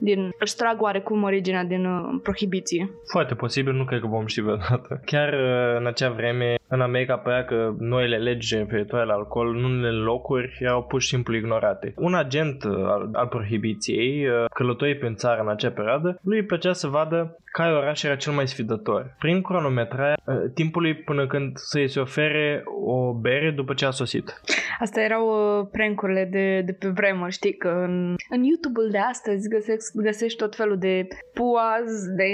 din... 0.00 0.30
își 0.38 0.56
trag 0.56 0.80
oarecum 0.80 1.22
originea 1.22 1.64
din 1.64 1.84
uh, 1.84 2.20
prohibiție. 2.22 2.90
Foarte 3.12 3.34
posibil, 3.34 3.72
nu 3.72 3.84
cred 3.84 4.00
că 4.00 4.06
vom 4.06 4.26
ști 4.26 4.40
vreodată. 4.40 5.00
Chiar 5.12 5.32
uh, 5.32 5.78
în 5.78 5.86
acea 5.86 6.10
vreme, 6.10 6.54
în 6.68 6.80
America 6.80 7.16
părea 7.16 7.44
că 7.44 7.74
noile 7.78 8.16
legi 8.16 8.56
referitoare 8.56 9.04
la 9.04 9.12
alcool 9.12 9.56
în 9.56 9.64
unele 9.64 9.90
locuri 9.90 10.56
erau 10.60 10.82
pur 10.82 11.00
și 11.00 11.08
simplu 11.08 11.34
ignorate. 11.34 11.94
Un 11.96 12.14
agent 12.14 12.64
uh, 12.64 12.72
al, 12.76 13.08
al 13.12 13.26
prohibiției, 13.26 14.26
uh, 14.26 14.44
călătorii 14.54 14.96
prin 14.96 15.14
țară 15.14 15.40
în 15.40 15.48
acea 15.48 15.70
perioadă, 15.70 16.18
lui 16.22 16.38
îi 16.38 16.44
plăcea 16.44 16.72
să 16.72 16.86
vadă 16.86 17.38
care 17.58 17.72
oraș 17.72 18.02
era 18.02 18.16
cel 18.16 18.32
mai 18.32 18.48
sfidător. 18.48 19.14
Prin 19.18 19.42
cronometrarea 19.42 20.16
uh, 20.24 20.34
timpului 20.54 20.94
până 20.94 21.26
când 21.26 21.56
să-i 21.56 21.88
se 21.88 22.00
ofere 22.00 22.62
o 22.86 23.12
bere 23.12 23.50
după 23.50 23.74
ce 23.74 23.84
a 23.84 23.90
sosit. 23.90 24.40
Asta 24.78 25.00
erau 25.00 25.24
uh, 25.28 25.66
prank-urile 25.72 26.24
de, 26.30 26.60
de 26.60 26.72
pe 26.72 26.88
vremuri, 26.88 27.32
știi, 27.32 27.56
că 27.56 27.68
în, 27.68 28.14
în 28.28 28.42
YouTube-ul 28.42 28.88
de 28.90 28.98
astăzi 28.98 29.48
găsești, 29.48 29.90
găsești 29.94 30.38
tot 30.38 30.56
felul 30.56 30.78
de 30.78 31.08
puaz, 31.34 32.06
de 32.16 32.30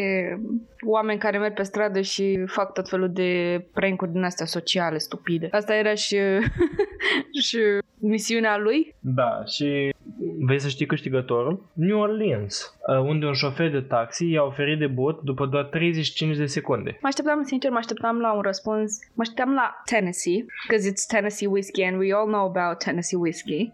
oameni 0.87 1.19
care 1.19 1.39
merg 1.39 1.55
pe 1.55 1.63
stradă 1.63 2.01
și 2.01 2.45
fac 2.47 2.73
tot 2.73 2.89
felul 2.89 3.13
de 3.13 3.65
prank-uri 3.73 4.13
din 4.13 4.23
astea 4.23 4.47
sociale, 4.47 4.99
stupide. 4.99 5.49
Asta 5.51 5.75
era 5.75 5.95
și, 5.95 6.17
și 7.47 7.59
misiunea 8.01 8.59
lui. 8.59 8.95
Da, 9.01 9.45
și 9.45 9.95
vei 10.47 10.61
să 10.61 10.69
știi 10.69 10.87
câștigătorul? 10.87 11.65
New 11.73 11.99
Orleans, 11.99 12.75
uh, 12.79 12.80
unde 12.99 13.27
un 13.27 13.33
șofer 13.33 13.71
de 13.71 13.81
taxi 13.81 14.31
i-a 14.31 14.43
oferit 14.43 14.79
de 14.79 14.87
bot 14.87 15.21
după 15.21 15.47
doar 15.47 15.65
35 15.65 16.37
de 16.37 16.47
secunde. 16.47 16.99
Mă 17.03 17.09
așteptam, 17.09 17.43
sincer, 17.43 17.71
mă 17.71 17.77
așteptam 17.79 18.19
la 18.19 18.33
un 18.33 18.41
răspuns. 18.41 18.99
Mă 19.15 19.23
așteptam 19.23 19.55
la 19.55 19.83
Tennessee, 19.85 20.45
because 20.67 20.91
it's 20.91 21.07
Tennessee 21.09 21.49
whiskey 21.49 21.87
and 21.87 21.99
we 21.99 22.15
all 22.15 22.27
know 22.27 22.45
about 22.45 22.79
Tennessee 22.79 23.19
whiskey. 23.19 23.73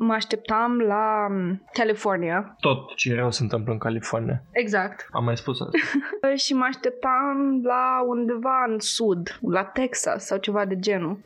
Mă 0.00 0.12
așteptam 0.12 0.78
la 0.78 1.26
um, 1.30 1.62
California. 1.72 2.56
Tot 2.60 2.94
ce 2.94 3.14
rău 3.14 3.30
se 3.30 3.42
întâmplă 3.42 3.72
în 3.72 3.78
California. 3.78 4.42
Exact. 4.50 5.08
Am 5.10 5.24
mai 5.24 5.36
spus 5.36 5.60
asta. 5.60 5.78
și 6.44 6.54
mă 6.54 6.64
așteptam 6.68 7.60
la 7.62 8.04
undeva 8.06 8.64
în 8.68 8.78
sud, 8.78 9.38
la 9.40 9.64
Texas 9.64 10.24
sau 10.24 10.38
ceva 10.38 10.64
de 10.64 10.78
genul. 10.78 11.18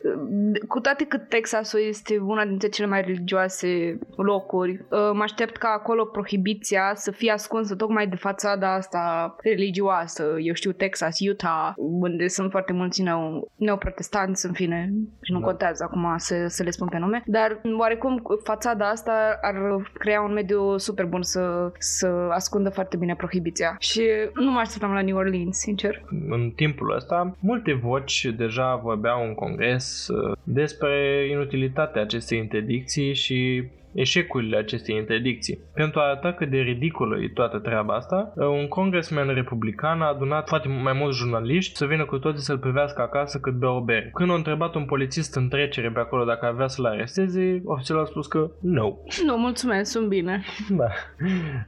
Cu 0.67 0.79
toate 0.79 1.05
că 1.05 1.17
Texasul 1.17 1.79
este 1.79 2.17
una 2.17 2.45
dintre 2.45 2.67
cele 2.67 2.87
mai 2.87 3.01
religioase 3.01 3.99
locuri, 4.15 4.71
uh, 4.71 5.11
mă 5.13 5.23
aștept 5.23 5.57
ca 5.57 5.67
acolo 5.67 6.05
prohibiția 6.05 6.91
să 6.95 7.11
fie 7.11 7.22
ascunsă 7.31 7.75
tocmai 7.75 8.07
de 8.07 8.15
fațada 8.15 8.73
asta 8.73 9.35
religioasă. 9.41 10.35
Eu 10.39 10.53
știu 10.53 10.71
Texas, 10.71 11.17
Utah, 11.29 11.73
unde 11.75 12.27
sunt 12.27 12.51
foarte 12.51 12.73
mulți 12.73 13.01
neo, 13.01 13.47
neoprotestanți, 13.55 14.45
în 14.45 14.53
fine, 14.53 14.93
și 15.21 15.31
nu 15.31 15.39
da. 15.39 15.45
contează 15.45 15.83
acum 15.83 16.13
să, 16.17 16.45
să 16.47 16.63
le 16.63 16.69
spun 16.69 16.87
pe 16.87 16.97
nume, 16.97 17.23
dar 17.25 17.61
oarecum 17.77 18.21
fațada 18.43 18.89
asta 18.89 19.37
ar 19.41 19.55
crea 19.93 20.21
un 20.21 20.33
mediu 20.33 20.77
super 20.77 21.05
bun 21.05 21.21
să, 21.21 21.71
să 21.77 22.07
ascundă 22.29 22.69
foarte 22.69 22.97
bine 22.97 23.15
prohibiția. 23.15 23.75
Și 23.79 24.01
nu 24.33 24.51
mă 24.51 24.59
așteptam 24.59 24.93
la 24.93 25.01
New 25.01 25.17
Orleans, 25.17 25.57
sincer. 25.57 26.03
În 26.29 26.51
timpul 26.55 26.95
ăsta, 26.95 27.35
multe 27.39 27.73
voci 27.73 28.25
deja 28.37 28.75
vorbeau 28.75 29.23
în 29.27 29.33
congres 29.33 30.07
uh, 30.07 30.37
despre 30.43 31.27
inutilitatea 31.31 32.01
acestei 32.01 32.37
interdicții 32.37 33.13
și 33.13 33.63
eșecurile 33.93 34.57
acestei 34.57 34.95
interdicții. 34.95 35.59
Pentru 35.73 35.99
a 35.99 36.03
arăta 36.03 36.33
cât 36.33 36.49
de 36.49 36.57
ridicolă 36.57 37.17
e 37.21 37.27
toată 37.33 37.57
treaba 37.57 37.93
asta, 37.93 38.33
un 38.35 38.67
congresman 38.67 39.33
republican 39.33 40.01
a 40.01 40.07
adunat 40.07 40.47
foarte 40.47 40.67
mai 40.67 40.93
mulți 40.93 41.17
jurnaliști 41.17 41.75
să 41.75 41.85
vină 41.85 42.05
cu 42.05 42.17
toții 42.17 42.43
să-l 42.43 42.57
privească 42.57 43.01
acasă 43.01 43.39
cât 43.39 43.53
bea 43.53 43.71
o 43.71 43.81
bere. 43.81 44.11
Când 44.13 44.31
a 44.31 44.33
întrebat 44.33 44.75
un 44.75 44.85
polițist 44.85 45.35
în 45.35 45.47
trecere 45.47 45.89
pe 45.89 45.99
acolo 45.99 46.23
dacă 46.23 46.45
avea 46.45 46.67
să-l 46.67 46.85
aresteze, 46.85 47.61
oficialul 47.65 48.03
a 48.03 48.05
spus 48.05 48.27
că 48.27 48.51
nu. 48.61 49.03
Nu, 49.25 49.37
mulțumesc, 49.37 49.91
sunt 49.91 50.07
bine. 50.07 50.43
Da. 50.69 50.87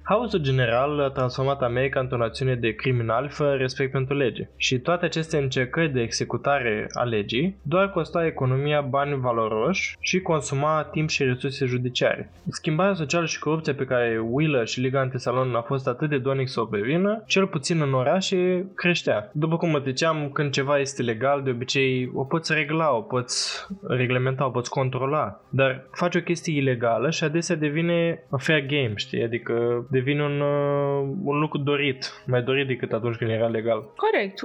Haosul 0.03 0.39
general 0.39 0.99
a 0.99 1.09
transformat 1.09 1.61
America 1.61 1.99
într-o 1.99 2.17
națiune 2.17 2.55
de 2.55 2.75
criminali 2.75 3.27
fără 3.29 3.53
respect 3.53 3.91
pentru 3.91 4.15
lege. 4.15 4.49
Și 4.55 4.79
toate 4.79 5.05
aceste 5.05 5.37
încercări 5.37 5.93
de 5.93 6.01
executare 6.01 6.87
a 6.93 7.03
legii 7.03 7.57
doar 7.61 7.89
costa 7.89 8.25
economia 8.25 8.81
bani 8.81 9.19
valoroși 9.19 9.97
și 9.99 10.19
consuma 10.19 10.83
timp 10.91 11.09
și 11.09 11.23
resurse 11.23 11.65
judiciare 11.65 12.14
judiciare. 12.15 12.29
Schimbarea 12.49 12.93
socială 12.93 13.25
și 13.25 13.39
corupția 13.39 13.73
pe 13.73 13.85
care 13.85 14.19
Wheeler 14.29 14.67
și 14.67 14.79
Liga 14.79 14.99
Antisalon 14.99 15.55
a 15.55 15.61
fost 15.61 15.87
atât 15.87 16.09
de 16.09 16.17
donic 16.17 16.49
să 16.49 16.59
o 16.61 16.65
prevină, 16.65 17.23
cel 17.25 17.47
puțin 17.47 17.81
în 17.81 17.93
orașe, 17.93 18.65
creștea. 18.75 19.29
După 19.33 19.57
cum 19.57 19.69
mă 19.69 19.81
ziceam, 19.85 20.29
când 20.33 20.51
ceva 20.51 20.77
este 20.77 21.01
legal, 21.01 21.41
de 21.43 21.49
obicei 21.49 22.11
o 22.13 22.23
poți 22.23 22.53
regla, 22.53 22.95
o 22.95 23.01
poți 23.01 23.67
reglementa, 23.87 24.45
o 24.45 24.49
poți 24.49 24.69
controla. 24.69 25.41
Dar 25.49 25.87
faci 25.91 26.15
o 26.15 26.21
chestie 26.21 26.57
ilegală 26.57 27.09
și 27.09 27.23
adesea 27.23 27.55
devine 27.55 28.25
a 28.29 28.37
fair 28.37 28.65
game, 28.65 28.93
știi? 28.95 29.23
Adică 29.23 29.85
devine 29.91 30.23
un, 30.23 30.39
uh, 30.39 31.15
un 31.23 31.39
lucru 31.39 31.57
dorit, 31.57 32.23
mai 32.25 32.41
dorit 32.41 32.67
decât 32.67 32.91
atunci 32.91 33.15
când 33.15 33.29
era 33.29 33.47
legal. 33.47 33.83
Corect. 33.95 34.39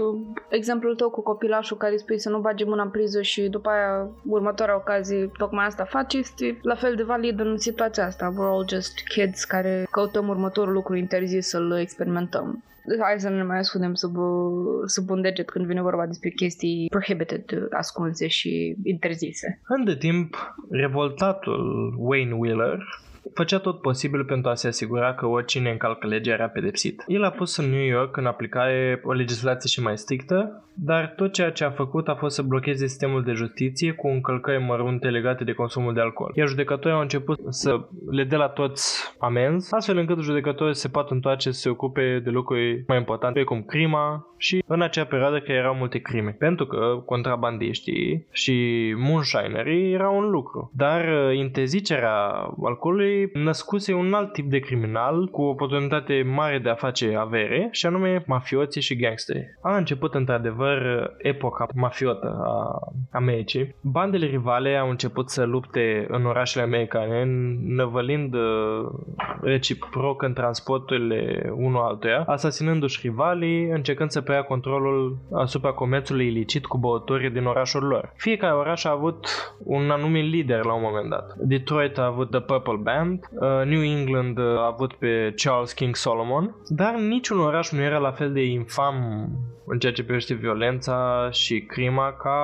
Exemplul 0.48 0.94
tău 0.94 1.10
cu 1.10 1.22
copilașul 1.22 1.76
care 1.76 1.96
spui 1.96 2.18
să 2.18 2.28
nu 2.28 2.38
bagi 2.38 2.64
mâna 2.64 2.82
în 2.82 2.90
priză 2.90 3.22
și 3.22 3.42
după 3.42 3.70
aia 3.70 4.08
următoarea 4.26 4.76
ocazie 4.76 5.30
tocmai 5.38 5.66
asta 5.66 5.84
faci 5.84 6.14
este 6.14 6.58
la 6.62 6.74
fel 6.74 6.94
de 6.94 7.02
valid 7.02 7.40
în 7.40 7.56
situația 7.61 8.06
asta. 8.06 8.32
We're 8.32 8.50
all 8.52 8.68
just 8.68 8.92
kids 9.08 9.44
care 9.44 9.86
căutăm 9.90 10.28
următorul 10.28 10.72
lucru 10.72 10.96
interzis 10.96 11.48
să-l 11.48 11.78
experimentăm. 11.80 12.64
Hai 13.00 13.20
să 13.20 13.28
nu 13.28 13.36
ne 13.36 13.42
mai 13.42 13.58
ascundem 13.58 13.94
sub, 13.94 14.16
sub 14.86 15.11
un 15.11 15.20
deget 15.20 15.50
când 15.50 15.66
vine 15.66 15.82
vorba 15.82 16.06
despre 16.06 16.30
chestii 16.30 16.86
prohibited, 16.90 17.44
ascunse 17.70 18.26
și 18.26 18.76
interzise. 18.82 19.61
În 19.68 19.84
de 19.84 19.96
timp, 19.96 20.54
revoltatul 20.70 21.94
Wayne 21.98 22.34
Wheeler 22.34 22.78
făcea 23.35 23.59
tot 23.59 23.81
posibil 23.81 24.24
pentru 24.24 24.51
a 24.51 24.55
se 24.55 24.66
asigura 24.68 25.14
că 25.14 25.26
oricine 25.26 25.70
încalcă 25.70 26.07
legea 26.07 26.33
era 26.33 26.49
pedepsit. 26.49 27.05
El 27.07 27.24
a 27.24 27.31
pus 27.31 27.57
în 27.57 27.70
New 27.70 27.85
York 27.85 28.16
în 28.16 28.26
aplicare 28.26 29.01
o 29.05 29.12
legislație 29.12 29.70
și 29.70 29.83
mai 29.83 29.99
strictă, 29.99 30.64
dar 30.74 31.12
tot 31.16 31.33
ceea 31.33 31.51
ce 31.51 31.64
a 31.64 31.70
făcut 31.70 32.09
a 32.09 32.14
fost 32.14 32.35
să 32.35 32.43
blocheze 32.43 32.87
sistemul 32.87 33.22
de 33.22 33.33
justiție 33.33 33.93
cu 33.93 34.09
încălcări 34.09 34.62
mărunte 34.62 35.09
legate 35.09 35.45
de 35.45 35.53
consumul 35.53 35.95
de 35.95 36.01
alcool. 36.01 36.33
Iar 36.35 36.49
judecătorii 36.49 36.97
au 36.97 37.03
început 37.03 37.41
să 37.49 37.81
le 38.11 38.24
dea 38.24 38.39
la 38.39 38.49
toți 38.49 39.14
amenzi, 39.18 39.74
astfel 39.74 39.97
încât 39.97 40.20
judecătorii 40.20 40.74
se 40.74 40.89
pot 40.89 41.11
întoarce 41.11 41.51
să 41.51 41.61
se 41.61 41.68
ocupe 41.68 42.20
de 42.24 42.31
lucruri 42.31 42.85
mai 42.87 42.99
importante, 42.99 43.35
precum 43.35 43.62
crima 43.62 44.26
și 44.37 44.62
în 44.66 44.83
acea 44.83 45.05
perioadă 45.05 45.41
că 45.41 45.53
erau 45.53 45.74
multe 45.74 45.99
crime. 45.99 46.37
Pentru 46.39 46.66
că 46.66 47.03
contrabandiștii 47.07 48.26
și 48.33 48.95
moonshinerii 48.97 49.93
erau 49.93 50.16
un 50.16 50.31
lucru. 50.31 50.70
Dar 50.74 51.01
uh, 51.01 51.37
interzicerea 51.37 52.16
alcoolului 52.64 53.19
născuse 53.32 53.92
un 53.92 54.12
alt 54.12 54.32
tip 54.32 54.50
de 54.50 54.58
criminal 54.58 55.26
cu 55.26 55.42
o 55.42 55.48
oportunitate 55.48 56.22
mare 56.34 56.58
de 56.58 56.68
a 56.68 56.74
face 56.74 57.16
avere, 57.18 57.68
și 57.70 57.86
anume 57.86 58.22
mafioții 58.26 58.80
și 58.80 58.96
gangsteri. 58.96 59.58
A 59.62 59.76
început 59.76 60.14
într-adevăr 60.14 60.48
într-adevăr 60.50 61.12
epoca 61.18 61.66
mafiotă 61.74 62.40
a 62.44 62.78
Americii. 63.10 63.74
Bandele 63.80 64.26
rivale 64.26 64.76
au 64.76 64.90
început 64.90 65.30
să 65.30 65.44
lupte 65.44 66.06
în 66.08 66.26
orașele 66.26 66.64
americane, 66.64 67.24
năvălind 67.66 68.34
uh, 68.34 68.40
reciproc 69.40 70.22
în 70.22 70.32
transporturile 70.32 71.50
unul 71.54 71.82
altuia, 71.82 72.24
asasinându-și 72.26 73.00
rivalii, 73.02 73.68
încercând 73.68 74.10
să 74.10 74.20
preia 74.20 74.42
controlul 74.42 75.18
asupra 75.32 75.72
comerțului 75.72 76.26
ilicit 76.26 76.66
cu 76.66 76.78
băutorii 76.78 77.30
din 77.30 77.44
orașul 77.44 77.82
lor. 77.82 78.12
Fiecare 78.16 78.54
oraș 78.54 78.84
a 78.84 78.90
avut 78.90 79.26
un 79.64 79.90
anumit 79.90 80.30
lider 80.30 80.64
la 80.64 80.72
un 80.72 80.82
moment 80.82 81.10
dat. 81.10 81.34
Detroit 81.38 81.98
a 81.98 82.04
avut 82.04 82.30
The 82.30 82.40
Purple 82.40 82.78
Band, 82.82 82.99
uh, 83.09 83.64
New 83.64 83.82
England 83.82 84.38
a 84.38 84.66
avut 84.66 84.92
pe 84.92 85.32
Charles 85.36 85.72
King 85.72 85.96
Solomon, 85.96 86.57
dar 86.68 86.94
niciun 86.94 87.38
oraș 87.38 87.70
nu 87.70 87.80
era 87.80 87.98
la 87.98 88.12
fel 88.12 88.32
de 88.32 88.44
infam 88.44 89.28
în 89.66 89.78
ceea 89.78 89.92
ce 89.92 90.05
privește 90.05 90.34
violența 90.34 91.28
și 91.30 91.61
crima 91.61 92.12
ca 92.12 92.38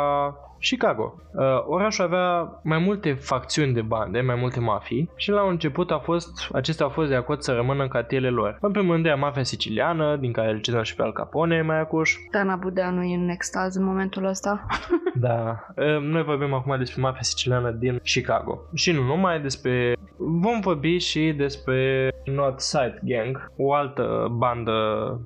Chicago. 0.61 1.14
Uh, 1.34 1.44
orașul 1.66 2.04
avea 2.04 2.61
mai 2.62 2.78
multe 2.78 3.12
facțiuni 3.12 3.72
de 3.72 3.82
bande, 3.82 4.20
mai 4.20 4.34
multe 4.34 4.61
mafii 4.61 5.11
și 5.16 5.30
la 5.30 5.42
un 5.42 5.50
început 5.50 5.90
a 5.90 5.98
fost, 5.98 6.48
acestea 6.52 6.86
au 6.86 6.92
fost 6.92 7.09
de 7.09 7.14
acord 7.14 7.40
să 7.40 7.52
rămână 7.52 7.82
în 7.82 7.88
cartierele 7.88 8.30
lor. 8.30 8.59
În 8.61 8.72
primul 8.72 8.92
rând 8.92 9.14
mafia 9.18 9.42
siciliană, 9.42 10.16
din 10.16 10.32
care 10.32 10.50
îl 10.50 10.61
cităm 10.61 10.82
și 10.82 10.94
pe 10.94 11.02
Al 11.02 11.12
Capone 11.12 11.62
mai 11.62 11.80
acuș. 11.80 12.14
Dana 12.30 12.57
Budeanu 12.57 13.02
e 13.02 13.14
în 13.14 13.28
extaz 13.28 13.76
în 13.76 13.84
momentul 13.84 14.24
ăsta. 14.24 14.66
da. 15.26 15.66
Uh, 15.76 16.00
noi 16.00 16.22
vorbim 16.22 16.52
acum 16.52 16.78
despre 16.78 17.00
mafia 17.02 17.22
siciliană 17.22 17.70
din 17.70 18.00
Chicago. 18.02 18.61
Și 18.74 18.92
nu 18.92 19.02
numai 19.02 19.40
despre... 19.40 19.96
Vom 20.16 20.61
vorbi 20.61 20.98
și 20.98 21.34
despre 21.36 22.11
North 22.24 22.59
Side 22.59 23.00
Gang, 23.02 23.50
o 23.57 23.72
altă 23.72 24.26
bandă 24.30 24.72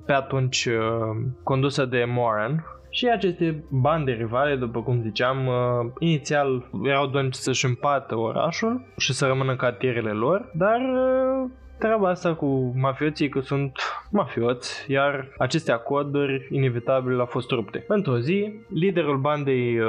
pe 0.05 0.13
atunci 0.13 0.65
uh, 0.65 0.75
condusă 1.43 1.85
de 1.85 2.05
Moran, 2.07 2.65
și 2.91 3.07
aceste 3.07 3.63
bande 3.69 4.11
rivale, 4.11 4.55
după 4.55 4.81
cum 4.81 5.01
ziceam, 5.01 5.47
uh, 5.47 5.91
inițial 5.99 6.69
erau 6.83 7.07
doar 7.07 7.27
să-și 7.31 7.65
împartă 7.65 8.15
orașul 8.15 8.85
și 8.97 9.13
să 9.13 9.25
rămână 9.25 9.51
în 9.51 9.57
cartierele 9.57 10.11
lor, 10.11 10.51
dar 10.53 10.79
uh, 10.79 11.49
treaba 11.81 12.09
asta 12.09 12.33
cu 12.35 12.73
mafioții 12.75 13.29
că 13.29 13.39
sunt 13.39 13.71
mafioți, 14.11 14.91
iar 14.91 15.27
aceste 15.37 15.71
acorduri 15.71 16.47
inevitabil 16.51 17.19
au 17.19 17.25
fost 17.25 17.49
rupte. 17.49 17.83
Într-o 17.87 18.19
zi, 18.19 18.53
liderul 18.73 19.17
bandei 19.17 19.79
uh, 19.79 19.87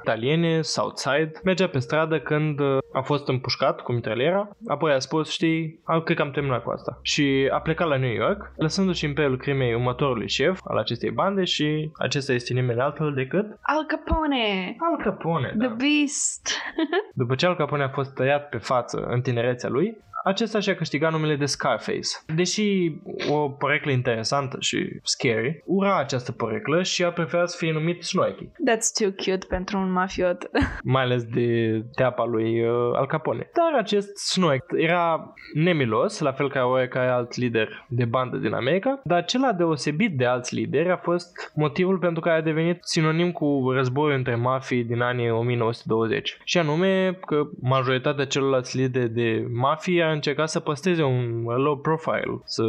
italiene, 0.00 0.62
Southside, 0.62 1.32
mergea 1.44 1.66
pe 1.66 1.78
stradă 1.78 2.20
când 2.20 2.60
uh, 2.60 2.78
a 2.92 3.00
fost 3.00 3.28
împușcat 3.28 3.80
cu 3.80 3.92
mitraliera, 3.92 4.48
apoi 4.66 4.92
a 4.92 4.98
spus, 4.98 5.30
știi, 5.30 5.80
am, 5.84 6.00
cred 6.00 6.16
că 6.16 6.22
am 6.22 6.30
terminat 6.30 6.62
cu 6.62 6.70
asta. 6.70 6.98
Și 7.02 7.48
a 7.52 7.60
plecat 7.60 7.88
la 7.88 7.96
New 7.96 8.12
York, 8.12 8.52
lăsându-și 8.56 9.04
imperiul 9.04 9.36
crimei 9.36 9.74
următorului 9.74 10.28
șef 10.28 10.60
al 10.64 10.76
acestei 10.76 11.10
bande 11.10 11.44
și 11.44 11.90
acesta 11.98 12.32
este 12.32 12.52
nimeni 12.52 12.80
altul 12.80 13.14
decât 13.14 13.46
Al 13.62 13.84
Capone! 13.86 14.76
Al 14.78 15.04
Capone, 15.04 15.54
da. 15.56 15.66
The 15.66 15.74
Beast! 15.74 16.48
După 17.20 17.34
ce 17.34 17.46
Al 17.46 17.56
Capone 17.56 17.82
a 17.82 17.88
fost 17.88 18.14
tăiat 18.14 18.48
pe 18.48 18.58
față 18.58 19.06
în 19.10 19.20
tinerețea 19.20 19.68
lui, 19.68 19.96
acesta 20.24 20.60
și-a 20.60 20.74
câștigat 20.74 21.12
numele 21.12 21.36
de 21.36 21.44
Scarface. 21.44 22.08
Deși 22.34 22.92
o 23.30 23.48
poreclă 23.48 23.90
interesantă 23.90 24.56
și 24.60 25.00
scary, 25.02 25.62
ura 25.64 25.98
această 25.98 26.32
poreclă 26.32 26.82
și 26.82 27.04
a 27.04 27.12
preferat 27.12 27.48
să 27.50 27.56
fie 27.58 27.72
numit 27.72 28.02
Snoiky. 28.02 28.44
That's 28.44 28.98
too 28.98 29.10
cute 29.10 29.46
pentru 29.48 29.78
un 29.78 29.92
mafiot. 29.92 30.50
Mai 30.84 31.02
ales 31.02 31.24
de 31.24 31.80
teapa 31.94 32.24
lui 32.24 32.62
uh, 32.62 32.70
Al 32.94 33.06
Capone. 33.06 33.50
Dar 33.54 33.80
acest 33.80 34.16
Snoik 34.16 34.64
era 34.76 35.34
nemilos, 35.54 36.18
la 36.18 36.32
fel 36.32 36.50
ca 36.50 36.64
oricare 36.64 37.08
alt 37.08 37.36
lider 37.36 37.86
de 37.88 38.04
bandă 38.04 38.36
din 38.36 38.52
America, 38.52 39.00
dar 39.04 39.24
cel 39.24 39.54
deosebit 39.56 40.16
de 40.16 40.24
alți 40.24 40.54
lideri 40.54 40.90
a 40.90 40.96
fost 40.96 41.52
motivul 41.54 41.98
pentru 41.98 42.20
care 42.20 42.36
a 42.36 42.42
devenit 42.42 42.78
sinonim 42.80 43.32
cu 43.32 43.70
războiul 43.72 44.16
între 44.16 44.34
mafii 44.34 44.84
din 44.84 45.00
anii 45.00 45.30
1920. 45.30 46.38
Și 46.44 46.58
anume 46.58 47.18
că 47.26 47.42
majoritatea 47.60 48.24
celorlalți 48.24 48.76
lideri 48.76 49.10
de 49.10 49.46
mafie 49.52 50.02
a 50.10 50.12
încercat 50.12 50.48
să 50.48 50.60
păstreze 50.60 51.02
un 51.02 51.42
low 51.42 51.76
profile, 51.76 52.40
să 52.44 52.62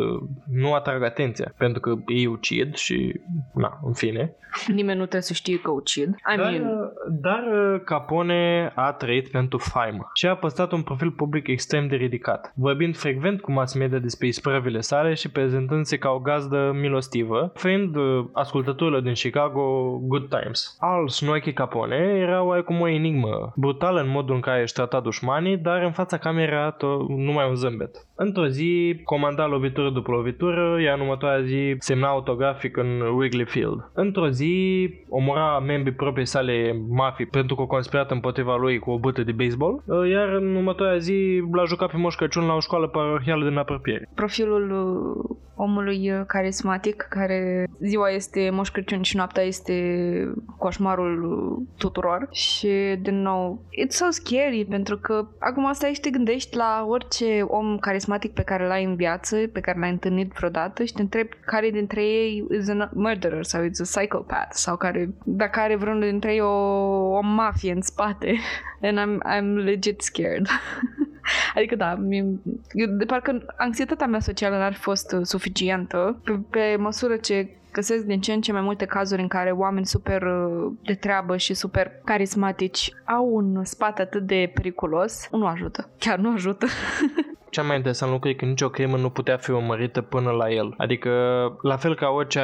nu 0.52 0.74
atragă 0.74 1.06
atenția, 1.06 1.54
pentru 1.58 1.80
că 1.80 1.96
ei 2.08 2.26
ucid 2.26 2.76
și, 2.76 3.22
na, 3.54 3.80
în 3.84 3.94
fine. 3.94 4.36
Nimeni 4.68 4.98
nu 4.98 5.02
trebuie 5.02 5.22
să 5.22 5.34
știe 5.34 5.60
că 5.60 5.72
ucid. 5.72 6.10
I 6.34 6.38
Dar, 6.38 6.52
mean, 6.52 6.92
dar 7.22 7.44
uh, 7.74 7.82
Capone 7.86 8.72
a 8.76 8.92
trăit 8.92 9.30
pentru 9.30 9.58
faimă 9.58 10.10
și 10.14 10.28
a 10.28 10.36
păstrat 10.36 10.72
un 10.72 10.82
profil 10.82 11.12
public 11.12 11.48
extrem 11.48 11.88
de 11.88 11.96
ridicat, 11.96 12.52
vorbind 12.56 12.98
frecvent 12.98 13.42
cu 13.42 13.52
mass 13.52 13.74
media 13.74 14.00
despre 14.00 14.28
isprăvile 14.28 14.80
sale 14.80 15.14
și 15.14 15.32
prezentându-se 15.32 15.98
ca 15.98 16.10
o 16.10 16.20
gazdă 16.20 16.72
milostivă, 16.74 17.52
oferind 17.56 17.96
uh, 17.96 18.26
ascultătorilor 18.34 19.02
din 19.02 19.14
Chicago 19.14 19.98
good 20.02 20.30
times. 20.30 20.78
Al 20.80 21.08
Snoiky 21.08 21.54
Capone 21.54 21.96
era 21.96 22.44
oarecum 22.44 22.82
o 22.82 22.88
enigmă, 22.88 23.54
brutală 23.56 24.02
în 24.02 24.10
modul 24.10 24.36
în 24.36 24.42
care 24.42 24.62
își 24.62 24.74
trata 24.74 25.00
dușmanii, 25.00 25.58
dar 25.58 25.82
în 25.82 25.92
fața 25.92 26.18
camerei 26.18 26.50
era 26.52 26.76
to- 26.76 27.06
numai 27.32 27.50
un 27.50 27.56
zâmbet. 27.56 28.06
Într-o 28.16 28.48
zi, 28.48 29.02
comanda 29.04 29.46
lovitură 29.46 29.90
după 29.90 30.12
lovitură, 30.12 30.78
iar 30.82 30.96
în 30.96 31.02
următoarea 31.02 31.44
zi 31.44 31.76
semna 31.80 32.08
autografic 32.08 32.78
în 32.78 33.02
Wrigley 33.16 33.46
Field. 33.46 33.92
Într-o 33.94 34.30
zi, 34.30 34.54
omora 35.10 35.60
membrii 35.60 35.94
proprii 35.94 36.26
sale 36.26 36.82
mafii 36.90 37.26
pentru 37.26 37.56
că 37.56 37.62
o 37.62 37.68
conspirat 37.68 38.12
împotriva 38.12 38.56
lui 38.56 38.80
cu 38.80 38.92
o 38.92 39.00
bâtă 39.00 39.24
de 39.24 39.32
baseball, 39.32 39.84
iar 40.10 40.28
în 40.28 40.56
următoarea 40.56 40.98
zi 40.98 41.44
l-a 41.52 41.66
jucat 41.66 41.92
pe 41.92 41.98
Moș 41.98 42.16
Crăciun 42.16 42.46
la 42.46 42.54
o 42.54 42.60
școală 42.60 42.88
parohială 42.88 43.48
din 43.48 43.58
apropiere. 43.58 44.10
profilul 44.16 44.72
uh, 44.72 45.38
omului 45.56 46.12
uh, 46.12 46.22
carismatic, 46.28 47.06
care 47.10 47.68
ziua 47.80 48.10
este 48.10 48.50
Moș 48.54 48.70
Crăciun 48.70 49.02
și 49.02 49.16
noaptea 49.16 49.44
este 49.44 49.74
coșmarul 50.58 51.24
uh, 51.24 51.68
tuturor. 51.78 52.28
Și, 52.32 52.70
din 53.02 53.22
nou, 53.22 53.62
it's 53.86 53.96
so 54.02 54.06
scary, 54.10 54.66
pentru 54.70 54.98
că 54.98 55.28
acum 55.40 55.66
asta 55.66 55.88
și 55.88 56.00
te 56.00 56.10
gândești 56.10 56.58
la 56.58 56.86
orice 56.88 57.21
om 57.48 57.78
carismatic 57.78 58.34
pe 58.34 58.42
care 58.42 58.68
l-ai 58.68 58.84
în 58.84 58.96
viață, 58.96 59.36
pe 59.54 59.60
care 59.60 59.80
l-ai 59.80 59.90
întâlnit 59.90 60.32
vreodată 60.32 60.84
și 60.84 60.94
te 60.94 61.02
întrebi 61.02 61.36
care 61.46 61.70
dintre 61.70 62.04
ei 62.04 62.48
is 62.52 62.70
a 62.70 62.90
murderer 62.94 63.44
sau 63.44 63.64
is 63.64 63.80
a 63.80 63.84
psychopath 63.84 64.52
sau 64.52 64.78
care, 64.78 65.10
dacă 65.24 65.60
are 65.60 65.76
vreunul 65.76 66.10
dintre 66.10 66.34
ei 66.34 66.42
o, 66.42 66.54
o 67.12 67.22
mafie 67.22 67.72
în 67.72 67.82
spate. 67.82 68.36
And 68.84 69.00
I'm, 69.00 69.20
I'm 69.36 69.64
legit 69.64 70.02
scared. 70.02 70.48
Adică 71.56 71.76
da, 71.76 71.96
mie, 71.96 72.26
eu, 72.74 72.88
de 72.88 73.06
parcă 73.06 73.46
anxietatea 73.58 74.08
mea 74.08 74.20
socială 74.20 74.58
n-ar 74.58 74.74
fi 74.74 74.80
fost 74.80 75.12
uh, 75.12 75.20
suficientă 75.24 76.22
pe, 76.24 76.40
pe 76.50 76.76
măsură 76.80 77.16
ce 77.16 77.50
găsesc 77.72 78.06
din 78.06 78.22
ce 78.22 78.34
în 78.34 78.42
ce 78.42 78.52
mai 78.52 78.62
multe 78.62 78.86
cazuri 78.86 79.22
în 79.22 79.28
care 79.28 79.52
oameni 79.52 79.86
super 79.86 80.22
uh, 80.22 80.72
de 80.84 80.94
treabă 80.94 81.38
și 81.38 81.54
super 81.54 81.92
carismatici 82.04 82.92
au 83.06 83.30
un 83.34 83.64
spate 83.64 84.02
atât 84.02 84.24
de 84.24 84.52
periculos, 84.54 85.28
nu 85.32 85.46
ajută. 85.46 85.90
Chiar 85.98 86.18
nu 86.18 86.32
ajută. 86.34 86.66
Cea 87.52 87.62
mai 87.62 87.76
interesant 87.76 88.12
lucru 88.12 88.30
e 88.30 88.34
că 88.34 88.46
nicio 88.46 88.70
crimă 88.70 88.98
nu 88.98 89.10
putea 89.10 89.38
fi 89.38 89.52
urmărită 89.52 90.02
până 90.02 90.30
la 90.30 90.52
el. 90.52 90.74
Adică, 90.78 91.10
la 91.62 91.76
fel 91.76 91.96
ca 91.96 92.08
orice 92.08 92.40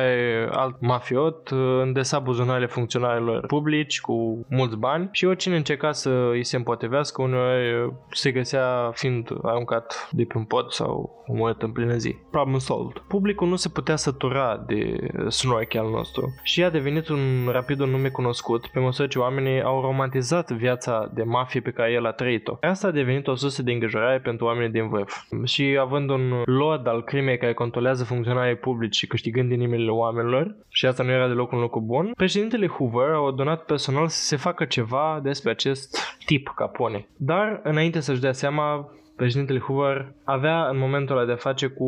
alt 0.51 0.75
mafiot, 0.82 1.49
îndesa 1.82 2.19
buzunarele 2.19 2.65
funcționarilor 2.65 3.45
publici 3.45 4.01
cu 4.01 4.45
mulți 4.49 4.78
bani 4.78 5.09
și 5.11 5.25
oricine 5.25 5.55
încerca 5.55 5.91
să 5.91 6.30
îi 6.32 6.43
se 6.43 6.55
împotrivească, 6.55 7.21
uneori 7.21 7.93
se 8.11 8.32
găsea 8.32 8.91
fiind 8.93 9.30
aruncat 9.41 10.09
de 10.11 10.23
pe 10.23 10.38
un 10.38 10.43
pod 10.43 10.71
sau 10.71 11.23
omorât 11.28 11.61
în 11.61 11.71
plină 11.71 11.95
zi. 11.95 12.15
Problem 12.32 12.59
solved. 12.59 13.03
Publicul 13.07 13.47
nu 13.47 13.55
se 13.55 13.69
putea 13.69 13.95
sătura 13.95 14.63
de 14.67 15.09
snorchi 15.28 15.78
al 15.78 15.89
nostru 15.89 16.36
și 16.43 16.63
a 16.63 16.70
devenit 16.70 17.07
un 17.07 17.49
rapid 17.51 17.80
un 17.80 17.89
nume 17.89 18.09
cunoscut 18.09 18.68
pe 18.68 18.80
măsură 18.80 19.07
ce 19.07 19.20
oamenii 19.20 19.61
au 19.61 19.82
romantizat 19.82 20.51
viața 20.51 21.11
de 21.13 21.24
mafie 21.24 21.61
pe 21.61 21.72
care 21.72 21.91
el 21.91 22.05
a 22.05 22.11
trăit-o. 22.11 22.57
Asta 22.61 22.88
a 22.88 22.91
devenit 22.91 23.28
o 23.28 23.36
sursă 23.36 23.63
de 23.63 23.72
îngrijorare 23.72 24.20
pentru 24.20 24.45
oamenii 24.45 24.72
din 24.72 24.89
vârf. 24.89 25.24
Și 25.43 25.78
având 25.80 26.09
un 26.09 26.41
lord 26.45 26.88
al 26.88 27.03
crimei 27.03 27.38
care 27.38 27.53
controlează 27.53 28.03
funcționarii 28.03 28.55
publici 28.55 28.95
și 28.95 29.07
câștigând 29.07 29.51
inimile 29.51 29.91
oamenilor, 29.91 30.55
și 30.70 30.86
asta 30.86 31.03
nu 31.03 31.11
era 31.11 31.28
deloc 31.28 31.51
un 31.51 31.59
lucru 31.59 31.82
bun, 31.82 32.11
președintele 32.15 32.68
Hoover 32.68 33.09
a 33.09 33.20
ordonat 33.20 33.65
personal 33.65 34.07
să 34.07 34.24
se 34.24 34.36
facă 34.36 34.65
ceva 34.65 35.20
despre 35.24 35.51
acest 35.51 36.18
tip 36.26 36.51
Capone. 36.55 37.07
Dar, 37.18 37.59
înainte 37.63 37.99
să-și 37.99 38.22
dea 38.22 38.32
seama, 38.32 38.91
președintele 39.18 39.59
Hoover 39.59 40.13
avea 40.24 40.68
în 40.68 40.78
momentul 40.78 41.18
ăla 41.18 41.26
de 41.26 41.34
face 41.34 41.68
cu 41.68 41.86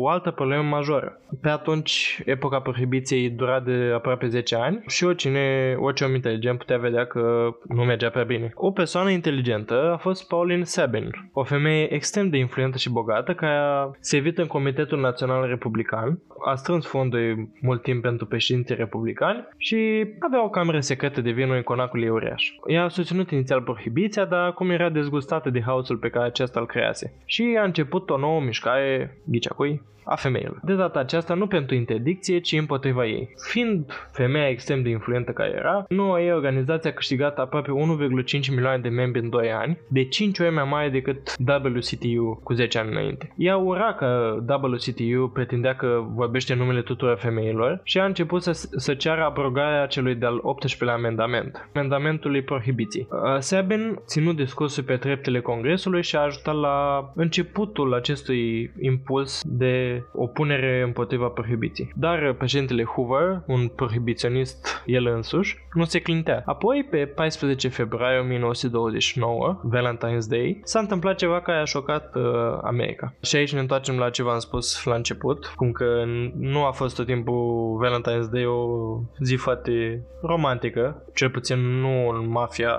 o 0.00 0.08
altă 0.08 0.30
problemă 0.30 0.62
majoră. 0.62 1.20
Pe 1.40 1.48
atunci, 1.48 2.22
epoca 2.24 2.60
prohibiției 2.60 3.30
dura 3.30 3.60
de 3.60 3.92
aproape 3.94 4.26
10 4.26 4.56
ani 4.56 4.82
și 4.86 5.04
oricine, 5.04 5.76
orice 5.78 6.04
om 6.04 6.14
inteligent 6.14 6.58
putea 6.58 6.78
vedea 6.78 7.06
că 7.06 7.54
nu 7.68 7.84
mergea 7.84 8.10
prea 8.10 8.24
bine. 8.24 8.52
O 8.54 8.70
persoană 8.70 9.10
inteligentă 9.10 9.90
a 9.92 9.96
fost 9.96 10.28
Pauline 10.28 10.62
Sabin, 10.62 11.10
o 11.32 11.44
femeie 11.44 11.92
extrem 11.92 12.28
de 12.28 12.36
influentă 12.36 12.78
și 12.78 12.90
bogată 12.90 13.34
care 13.34 13.56
a 13.56 13.90
servit 14.00 14.38
în 14.38 14.46
Comitetul 14.46 15.00
Național 15.00 15.46
Republican, 15.46 16.18
a 16.44 16.54
strâns 16.54 16.86
fonduri 16.86 17.48
mult 17.60 17.82
timp 17.82 18.02
pentru 18.02 18.26
președinții 18.26 18.74
republicani 18.74 19.48
și 19.56 20.06
avea 20.18 20.44
o 20.44 20.50
cameră 20.50 20.80
secretă 20.80 21.20
de 21.20 21.30
vinuri 21.30 21.56
în 21.56 21.62
conacul 21.62 22.02
ei 22.02 22.08
uriaș. 22.08 22.52
Ea 22.66 22.84
a 22.84 22.88
susținut 22.88 23.30
inițial 23.30 23.62
prohibiția, 23.62 24.24
dar 24.24 24.46
acum 24.46 24.70
era 24.70 24.88
dezgustată 24.88 25.50
de 25.50 25.62
haosul 25.62 25.96
pe 25.96 26.08
care 26.08 26.26
acesta 26.26 26.60
îl 26.60 26.66
crease. 26.72 27.12
Și 27.24 27.56
a 27.60 27.64
început 27.64 28.10
o 28.10 28.18
nouă 28.18 28.40
mișcare, 28.40 29.18
ghicea 29.24 29.54
cui, 29.54 29.82
a 30.04 30.16
femeilor. 30.16 30.60
De 30.62 30.74
data 30.74 30.98
aceasta 30.98 31.34
nu 31.34 31.46
pentru 31.46 31.74
interdicție, 31.74 32.38
ci 32.38 32.52
împotriva 32.52 33.06
ei. 33.06 33.34
Fiind 33.50 34.08
femeia 34.12 34.48
extrem 34.48 34.82
de 34.82 34.88
influentă 34.88 35.32
care 35.32 35.54
era, 35.56 35.84
noua 35.88 36.20
ei 36.20 36.32
organizație 36.32 36.90
a 36.90 36.92
câștigat 36.92 37.38
aproape 37.38 37.70
1,5 37.70 38.50
milioane 38.50 38.78
de 38.78 38.88
membri 38.88 39.20
în 39.20 39.28
2 39.28 39.52
ani, 39.52 39.78
de 39.88 40.04
5 40.04 40.38
ori 40.38 40.54
mai 40.54 40.64
mare 40.70 40.88
decât 40.88 41.34
WCTU 41.48 42.40
cu 42.42 42.52
10 42.52 42.78
ani 42.78 42.90
înainte. 42.90 43.32
Ea 43.36 43.56
ura 43.56 43.94
că 43.94 44.38
WCTU 44.62 45.30
pretindea 45.34 45.74
că 45.74 46.04
vorbește 46.14 46.52
în 46.52 46.58
numele 46.58 46.82
tuturor 46.82 47.16
femeilor 47.18 47.80
și 47.84 47.98
a 47.98 48.04
început 48.04 48.42
să, 48.42 48.68
să 48.76 48.94
ceară 48.94 49.22
abrogarea 49.22 49.86
celui 49.86 50.14
de-al 50.14 50.40
18-lea 50.40 50.92
amendament, 50.92 51.68
amendamentului 51.74 52.42
prohibiției. 52.42 53.08
Uh, 53.10 53.38
Sabin 53.38 54.00
ținut 54.06 54.36
discursul 54.36 54.82
pe 54.82 54.96
treptele 54.96 55.40
Congresului 55.40 56.02
și 56.02 56.16
a 56.16 56.20
ajutat 56.20 56.54
la 56.54 57.10
începutul 57.14 57.94
acestui 57.94 58.72
impuls 58.80 59.42
de 59.44 59.91
opunere 60.12 60.82
împotriva 60.84 61.26
prohibiției. 61.26 61.92
Dar 61.96 62.32
președintele 62.32 62.84
Hoover, 62.84 63.42
un 63.46 63.68
prohibiționist 63.68 64.82
el 64.86 65.06
însuși, 65.06 65.56
nu 65.72 65.84
se 65.84 66.00
clintea. 66.00 66.42
Apoi, 66.46 66.86
pe 66.90 67.06
14 67.06 67.68
februarie 67.68 68.18
1929, 68.18 69.60
Valentine's 69.64 70.28
Day, 70.28 70.60
s-a 70.64 70.78
întâmplat 70.78 71.16
ceva 71.16 71.40
care 71.40 71.58
a 71.58 71.64
șocat 71.64 72.14
uh, 72.14 72.22
America. 72.62 73.14
Și 73.22 73.36
aici 73.36 73.52
ne 73.52 73.60
întoarcem 73.60 73.98
la 73.98 74.10
ce 74.10 74.22
v-am 74.22 74.38
spus 74.38 74.84
la 74.84 74.94
început, 74.94 75.52
cum 75.56 75.72
că 75.72 76.04
nu 76.38 76.64
a 76.64 76.70
fost 76.70 76.96
tot 76.96 77.06
timpul 77.06 77.80
Valentine's 77.86 78.30
Day 78.30 78.44
o 78.46 78.98
zi 79.18 79.34
foarte 79.34 80.02
romantică, 80.22 81.02
cel 81.14 81.30
puțin 81.30 81.58
nu 81.58 82.08
în 82.08 82.28
mafia 82.28 82.76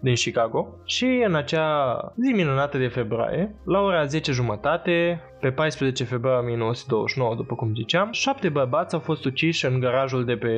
din 0.00 0.14
Chicago. 0.14 0.68
Și 0.84 1.22
în 1.26 1.34
acea 1.34 1.96
zi 2.16 2.32
minunată 2.32 2.78
de 2.78 2.86
februarie, 2.86 3.54
la 3.64 3.80
ora 3.80 4.04
10 4.04 4.32
jumătate, 4.32 5.20
pe 5.42 5.50
14 5.50 6.04
februarie 6.04 6.40
1929, 6.40 7.34
după 7.34 7.54
cum 7.54 7.74
ziceam, 7.74 8.08
șapte 8.12 8.48
bărbați 8.48 8.94
au 8.94 9.00
fost 9.00 9.24
uciși 9.24 9.66
în 9.66 9.80
garajul 9.80 10.24
de 10.24 10.36
pe 10.36 10.52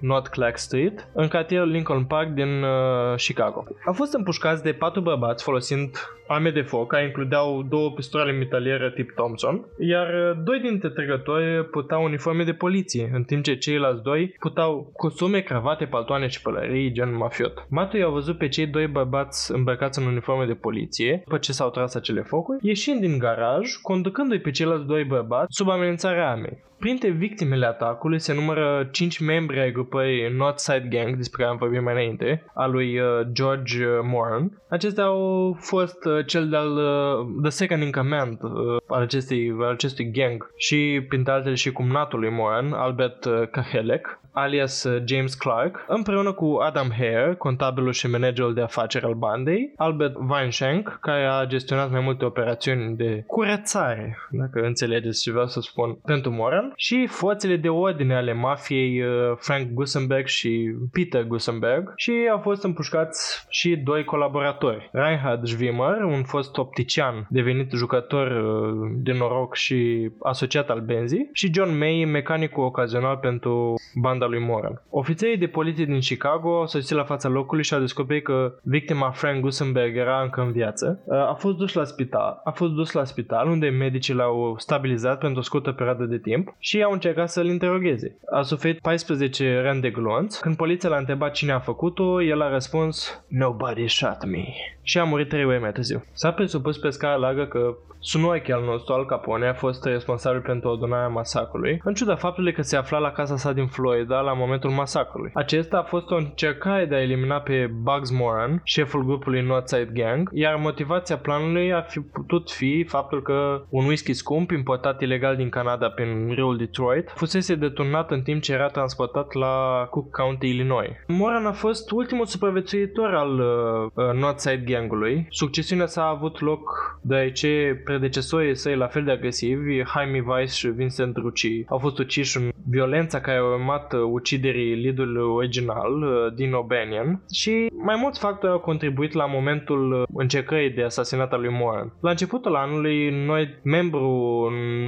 North 0.00 0.28
Clark 0.30 0.58
Street, 0.58 1.08
în 1.12 1.28
cartierul 1.28 1.68
Lincoln 1.68 2.04
Park 2.04 2.28
din 2.28 2.62
uh, 2.62 3.14
Chicago. 3.16 3.64
Au 3.86 3.92
fost 3.92 4.14
împușcați 4.14 4.62
de 4.62 4.72
patru 4.72 5.00
bărbați 5.00 5.44
folosind 5.44 5.90
arme 6.28 6.50
de 6.50 6.60
foc, 6.60 6.88
care 6.88 7.04
includeau 7.04 7.62
două 7.68 7.90
pistoale 7.90 8.32
metaliere 8.32 8.92
tip 8.94 9.10
Thompson, 9.14 9.66
iar 9.78 10.06
uh, 10.06 10.42
doi 10.44 10.60
dintre 10.60 10.88
trăgători 10.88 11.68
purtau 11.70 12.04
uniforme 12.04 12.44
de 12.44 12.52
poliție, 12.52 13.10
în 13.14 13.22
timp 13.22 13.44
ce 13.44 13.54
ceilalți 13.54 14.02
doi 14.02 14.34
purtau 14.38 14.92
costume, 14.96 15.40
cravate, 15.40 15.84
paltoane 15.84 16.26
și 16.26 16.42
pălării, 16.42 16.92
gen 16.92 17.16
mafiot. 17.16 17.66
Matui 17.68 18.02
au 18.02 18.12
văzut 18.12 18.38
pe 18.38 18.48
cei 18.48 18.66
doi 18.66 18.86
bărbați 18.86 19.52
îmbrăcați 19.52 19.98
în 19.98 20.06
uniforme 20.06 20.44
de 20.44 20.54
poliție, 20.54 21.20
după 21.24 21.38
ce 21.38 21.52
s-au 21.52 21.70
tras 21.70 21.94
acele 21.94 22.22
focuri, 22.22 22.58
ieșind 22.62 23.00
din 23.00 23.18
garaj, 23.18 23.74
conducând 23.82 24.27
punându-i 24.28 24.50
pe 24.50 24.56
ceilalți 24.56 24.86
doi 24.86 25.04
bărbați 25.04 25.54
sub 25.56 25.68
amenințarea 25.68 26.30
armei. 26.30 26.66
Printre 26.78 27.10
victimele 27.10 27.66
atacului 27.66 28.18
se 28.18 28.34
numără 28.34 28.88
5 28.92 29.18
membri 29.18 29.60
ai 29.60 29.72
grupării 29.72 30.28
Northside 30.36 30.86
Gang, 30.90 31.16
despre 31.16 31.42
care 31.42 31.50
am 31.52 31.58
vorbit 31.58 31.82
mai 31.82 31.92
înainte, 31.92 32.44
a 32.54 32.66
lui 32.66 32.98
uh, 32.98 33.06
George 33.32 33.84
uh, 33.84 33.98
Moran. 34.02 34.62
Acestea 34.68 35.04
au 35.04 35.56
fost 35.60 36.04
uh, 36.04 36.26
cel 36.26 36.48
de-al 36.48 36.76
uh, 36.76 37.42
The 37.42 37.50
Second 37.50 37.82
in 37.82 37.90
Command 37.90 38.38
uh, 38.42 38.50
al, 38.86 39.02
acestei, 39.02 39.54
al 39.58 39.72
acestui 39.72 40.10
gang 40.10 40.50
și, 40.56 41.04
printre 41.08 41.32
altele, 41.32 41.54
și 41.54 41.72
cumnatul 41.72 42.18
lui 42.18 42.30
Moran, 42.30 42.72
Albert 42.72 43.24
uh, 43.24 43.48
Kahelek 43.50 44.20
alias 44.38 44.82
uh, 44.82 45.02
James 45.04 45.34
Clark, 45.34 45.84
împreună 45.86 46.32
cu 46.32 46.58
Adam 46.62 46.90
Hare, 46.98 47.34
contabilul 47.38 47.92
și 47.92 48.10
managerul 48.10 48.54
de 48.54 48.62
afaceri 48.62 49.04
al 49.04 49.14
bandei, 49.14 49.72
Albert 49.76 50.14
Weinschenk, 50.28 50.98
care 51.00 51.24
a 51.24 51.46
gestionat 51.46 51.90
mai 51.90 52.00
multe 52.00 52.24
operațiuni 52.24 52.96
de 52.96 53.24
curățare, 53.26 54.18
dacă 54.30 54.60
înțelegeți 54.60 55.22
ce 55.22 55.30
vreau 55.30 55.46
să 55.46 55.60
spun, 55.60 55.98
pentru 56.04 56.30
Moran, 56.30 56.72
și 56.76 57.06
forțele 57.06 57.56
de 57.56 57.68
ordine 57.68 58.14
ale 58.14 58.32
mafiei 58.32 59.02
uh, 59.02 59.36
Frank 59.36 59.70
Gusenberg 59.72 60.26
și 60.26 60.74
Peter 60.92 61.24
Gusenberg 61.24 61.92
și 61.96 62.12
au 62.30 62.38
fost 62.38 62.64
împușcați 62.64 63.46
și 63.48 63.76
doi 63.76 64.04
colaboratori. 64.04 64.88
Reinhard 64.92 65.46
Schwimmer, 65.46 66.02
un 66.02 66.22
fost 66.22 66.56
optician 66.56 67.26
devenit 67.30 67.72
jucător 67.72 68.26
uh, 68.26 68.90
de 68.96 69.12
noroc 69.12 69.54
și 69.54 70.10
asociat 70.22 70.70
al 70.70 70.80
benzii, 70.80 71.28
și 71.32 71.50
John 71.54 71.78
May, 71.78 72.04
mecanicul 72.04 72.64
ocazional 72.64 73.16
pentru 73.16 73.74
banda 73.94 74.26
lui 74.28 74.44
Moran. 74.44 74.82
Ofițerii 74.90 75.36
de 75.36 75.46
poliție 75.46 75.84
din 75.84 76.00
Chicago 76.00 76.58
au 76.58 76.66
sosit 76.66 76.96
la 76.96 77.04
fața 77.04 77.28
locului 77.28 77.64
și 77.64 77.74
au 77.74 77.80
descoperit 77.80 78.24
că 78.24 78.54
victima 78.62 79.10
Frank 79.10 79.40
Gusenberg 79.40 79.96
era 79.96 80.22
încă 80.22 80.40
în 80.40 80.52
viață. 80.52 81.02
Uh, 81.04 81.16
a 81.16 81.34
fost 81.38 81.56
dus 81.56 81.72
la 81.72 81.84
spital, 81.84 82.40
a 82.44 82.50
fost 82.50 82.72
dus 82.72 82.92
la 82.92 83.04
spital 83.04 83.48
unde 83.48 83.68
medicii 83.68 84.14
l-au 84.14 84.54
stabilizat 84.58 85.18
pentru 85.18 85.38
o 85.38 85.42
scurtă 85.42 85.72
perioadă 85.72 86.04
de 86.04 86.18
timp 86.18 86.54
și 86.58 86.82
au 86.82 86.92
încercat 86.92 87.28
să-l 87.28 87.46
interogheze. 87.46 88.18
A 88.32 88.42
suferit 88.42 88.80
14 88.80 89.60
rând 89.60 89.82
de 89.82 89.90
glonți. 89.90 90.40
Când 90.40 90.56
poliția 90.56 90.88
l-a 90.88 90.96
întrebat 90.96 91.32
cine 91.32 91.52
a 91.52 91.58
făcut-o, 91.58 92.22
el 92.22 92.42
a 92.42 92.50
răspuns 92.50 93.24
Nobody 93.28 93.88
shot 93.88 94.26
me. 94.26 94.44
Și 94.82 94.98
a 94.98 95.04
murit 95.04 95.28
trei 95.28 95.44
ore 95.44 95.58
mai 95.58 95.72
târziu. 95.72 96.04
S-a 96.12 96.32
presupus 96.32 96.78
pe 96.78 96.90
scară 96.90 97.18
largă 97.18 97.46
că 97.46 97.76
Sunoichi 98.00 98.52
al 98.52 98.64
nostru, 98.64 98.92
Al 98.92 99.06
Capone, 99.06 99.48
a 99.48 99.54
fost 99.54 99.84
responsabil 99.84 100.40
pentru 100.40 100.68
ordonarea 100.68 101.08
masacrului, 101.08 101.80
în 101.84 101.94
ciuda 101.94 102.16
faptului 102.16 102.52
că 102.52 102.62
se 102.62 102.76
afla 102.76 102.98
la 102.98 103.10
casa 103.10 103.36
sa 103.36 103.52
din 103.52 103.66
Florida 103.66 104.17
la 104.20 104.32
momentul 104.32 104.70
masacrului. 104.70 105.30
Acesta 105.34 105.78
a 105.78 105.82
fost 105.82 106.10
o 106.10 106.16
încercare 106.16 106.84
de 106.84 106.94
a 106.94 107.02
elimina 107.02 107.40
pe 107.40 107.70
Bugs 107.82 108.10
Moran, 108.10 108.60
șeful 108.64 109.04
grupului 109.04 109.42
Northside 109.42 109.90
Gang, 109.92 110.28
iar 110.32 110.56
motivația 110.56 111.16
planului 111.16 111.72
ar 111.72 111.86
fi 111.88 112.00
putut 112.00 112.50
fi 112.50 112.84
faptul 112.88 113.22
că 113.22 113.62
un 113.68 113.84
whisky 113.84 114.12
scump 114.12 114.50
importat 114.50 115.00
ilegal 115.00 115.36
din 115.36 115.48
Canada 115.48 115.88
prin 115.88 116.32
râul 116.34 116.56
Detroit 116.56 117.12
fusese 117.14 117.54
deturnat 117.54 118.10
în 118.10 118.22
timp 118.22 118.42
ce 118.42 118.52
era 118.52 118.66
transportat 118.66 119.32
la 119.32 119.86
Cook 119.90 120.10
County, 120.10 120.48
Illinois. 120.48 120.90
Moran 121.06 121.46
a 121.46 121.52
fost 121.52 121.90
ultimul 121.90 122.26
supraviețuitor 122.26 123.14
al 123.14 123.38
uh, 123.38 124.12
Northside 124.14 124.64
Gangului. 124.72 125.26
Succesiunea 125.30 125.86
sa 125.86 126.02
a 126.02 126.08
avut 126.08 126.40
loc 126.40 126.60
deoarece 127.02 127.80
predecesorii 127.84 128.56
săi 128.56 128.76
la 128.76 128.86
fel 128.86 129.04
de 129.04 129.10
agresivi, 129.10 129.82
Jaime 129.82 130.24
Weiss 130.26 130.54
și 130.54 130.68
Vincent 130.68 131.16
Rucci, 131.16 131.64
au 131.66 131.78
fost 131.78 131.98
uciși 131.98 132.36
în 132.36 132.50
violența 132.70 133.20
care 133.20 133.38
a 133.38 133.44
urmat 133.44 133.92
uh, 133.92 133.97
uciderii 133.98 134.74
liderului 134.74 135.22
original, 135.22 136.02
uh, 136.02 136.34
din 136.34 136.52
O'Banion, 136.52 137.32
și 137.32 137.70
mai 137.72 137.96
mulți 138.00 138.20
factori 138.20 138.52
au 138.52 138.58
contribuit 138.58 139.12
la 139.12 139.26
momentul 139.26 139.92
uh, 139.92 140.02
încercării 140.14 140.70
de 140.70 140.82
asasinat 140.82 141.32
al 141.32 141.40
lui 141.40 141.52
Moran. 141.52 141.92
La 142.00 142.10
începutul 142.10 142.54
anului, 142.56 143.24
noi, 143.26 143.60
membru 143.62 144.08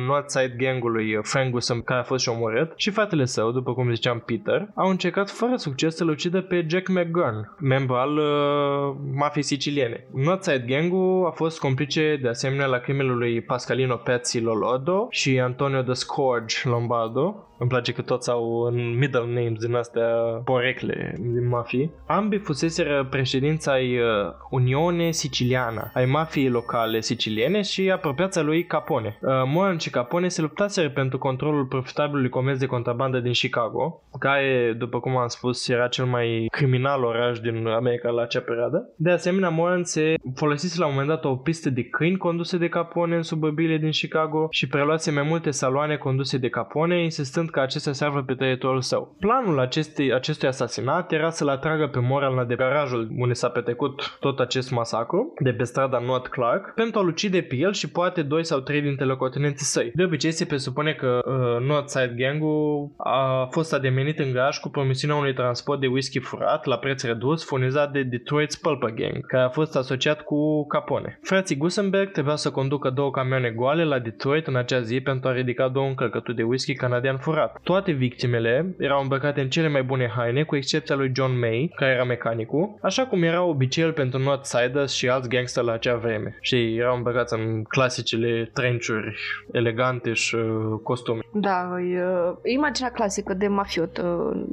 Northside 0.06 0.54
Gang-ului 0.58 1.18
Frank 1.22 1.50
Gusam, 1.50 1.80
care 1.80 2.00
a 2.00 2.02
fost 2.02 2.22
și 2.22 2.28
omorât, 2.28 2.72
și 2.76 2.90
fratele 2.90 3.24
său, 3.24 3.50
după 3.50 3.74
cum 3.74 3.94
ziceam 3.94 4.22
Peter, 4.26 4.68
au 4.74 4.88
încercat 4.88 5.30
fără 5.30 5.56
succes 5.56 5.96
să-l 5.96 6.08
ucidă 6.08 6.40
pe 6.40 6.66
Jack 6.68 6.88
McGurn, 6.88 7.56
membru 7.60 7.94
al 7.94 8.16
uh, 8.16 8.96
mafiei 9.14 9.42
siciliene. 9.42 10.06
Northside 10.12 10.64
Gang-ul 10.66 11.26
a 11.26 11.30
fost 11.30 11.58
complice 11.58 12.18
de 12.22 12.28
asemenea 12.28 12.66
la 12.66 12.78
crimele 12.78 13.12
lui 13.12 13.40
Pascalino 13.40 13.96
Pezzi 13.96 14.40
Lolodo 14.40 15.06
și 15.10 15.40
Antonio 15.40 15.82
The 15.82 15.92
Scourge 15.92 16.56
Lombardo, 16.68 17.49
îmi 17.60 17.68
place 17.68 17.92
că 17.92 18.02
toți 18.02 18.30
au 18.30 18.60
în 18.60 18.98
middle 18.98 19.26
names 19.26 19.58
din 19.58 19.74
astea 19.74 20.08
porecle 20.44 21.14
din 21.18 21.48
mafii. 21.48 21.92
Ambii 22.06 22.38
fuseseră 22.38 23.06
președința 23.10 23.72
ai 23.72 23.98
uh, 23.98 24.04
Unione 24.50 25.10
Siciliana, 25.10 25.90
ai 25.94 26.04
mafiei 26.04 26.48
locale 26.48 27.00
siciliene 27.00 27.62
și 27.62 27.90
apropiața 27.90 28.42
lui 28.42 28.64
Capone. 28.64 29.18
Uh, 29.20 29.30
Moran 29.46 29.78
și 29.78 29.90
Capone 29.90 30.28
se 30.28 30.40
luptaseră 30.40 30.90
pentru 30.90 31.18
controlul 31.18 31.64
profitabilului 31.64 32.28
comerț 32.28 32.58
de 32.58 32.66
contrabandă 32.66 33.20
din 33.20 33.32
Chicago, 33.32 34.02
care, 34.18 34.74
după 34.78 35.00
cum 35.00 35.16
am 35.16 35.28
spus, 35.28 35.68
era 35.68 35.88
cel 35.88 36.04
mai 36.04 36.46
criminal 36.50 37.04
oraș 37.04 37.38
din 37.38 37.66
America 37.66 38.10
la 38.10 38.22
acea 38.22 38.40
perioadă. 38.40 38.88
De 38.96 39.10
asemenea, 39.10 39.48
Moran 39.48 39.84
se 39.84 40.14
folosise 40.34 40.78
la 40.78 40.86
un 40.86 40.92
moment 40.92 41.08
dat 41.08 41.24
o 41.24 41.36
pistă 41.36 41.70
de 41.70 41.84
câini 41.84 42.16
conduse 42.16 42.58
de 42.58 42.68
Capone 42.68 43.16
în 43.16 43.22
suburbile 43.22 43.76
din 43.76 43.90
Chicago 43.90 44.46
și 44.50 44.68
preluase 44.68 45.10
mai 45.10 45.22
multe 45.22 45.50
saloane 45.50 45.96
conduse 45.96 46.38
de 46.38 46.48
Capone, 46.48 47.02
insistând 47.02 47.49
ca 47.50 47.60
acestea 47.60 47.92
se 47.92 48.04
află 48.04 48.22
pe 48.22 48.34
teritoriul 48.34 48.80
său. 48.80 49.14
Planul 49.18 49.58
acestei, 49.58 50.12
acestui 50.12 50.48
asasinat 50.48 51.12
era 51.12 51.30
să-l 51.30 51.48
atragă 51.48 51.86
pe 51.86 51.98
Moran 51.98 52.34
la 52.34 52.44
de 52.44 52.54
garajul 52.54 53.08
unde 53.16 53.34
s-a 53.34 53.48
petrecut 53.48 54.16
tot 54.20 54.38
acest 54.38 54.70
masacru, 54.70 55.34
de 55.38 55.52
pe 55.52 55.64
strada 55.64 55.98
North 55.98 56.28
Clark, 56.28 56.74
pentru 56.74 57.00
a-l 57.00 57.06
ucide 57.06 57.40
pe 57.40 57.56
el 57.56 57.72
și 57.72 57.90
poate 57.90 58.22
doi 58.22 58.44
sau 58.44 58.58
trei 58.58 58.80
dintre 58.80 59.04
locotenenții 59.04 59.66
săi. 59.66 59.90
De 59.94 60.04
obicei 60.04 60.32
se 60.32 60.44
presupune 60.44 60.92
că 60.92 61.20
uh, 61.24 61.66
Northside 61.66 62.14
Gang-ul 62.16 62.90
a 62.96 63.48
fost 63.50 63.72
ademenit 63.74 64.18
în 64.18 64.32
garaj 64.32 64.58
cu 64.58 64.68
promisiunea 64.68 65.16
unui 65.16 65.34
transport 65.34 65.80
de 65.80 65.86
whisky 65.86 66.18
furat 66.18 66.64
la 66.64 66.76
preț 66.76 67.02
redus 67.02 67.44
furnizat 67.44 67.92
de 67.92 68.02
Detroit 68.02 68.54
Pulper 68.54 68.90
Gang, 68.90 69.26
care 69.26 69.42
a 69.42 69.48
fost 69.48 69.76
asociat 69.76 70.22
cu 70.22 70.66
Capone. 70.66 71.18
Frații 71.22 71.56
Gusenberg 71.56 72.10
trebuia 72.10 72.36
să 72.36 72.50
conducă 72.50 72.90
două 72.90 73.10
camioane 73.10 73.50
goale 73.50 73.84
la 73.84 73.98
Detroit 73.98 74.46
în 74.46 74.56
acea 74.56 74.80
zi 74.80 75.00
pentru 75.00 75.28
a 75.28 75.32
ridica 75.32 75.68
două 75.68 75.86
încărcături 75.86 76.36
de 76.36 76.42
whisky 76.42 76.74
canadian 76.74 77.16
furat 77.16 77.39
adevărat. 77.40 77.60
Toate 77.62 77.92
victimele 77.92 78.74
erau 78.78 79.00
îmbrăcate 79.02 79.40
în 79.40 79.48
cele 79.48 79.68
mai 79.68 79.82
bune 79.82 80.12
haine, 80.16 80.42
cu 80.42 80.56
excepția 80.56 80.94
lui 80.94 81.12
John 81.14 81.38
May, 81.38 81.72
care 81.76 81.92
era 81.92 82.04
mecanicul, 82.04 82.78
așa 82.82 83.06
cum 83.06 83.22
era 83.22 83.42
obiceiul 83.42 83.92
pentru 83.92 84.18
Northsiders 84.18 84.92
și 84.92 85.08
alți 85.08 85.28
gangster 85.28 85.64
la 85.64 85.72
acea 85.72 85.96
vreme. 85.96 86.36
Și 86.40 86.76
erau 86.76 86.96
îmbrăcați 86.96 87.34
în 87.34 87.62
clasicele 87.62 88.50
trenciuri 88.52 89.16
elegante 89.52 90.12
și 90.12 90.34
uh, 90.34 90.80
costume. 90.82 91.20
Da, 91.32 91.76
e, 91.80 92.02
uh, 92.02 92.36
imaginea 92.44 92.90
clasică 92.90 93.34
de 93.34 93.46
mafiot 93.46 93.98
uh, 93.98 94.04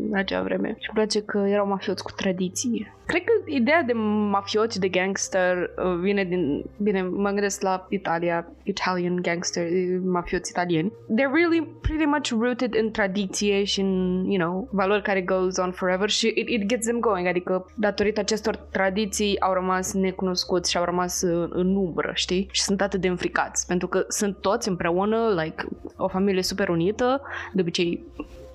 în 0.10 0.16
acea 0.16 0.42
vreme. 0.42 0.68
Și 0.68 0.90
îmi 0.90 1.04
place 1.04 1.22
că 1.22 1.38
erau 1.48 1.68
mafioți 1.68 2.04
cu 2.04 2.12
tradiție. 2.12 2.92
Cred 3.06 3.24
că 3.24 3.32
ideea 3.46 3.84
de 3.84 3.94
mafioți, 4.30 4.80
de 4.80 4.88
gangster, 4.88 5.58
uh, 5.58 5.98
vine 6.02 6.24
din... 6.24 6.64
Bine, 6.78 7.02
mă 7.02 7.30
gândesc 7.30 7.62
la 7.62 7.86
Italia, 7.90 8.48
Italian 8.64 9.16
gangster, 9.22 9.68
mafioți 10.04 10.52
italieni. 10.52 10.92
They're 10.92 11.34
really 11.34 11.68
pretty 11.82 12.06
much 12.06 12.30
rooted 12.30 12.74
în 12.80 12.92
tradiție 12.92 13.64
și 13.64 13.80
în, 13.80 14.24
you 14.30 14.48
know, 14.48 14.68
valori 14.72 15.02
care 15.02 15.22
goes 15.22 15.58
on 15.58 15.72
forever 15.72 16.10
și 16.10 16.34
it, 16.36 16.50
it 16.50 16.66
gets 16.66 16.86
them 16.86 17.00
going, 17.00 17.28
adică 17.28 17.66
datorită 17.76 18.20
acestor 18.20 18.56
tradiții 18.56 19.40
au 19.40 19.54
rămas 19.54 19.94
necunoscuți 19.94 20.72
și 20.72 20.78
au 20.78 20.84
rămas 20.84 21.22
în, 21.22 21.50
în 21.54 21.76
umbră, 21.76 22.12
știi? 22.14 22.48
Și 22.52 22.62
sunt 22.62 22.82
atât 22.82 23.02
de 23.02 23.08
înfricați, 23.08 23.68
pentru 23.68 23.88
că 23.88 24.06
sunt 24.08 24.38
toți 24.42 24.68
împreună, 24.68 25.42
like, 25.44 25.66
o 25.98 26.08
familie 26.08 26.42
super 26.42 26.70
unită, 26.70 27.22
de 27.54 27.62
obicei 27.62 28.04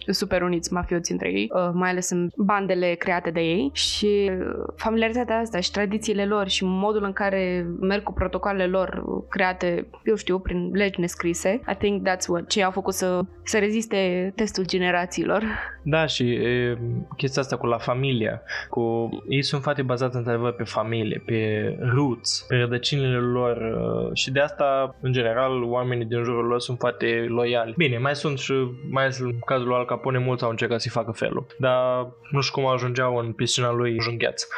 super 0.06 0.42
uniți 0.42 0.72
mafioți 0.72 1.12
între 1.12 1.28
ei, 1.28 1.50
uh, 1.54 1.70
mai 1.72 1.90
ales 1.90 2.10
în 2.10 2.30
bandele 2.36 2.94
create 2.94 3.30
de 3.30 3.40
ei 3.40 3.70
și 3.72 4.30
uh, 4.30 4.64
familiaritatea 4.76 5.38
asta 5.38 5.60
și 5.60 5.70
tradițiile 5.70 6.24
lor 6.26 6.48
și 6.48 6.64
modul 6.64 7.04
în 7.04 7.12
care 7.12 7.66
merg 7.80 8.02
cu 8.02 8.12
protocoalele 8.12 8.66
lor 8.66 9.02
create, 9.28 9.86
eu 10.04 10.16
știu, 10.16 10.38
prin 10.38 10.70
legi 10.72 11.00
nescrise. 11.00 11.60
I 11.70 11.74
think 11.78 12.08
that's 12.08 12.26
what 12.28 12.48
ce 12.48 12.62
au 12.62 12.70
făcut 12.70 12.94
să, 12.94 13.20
să 13.44 13.58
reziste 13.58 14.32
testul 14.36 14.66
generațiilor. 14.66 15.44
Da, 15.82 16.06
și 16.06 16.32
e, 16.32 16.78
chestia 17.16 17.42
asta 17.42 17.56
cu 17.56 17.66
la 17.66 17.78
familia, 17.78 18.42
cu 18.68 19.08
ei 19.28 19.42
sunt 19.42 19.62
foarte 19.62 19.82
bazați 19.82 20.16
într-adevăr 20.16 20.52
pe 20.52 20.64
familie, 20.64 21.22
pe 21.26 21.76
roots, 21.94 22.44
pe 22.48 22.56
rădăcinile 22.56 23.16
lor 23.16 23.56
uh, 23.56 24.10
și 24.14 24.30
de 24.30 24.40
asta, 24.40 24.94
în 25.00 25.12
general, 25.12 25.62
oamenii 25.62 26.04
din 26.04 26.22
jurul 26.22 26.44
lor 26.44 26.60
sunt 26.60 26.78
foarte 26.78 27.26
loiali. 27.28 27.74
Bine, 27.76 27.98
mai 27.98 28.16
sunt 28.16 28.38
și, 28.38 28.52
mai 28.90 29.02
ales 29.02 29.18
în 29.18 29.38
cazul 29.38 29.66
lui 29.66 29.76
Al 29.76 29.84
Capone, 29.84 30.18
mulți 30.18 30.44
au 30.44 30.50
încercat 30.50 30.80
să-i 30.80 30.90
facă 30.90 31.10
felul, 31.10 31.46
dar 31.58 32.06
nu 32.30 32.40
știu 32.40 32.62
cum 32.62 32.70
ajungeau 32.70 33.16
în 33.16 33.32
piscina 33.32 33.72
lui 33.72 33.96
jungheaț. 34.00 34.42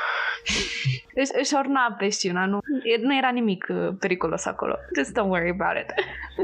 Își, 1.16 1.30
își 1.40 1.54
orna 1.54 1.94
piscina, 1.98 2.46
nu, 2.46 2.58
nu 3.02 3.16
era 3.16 3.30
nimic 3.30 3.66
uh, 3.68 3.88
periculos 4.00 4.46
acolo. 4.46 4.76
Just 4.96 5.18
don't 5.18 5.28
worry 5.28 5.50
about 5.50 5.76
it. 5.82 5.94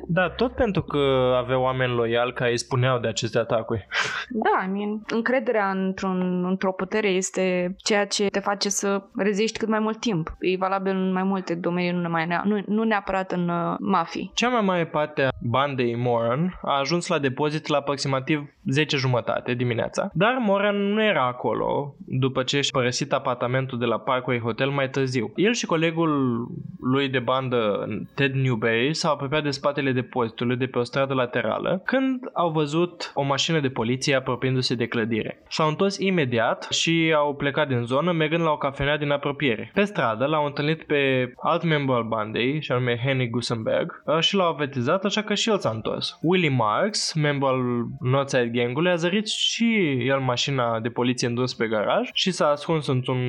Da, 0.07 0.31
tot 0.31 0.55
pentru 0.55 0.83
că 0.83 0.99
aveau 1.37 1.63
oameni 1.63 1.93
loiali 1.93 2.33
care 2.33 2.51
îi 2.51 2.59
spuneau 2.59 2.99
de 2.99 3.09
aceste 3.09 3.39
atacuri. 3.39 3.87
Da, 4.29 4.70
I 4.71 4.73
mean, 4.73 5.03
încrederea 5.09 5.71
într-un, 5.71 6.45
într-o 6.45 6.73
putere 6.73 7.09
este 7.09 7.75
ceea 7.77 8.07
ce 8.07 8.27
te 8.27 8.41
face 8.41 8.69
să 8.69 9.03
reziști 9.17 9.59
cât 9.59 9.69
mai 9.69 9.79
mult 9.79 10.01
timp. 10.01 10.37
E 10.41 10.57
valabil 10.57 10.93
în 10.97 11.13
mai 11.13 11.23
multe 11.23 11.55
domenii, 11.55 11.91
nu, 11.91 12.01
numai, 12.01 12.27
nu, 12.45 12.63
nu 12.67 12.83
neapărat 12.83 13.33
în 13.33 13.49
uh, 13.49 13.77
mafii. 13.79 14.31
Cea 14.35 14.49
mai 14.49 14.61
mare 14.61 14.87
parte 14.87 15.23
a 15.23 15.29
bandei 15.41 15.97
Moran 15.97 16.59
a 16.63 16.79
ajuns 16.79 17.07
la 17.07 17.19
depozit 17.19 17.67
la 17.67 17.77
aproximativ 17.77 18.49
10 18.65 18.97
jumătate 18.97 19.55
dimineața, 19.55 20.11
dar 20.13 20.37
Moran 20.41 20.77
nu 20.77 21.03
era 21.03 21.27
acolo 21.27 21.95
după 22.07 22.43
ce 22.43 22.61
și 22.61 22.71
părăsit 22.71 23.13
apartamentul 23.13 23.79
de 23.79 23.85
la 23.85 23.99
Parkway 23.99 24.39
Hotel 24.39 24.69
mai 24.69 24.91
târziu. 24.91 25.33
El 25.37 25.53
și 25.53 25.67
colegul 25.67 26.47
lui 26.81 27.09
de 27.09 27.19
bandă, 27.19 27.87
Ted 28.15 28.35
Newberry, 28.35 28.95
s-au 28.95 29.13
apropiat 29.13 29.43
de 29.43 29.51
spatele 29.51 29.93
depozitului 29.93 30.57
de 30.57 30.67
pe 30.67 30.79
o 30.79 30.83
stradă 30.83 31.15
laterală 31.15 31.83
când 31.85 32.21
au 32.33 32.51
văzut 32.51 33.13
o 33.15 33.23
mașină 33.23 33.61
de 33.61 33.69
poliție 33.69 34.15
apropiindu-se 34.61 34.75
de 34.75 34.87
clădire. 34.87 35.43
S-au 35.49 35.69
întors 35.69 35.99
imediat 35.99 36.67
și 36.71 37.15
au 37.17 37.35
plecat 37.35 37.69
din 37.69 37.85
zonă 37.85 38.13
mergând 38.13 38.43
la 38.43 38.51
o 38.51 38.57
cafenea 38.57 38.99
din 38.99 39.11
apropiere. 39.11 39.71
Pe 39.75 39.85
stradă 39.85 40.27
l-au 40.27 40.45
întâlnit 40.45 40.83
pe 40.83 41.33
alt 41.43 41.63
membru 41.63 41.95
al 41.95 42.05
bandei, 42.05 42.63
și 42.63 42.73
anume 42.73 43.01
Henry 43.05 43.29
Gusenberg, 43.29 44.03
și 44.21 44.35
l-au 44.35 44.49
avertizat, 44.49 45.05
așa 45.05 45.23
că 45.23 45.35
și 45.35 45.49
el 45.49 45.59
s-a 45.59 45.71
întors. 45.71 46.19
Willie 46.23 46.49
Marks, 46.49 47.13
membru 47.13 47.47
al 47.47 47.61
Northside 48.01 48.51
Gang-ului, 48.53 48.91
a 48.91 48.95
zărit 48.95 49.29
și 49.29 49.99
el 50.07 50.19
mașina 50.19 50.81
de 50.81 50.89
poliție 50.89 51.29
întors 51.29 51.55
pe 51.55 51.67
garaj 51.67 52.09
și 52.13 52.31
s-a 52.31 52.49
ascuns 52.49 52.87
într-un 52.87 53.21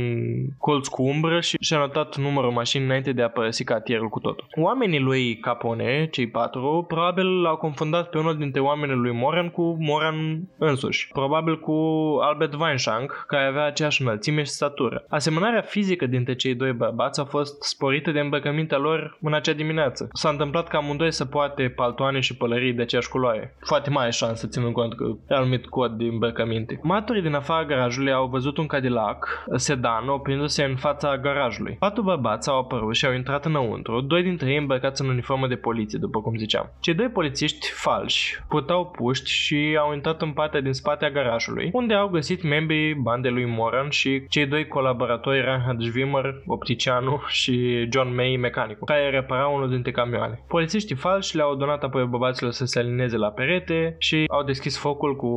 colț 0.57 0.87
cu 0.87 1.03
umbră 1.03 1.39
și 1.39 1.57
și-a 1.59 1.77
notat 1.77 2.17
numărul 2.17 2.51
mașinii 2.51 2.85
înainte 2.85 3.11
de 3.11 3.21
a 3.21 3.29
părăsi 3.29 3.63
cartierul 3.63 4.09
cu 4.09 4.19
totul. 4.19 4.47
Oamenii 4.55 4.99
lui 4.99 5.37
Capone, 5.37 6.07
cei 6.11 6.27
patru, 6.27 6.85
probabil 6.87 7.41
l-au 7.41 7.55
confundat 7.55 8.09
pe 8.09 8.17
unul 8.17 8.37
dintre 8.37 8.61
oamenii 8.61 8.95
lui 8.95 9.11
Moran 9.11 9.49
cu 9.49 9.77
Moran 9.79 10.49
însuși. 10.57 11.07
Probabil 11.21 11.59
cu 11.59 11.75
Albert 12.21 12.53
Weinschank, 12.53 13.23
care 13.27 13.45
avea 13.45 13.65
aceeași 13.65 14.01
înălțime 14.01 14.43
și 14.43 14.51
statură. 14.51 15.03
Asemănarea 15.09 15.61
fizică 15.61 16.05
dintre 16.05 16.35
cei 16.35 16.55
doi 16.55 16.71
bărbați 16.71 17.19
a 17.19 17.23
fost 17.23 17.63
sporită 17.63 18.11
de 18.11 18.19
îmbrăcămintea 18.19 18.77
lor 18.77 19.17
în 19.21 19.33
acea 19.33 19.53
dimineață. 19.53 20.09
S-a 20.13 20.29
întâmplat 20.29 20.67
ca 20.67 20.77
amândoi 20.77 21.11
să 21.11 21.25
poate 21.25 21.69
paltoane 21.75 22.19
și 22.19 22.37
pălării 22.37 22.73
de 22.73 22.81
aceeași 22.81 23.09
culoare. 23.09 23.55
Foarte 23.59 23.89
mare 23.89 24.11
șansă, 24.11 24.47
ținând 24.47 24.73
cont 24.73 24.95
că 24.95 25.03
e 25.29 25.35
anumit 25.35 25.65
cod 25.65 25.91
de 25.91 26.03
îmbrăcăminte. 26.03 26.79
Maturii 26.83 27.21
din 27.21 27.33
afara 27.33 27.65
garajului 27.65 28.11
au 28.11 28.27
văzut 28.27 28.57
un 28.57 28.67
Cadillac 28.67 29.43
sedan 29.55 30.07
oprindu-se 30.07 30.63
în 30.63 30.75
fața 30.75 31.17
garajului. 31.17 31.75
Patru 31.79 32.03
bărbați 32.03 32.49
au 32.49 32.59
apărut 32.59 32.95
și 32.95 33.05
au 33.05 33.13
intrat 33.13 33.45
înăuntru, 33.45 34.01
doi 34.01 34.23
dintre 34.23 34.49
ei 34.49 34.57
îmbrăcați 34.57 35.01
în 35.01 35.09
uniformă 35.09 35.47
de 35.47 35.55
poliție, 35.55 35.99
după 35.99 36.21
cum 36.21 36.35
ziceam. 36.35 36.71
Cei 36.79 36.93
doi 36.93 37.07
polițiști 37.07 37.71
falși 37.71 38.43
purtau 38.47 38.85
puști 38.85 39.31
și 39.31 39.77
au 39.79 39.93
intrat 39.93 40.21
în 40.21 40.31
partea 40.31 40.61
din 40.61 40.73
spate 40.73 41.05
a 41.05 41.10
garajului, 41.11 41.69
unde 41.73 41.93
au 41.93 42.07
găsit 42.07 42.43
membrii 42.43 42.93
bandei 42.93 43.31
lui 43.31 43.45
Moran 43.45 43.89
și 43.89 44.25
cei 44.27 44.45
doi 44.45 44.67
colaboratori 44.67 45.41
Reinhard 45.41 45.81
Schwimmer, 45.81 46.41
opticianul 46.45 47.23
și 47.27 47.87
John 47.91 48.15
May, 48.15 48.37
mecanicul, 48.39 48.85
care 48.85 49.09
repara 49.09 49.47
unul 49.47 49.69
dintre 49.69 49.91
camioane. 49.91 50.43
Polițiștii 50.47 50.95
falși 50.95 51.35
le-au 51.35 51.55
donat 51.55 51.83
apoi 51.83 52.05
bărbaților 52.05 52.51
să 52.51 52.65
se 52.65 52.79
alineze 52.79 53.17
la 53.17 53.29
perete 53.29 53.95
și 53.97 54.25
au 54.27 54.43
deschis 54.43 54.77
focul 54.77 55.15
cu 55.15 55.31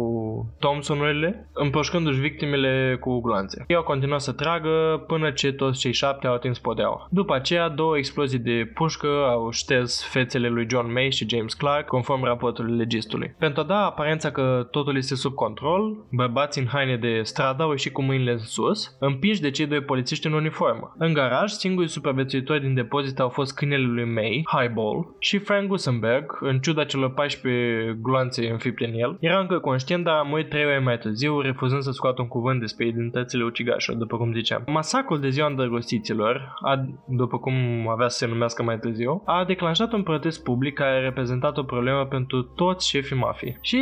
Thompsonurile, 0.59 1.49
împroșcându-și 1.53 2.21
victimele 2.21 2.97
cu 3.01 3.21
gloanțe. 3.21 3.65
Ei 3.67 3.77
au 3.77 3.83
continuat 3.83 4.21
să 4.21 4.33
tragă 4.33 5.05
până 5.07 5.31
ce 5.31 5.53
toți 5.53 5.79
cei 5.79 5.93
șapte 5.93 6.27
au 6.27 6.35
atins 6.35 6.59
podeaua. 6.59 7.09
După 7.11 7.35
aceea, 7.35 7.69
două 7.69 7.97
explozii 7.97 8.39
de 8.39 8.71
pușcă 8.75 9.09
au 9.29 9.51
șters 9.51 10.05
fețele 10.05 10.49
lui 10.49 10.67
John 10.71 10.93
May 10.93 11.11
și 11.11 11.29
James 11.29 11.55
Clark, 11.55 11.87
conform 11.87 12.25
raportului 12.25 12.77
legistului. 12.77 13.35
Pentru 13.39 13.61
a 13.61 13.65
da 13.65 13.85
aparența 13.85 14.31
că 14.31 14.69
totul 14.71 14.97
este 14.97 15.15
sub 15.15 15.35
control, 15.35 15.64
bărbații 16.11 16.63
în 16.63 16.69
haine 16.69 16.97
de 16.97 17.21
stradă 17.23 17.63
au 17.63 17.71
ieșit 17.71 17.93
cu 17.93 18.03
mâinile 18.03 18.33
în 18.33 18.39
sus, 18.39 18.97
împinși 18.99 19.41
de 19.41 19.51
cei 19.51 19.67
doi 19.67 19.81
polițiști 19.81 20.27
în 20.27 20.33
uniformă. 20.33 20.95
În 20.99 21.13
garaj, 21.13 21.51
singurii 21.51 21.91
supraviețuitori 21.91 22.61
din 22.61 22.75
depozit 22.75 23.21
au 23.21 23.29
fost 23.29 23.55
câinele 23.55 23.83
lui 23.83 24.05
May, 24.05 24.45
Highball, 24.47 25.15
și 25.19 25.39
Frank 25.39 25.69
Gusenberg, 25.69 26.39
în 26.41 26.59
ciuda 26.59 26.85
celor 26.85 27.15
14 27.15 27.99
gloanțe 28.03 28.51
înfipte 28.51 28.87
în 28.87 28.95
el. 28.95 29.17
Era 29.21 29.41
încă 29.41 29.59
conștient, 29.59 30.05
dar 30.05 30.15
a 30.15 30.23
murit 30.23 30.49
trei 30.49 30.65
ore 30.65 30.79
mai 30.79 30.99
târziu, 30.99 31.41
refuzând 31.41 31.83
să 31.83 31.91
scoată 31.91 32.23
un 32.23 32.29
cuvânt 32.29 32.61
despre 32.61 32.87
identitățile 32.87 33.45
ucigașilor, 33.45 33.99
după 33.99 34.17
cum 34.17 34.33
ziceam. 34.33 34.63
Masacrul 34.67 35.21
de 35.21 35.29
ziua 35.29 35.47
îndrăgostiților, 35.47 36.55
a, 36.61 36.85
după 37.07 37.39
cum 37.39 37.55
avea 37.89 38.09
să 38.09 38.17
se 38.17 38.27
numească 38.27 38.63
mai 38.63 38.79
târziu, 38.79 39.23
a 39.25 39.45
declanșat 39.45 39.93
un 39.93 40.03
protest 40.03 40.43
public 40.43 40.75
care 40.75 40.97
a 40.97 41.03
reprezentat 41.03 41.57
o 41.57 41.63
problemă 41.63 42.05
pentru 42.05 42.43
toți 42.43 42.89
șefii 42.89 43.17
mafii. 43.17 43.59
Și, 43.61 43.79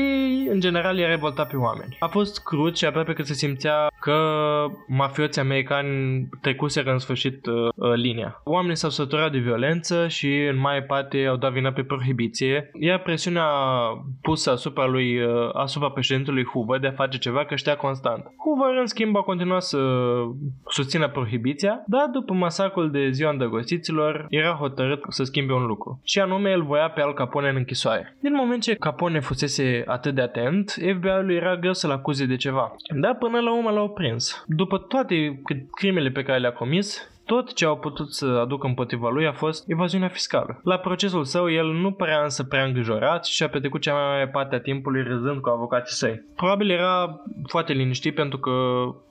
în 0.51 0.61
general, 0.61 0.99
i-a 0.99 1.09
revoltat 1.09 1.49
pe 1.49 1.57
oameni. 1.57 1.72
A 1.99 2.07
fost 2.07 2.43
crud 2.45 2.77
și 2.77 2.85
aproape 2.85 3.12
că 3.12 3.23
se 3.23 3.35
simțea 3.35 3.91
că 4.01 4.16
mafioții 4.87 5.41
americani 5.41 6.29
trecuseră 6.41 6.93
în 6.93 6.99
sfârșit 6.99 7.47
uh, 7.47 7.68
uh, 7.75 7.93
linia. 7.95 8.41
Oamenii 8.45 8.77
s-au 8.77 8.91
săturat 8.91 9.33
de 9.33 9.39
violență 9.39 10.09
și 10.09 10.47
în 10.51 10.59
mai 10.59 10.83
parte 10.83 11.27
au 11.27 11.37
dat 11.37 11.53
vina 11.53 11.73
pe 11.73 11.83
prohibiție, 11.83 12.70
iar 12.81 12.99
presiunea 12.99 13.47
pusă 14.23 14.51
asupra 14.51 14.87
lui, 14.87 15.23
uh, 15.23 15.51
asupra 15.53 15.91
președintelui 15.91 16.45
Hoover 16.45 16.81
de 16.81 16.87
a 16.87 16.93
face 16.93 17.18
ceva 17.18 17.45
creștea 17.45 17.77
constant. 17.77 18.25
Hoover, 18.45 18.81
în 18.81 18.87
schimb, 18.87 19.16
a 19.16 19.23
continuat 19.23 19.62
să 19.62 19.79
susțină 20.68 21.09
prohibiția, 21.09 21.83
dar 21.87 22.09
după 22.12 22.33
masacrul 22.33 22.91
de 22.91 23.11
ziua 23.11 23.31
îndrăgostiților, 23.31 24.27
era 24.29 24.51
hotărât 24.51 25.01
să 25.09 25.25
schimbe 25.25 25.53
un 25.53 25.66
lucru. 25.66 26.01
Și 26.05 26.20
anume, 26.20 26.51
el 26.51 26.62
voia 26.62 26.91
pe 26.91 27.01
Al 27.01 27.12
Capone 27.12 27.49
în 27.49 27.57
închisoare. 27.57 28.16
Din 28.20 28.35
moment 28.35 28.62
ce 28.62 28.75
Capone 28.75 29.20
fusese 29.20 29.85
atât 29.87 30.14
de 30.14 30.20
atent, 30.20 30.70
FBI-ului 30.70 31.35
era 31.35 31.57
greu 31.62 31.74
să-l 31.74 31.90
acuze 31.90 32.26
de 32.26 32.36
ceva. 32.36 32.76
Dar 33.00 33.14
până 33.16 33.40
la 33.40 33.56
urmă 33.56 33.70
l-au 33.70 33.88
prins. 33.88 34.44
După 34.46 34.78
toate 34.78 35.42
crimele 35.70 36.10
pe 36.10 36.22
care 36.22 36.38
le-a 36.38 36.52
comis, 36.52 37.11
tot 37.33 37.55
ce 37.55 37.64
au 37.64 37.76
putut 37.76 38.12
să 38.12 38.26
aducă 38.26 38.66
împotriva 38.66 39.09
lui 39.09 39.26
a 39.26 39.33
fost 39.33 39.64
evaziunea 39.70 40.09
fiscală. 40.09 40.61
La 40.64 40.76
procesul 40.76 41.24
său, 41.24 41.51
el 41.51 41.66
nu 41.66 41.91
părea 41.91 42.22
însă 42.22 42.45
prea 42.45 42.64
îngrijorat 42.64 43.24
și 43.24 43.43
a 43.43 43.49
petrecut 43.49 43.80
cea 43.80 43.93
mai 43.93 44.03
mare 44.03 44.28
parte 44.28 44.55
a 44.55 44.61
timpului 44.61 45.03
râzând 45.03 45.41
cu 45.41 45.49
avocații 45.49 45.97
săi. 45.97 46.22
Probabil 46.37 46.70
era 46.70 47.20
foarte 47.47 47.72
liniștit 47.72 48.14
pentru 48.14 48.39
că 48.39 48.51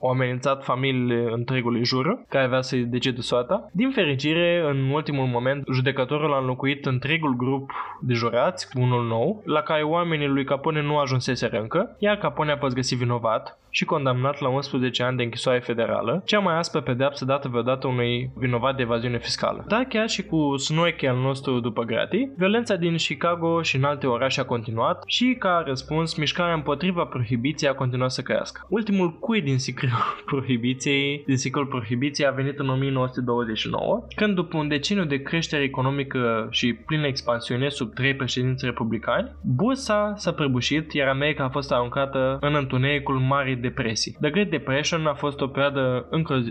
au 0.00 0.10
amenințat 0.10 0.64
familiile 0.64 1.28
întregului 1.32 1.84
jur, 1.84 2.24
care 2.28 2.44
avea 2.44 2.60
să-i 2.60 2.84
decide 2.84 3.20
soata. 3.20 3.68
Din 3.72 3.90
fericire, 3.90 4.64
în 4.70 4.90
ultimul 4.90 5.26
moment, 5.26 5.64
judecătorul 5.72 6.32
a 6.32 6.38
înlocuit 6.38 6.86
întregul 6.86 7.36
grup 7.36 7.70
de 8.00 8.14
jurați 8.14 8.70
cu 8.70 8.80
unul 8.80 9.06
nou, 9.06 9.42
la 9.44 9.60
care 9.60 9.82
oamenii 9.82 10.26
lui 10.26 10.44
Capone 10.44 10.82
nu 10.82 10.98
ajunseseră 10.98 11.60
încă, 11.60 11.96
iar 11.98 12.16
Capone 12.16 12.52
a 12.52 12.56
fost 12.56 12.74
găsit 12.74 12.98
vinovat 12.98 13.56
și 13.74 13.84
condamnat 13.84 14.40
la 14.40 14.48
11 14.48 15.02
ani 15.02 15.16
de 15.16 15.22
închisoare 15.22 15.58
federală, 15.58 16.22
cea 16.24 16.38
mai 16.38 16.58
aspră 16.58 16.80
pedeapsă 16.80 17.24
dată 17.24 17.48
vreodată 17.48 17.86
unui 17.86 18.11
vinovat 18.34 18.76
de 18.76 18.82
evaziune 18.82 19.18
fiscală. 19.18 19.64
Dar 19.68 19.84
chiar 19.84 20.08
și 20.08 20.22
cu 20.22 20.56
snoiche 20.56 21.08
al 21.08 21.16
nostru 21.16 21.60
după 21.60 21.82
gratii, 21.82 22.32
violența 22.36 22.76
din 22.76 22.96
Chicago 22.96 23.62
și 23.62 23.76
în 23.76 23.84
alte 23.84 24.06
orașe 24.06 24.40
a 24.40 24.44
continuat 24.44 25.02
și, 25.06 25.36
ca 25.38 25.62
răspuns, 25.66 26.14
mișcarea 26.14 26.54
împotriva 26.54 27.04
prohibiției 27.04 27.70
a 27.70 27.74
continuat 27.74 28.10
să 28.10 28.22
crească. 28.22 28.66
Ultimul 28.68 29.18
cui 29.18 29.40
din 29.40 29.56
ciclul 29.56 29.90
prohibiției, 30.30 31.22
din 31.26 31.36
ciclul 31.36 31.66
prohibiției 31.66 32.26
a 32.26 32.30
venit 32.30 32.58
în 32.58 32.68
1929, 32.68 34.06
când 34.14 34.34
după 34.34 34.56
un 34.56 34.68
deceniu 34.68 35.04
de 35.04 35.22
creștere 35.22 35.62
economică 35.62 36.46
și 36.50 36.72
plină 36.72 37.06
expansiune 37.06 37.68
sub 37.68 37.94
trei 37.94 38.16
președinți 38.16 38.64
republicani, 38.64 39.32
bursa 39.42 40.12
s-a 40.16 40.32
prăbușit, 40.32 40.92
iar 40.92 41.08
America 41.08 41.44
a 41.44 41.48
fost 41.48 41.72
aruncată 41.72 42.38
în 42.40 42.54
întunericul 42.54 43.18
Marii 43.18 43.56
Depresii. 43.56 44.16
The 44.20 44.30
Great 44.30 44.48
Depression 44.48 45.06
a 45.06 45.14
fost 45.14 45.40
o 45.40 45.46
perioadă 45.46 46.06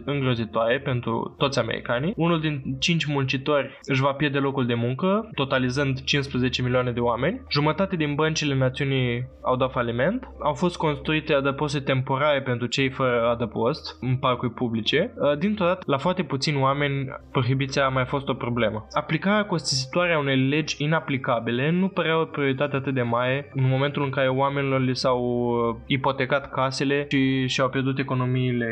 îngrozitoare 0.05 0.80
pentru 0.80 1.36
toți 1.51 1.63
americanii. 1.63 2.13
Unul 2.15 2.39
din 2.39 2.61
cinci 2.79 3.05
muncitori 3.05 3.79
își 3.83 4.01
va 4.01 4.11
pierde 4.11 4.37
locul 4.37 4.65
de 4.65 4.73
muncă, 4.73 5.29
totalizând 5.35 6.03
15 6.03 6.61
milioane 6.61 6.91
de 6.91 6.99
oameni. 6.99 7.41
Jumătate 7.49 7.95
din 7.95 8.15
băncile 8.15 8.55
națiunii 8.55 9.27
au 9.41 9.55
dat 9.55 9.71
faliment. 9.71 10.27
Au 10.43 10.53
fost 10.53 10.77
construite 10.77 11.33
adăposte 11.33 11.79
temporare 11.79 12.41
pentru 12.41 12.67
cei 12.67 12.89
fără 12.89 13.29
adăpost 13.29 13.97
în 14.01 14.15
parcuri 14.15 14.51
publice. 14.51 15.13
Uh, 15.15 15.37
dintr-o 15.37 15.65
dată, 15.65 15.83
la 15.85 15.97
foarte 15.97 16.23
puțini 16.23 16.61
oameni, 16.61 17.07
prohibiția 17.31 17.85
a 17.85 17.89
mai 17.89 18.05
fost 18.05 18.27
o 18.27 18.33
problemă. 18.33 18.87
Aplicarea 18.91 19.45
costisitoare 19.45 20.13
a 20.13 20.19
unei 20.19 20.47
legi 20.47 20.75
inaplicabile 20.83 21.71
nu 21.71 21.87
părea 21.87 22.19
o 22.19 22.25
prioritate 22.25 22.75
atât 22.75 22.93
de 22.93 23.01
mare 23.01 23.51
în 23.53 23.67
momentul 23.67 24.03
în 24.03 24.09
care 24.09 24.27
oamenilor 24.27 24.81
li 24.81 24.95
s-au 24.95 25.21
uh, 25.21 25.75
ipotecat 25.85 26.51
casele 26.51 27.05
și 27.09 27.47
și-au 27.47 27.69
pierdut 27.69 27.99
economiile 27.99 28.69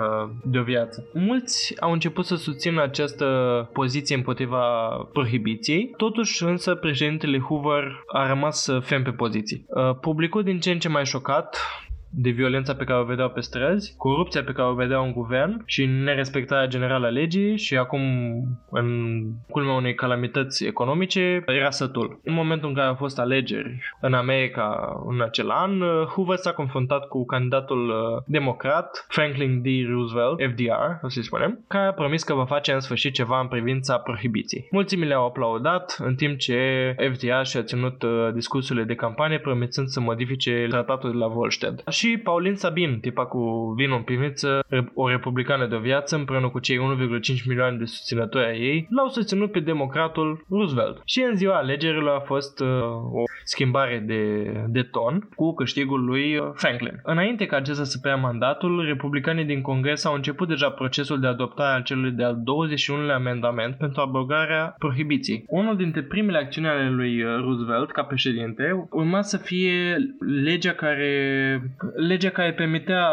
uh, 0.00 0.30
de 0.44 0.58
o 0.58 0.62
viață. 0.62 1.04
Mulți 1.14 1.80
au 1.80 1.92
început 2.00 2.26
să 2.26 2.36
susțină 2.36 2.82
această 2.82 3.26
poziție 3.72 4.16
împotriva 4.16 4.88
prohibiției, 5.12 5.94
totuși 5.96 6.44
însă 6.44 6.74
președintele 6.74 7.38
Hoover 7.38 8.02
a 8.06 8.26
rămas 8.26 8.68
ferm 8.80 9.02
pe 9.02 9.10
poziții. 9.10 9.64
Uh, 9.68 9.94
publicul 10.00 10.42
din 10.42 10.60
ce 10.60 10.70
în 10.70 10.78
ce 10.78 10.88
mai 10.88 11.04
șocat 11.04 11.58
de 12.12 12.30
violența 12.30 12.74
pe 12.74 12.84
care 12.84 13.00
o 13.00 13.04
vedeau 13.04 13.28
pe 13.28 13.40
străzi, 13.40 13.94
corupția 13.96 14.42
pe 14.42 14.52
care 14.52 14.68
o 14.68 14.74
vedeau 14.74 15.04
în 15.04 15.12
guvern 15.12 15.62
și 15.66 15.86
nerespectarea 15.86 16.66
generală 16.66 17.06
a 17.06 17.10
legii 17.10 17.56
și 17.56 17.76
acum 17.76 18.02
în 18.70 19.20
culmea 19.50 19.74
unei 19.74 19.94
calamități 19.94 20.66
economice 20.66 21.42
era 21.46 21.70
sătul. 21.70 22.20
În 22.24 22.34
momentul 22.34 22.68
în 22.68 22.74
care 22.74 22.86
au 22.86 22.94
fost 22.94 23.18
alegeri 23.18 23.80
în 24.00 24.14
America 24.14 24.96
în 25.06 25.22
acel 25.22 25.50
an, 25.50 25.80
Hoover 26.14 26.36
s-a 26.36 26.52
confruntat 26.52 27.08
cu 27.08 27.24
candidatul 27.24 27.88
uh, 27.88 28.22
democrat 28.26 29.06
Franklin 29.08 29.62
D. 29.62 29.66
Roosevelt, 29.88 30.40
FDR, 30.52 31.04
o 31.04 31.08
să 31.08 31.20
spunem, 31.22 31.64
care 31.68 31.86
a 31.86 31.92
promis 31.92 32.22
că 32.22 32.34
va 32.34 32.44
face 32.44 32.72
în 32.72 32.80
sfârșit 32.80 33.14
ceva 33.14 33.40
în 33.40 33.48
privința 33.48 33.98
prohibiției. 33.98 34.68
Mulțimile 34.70 35.08
le-au 35.08 35.26
aplaudat, 35.26 35.96
în 35.98 36.14
timp 36.14 36.38
ce 36.38 36.94
FDR 37.12 37.42
și-a 37.42 37.62
ținut 37.62 38.02
uh, 38.02 38.28
discursurile 38.34 38.84
de 38.84 38.94
campanie 38.94 39.38
promițând 39.38 39.88
să 39.88 40.00
modifice 40.00 40.66
tratatul 40.68 41.10
de 41.10 41.16
la 41.16 41.26
Volstead. 41.26 41.82
Și 41.88 41.99
Pauline 42.08 42.54
Sabin, 42.54 42.98
tipa 43.00 43.26
cu 43.26 43.72
vinul 43.76 43.96
în 43.96 44.02
pivniță, 44.02 44.64
o 44.94 45.08
republicană 45.08 45.66
de 45.66 45.74
o 45.74 45.78
viață, 45.78 46.16
împreună 46.16 46.48
cu 46.48 46.58
cei 46.58 46.76
1,5 46.76 47.46
milioane 47.46 47.76
de 47.76 47.84
susținători 47.84 48.44
ai 48.44 48.60
ei, 48.60 48.86
l-au 48.90 49.08
susținut 49.08 49.52
pe 49.52 49.60
democratul 49.60 50.44
Roosevelt. 50.48 51.02
Și 51.04 51.20
în 51.30 51.36
ziua 51.36 51.56
alegerilor 51.56 52.14
a 52.14 52.20
fost 52.20 52.60
uh, 52.60 52.68
o 53.12 53.22
schimbare 53.44 54.02
de, 54.06 54.52
de 54.68 54.82
ton 54.82 55.28
cu 55.34 55.54
câștigul 55.54 56.04
lui 56.04 56.36
uh, 56.36 56.50
Franklin. 56.54 57.00
Înainte 57.02 57.46
ca 57.46 57.56
acesta 57.56 57.84
să 57.84 57.98
preia 57.98 58.16
mandatul, 58.16 58.84
republicanii 58.84 59.44
din 59.44 59.60
Congres 59.60 60.04
au 60.04 60.14
început 60.14 60.48
deja 60.48 60.70
procesul 60.70 61.20
de 61.20 61.26
adoptare 61.26 61.74
al 61.74 61.82
celui 61.82 62.10
de-al 62.10 62.36
21-lea 62.36 63.14
amendament 63.14 63.76
pentru 63.76 64.00
abrogarea 64.00 64.74
prohibiției. 64.78 65.44
Unul 65.46 65.76
dintre 65.76 66.02
primele 66.02 66.38
acțiuni 66.38 66.68
ale 66.68 66.90
lui 66.90 67.22
uh, 67.22 67.40
Roosevelt 67.40 67.90
ca 67.90 68.02
președinte 68.02 68.86
urma 68.90 69.22
să 69.22 69.36
fie 69.36 69.96
legea 70.42 70.72
care, 70.72 71.10
legea 71.94 72.30
care 72.30 72.52
permitea 72.52 73.06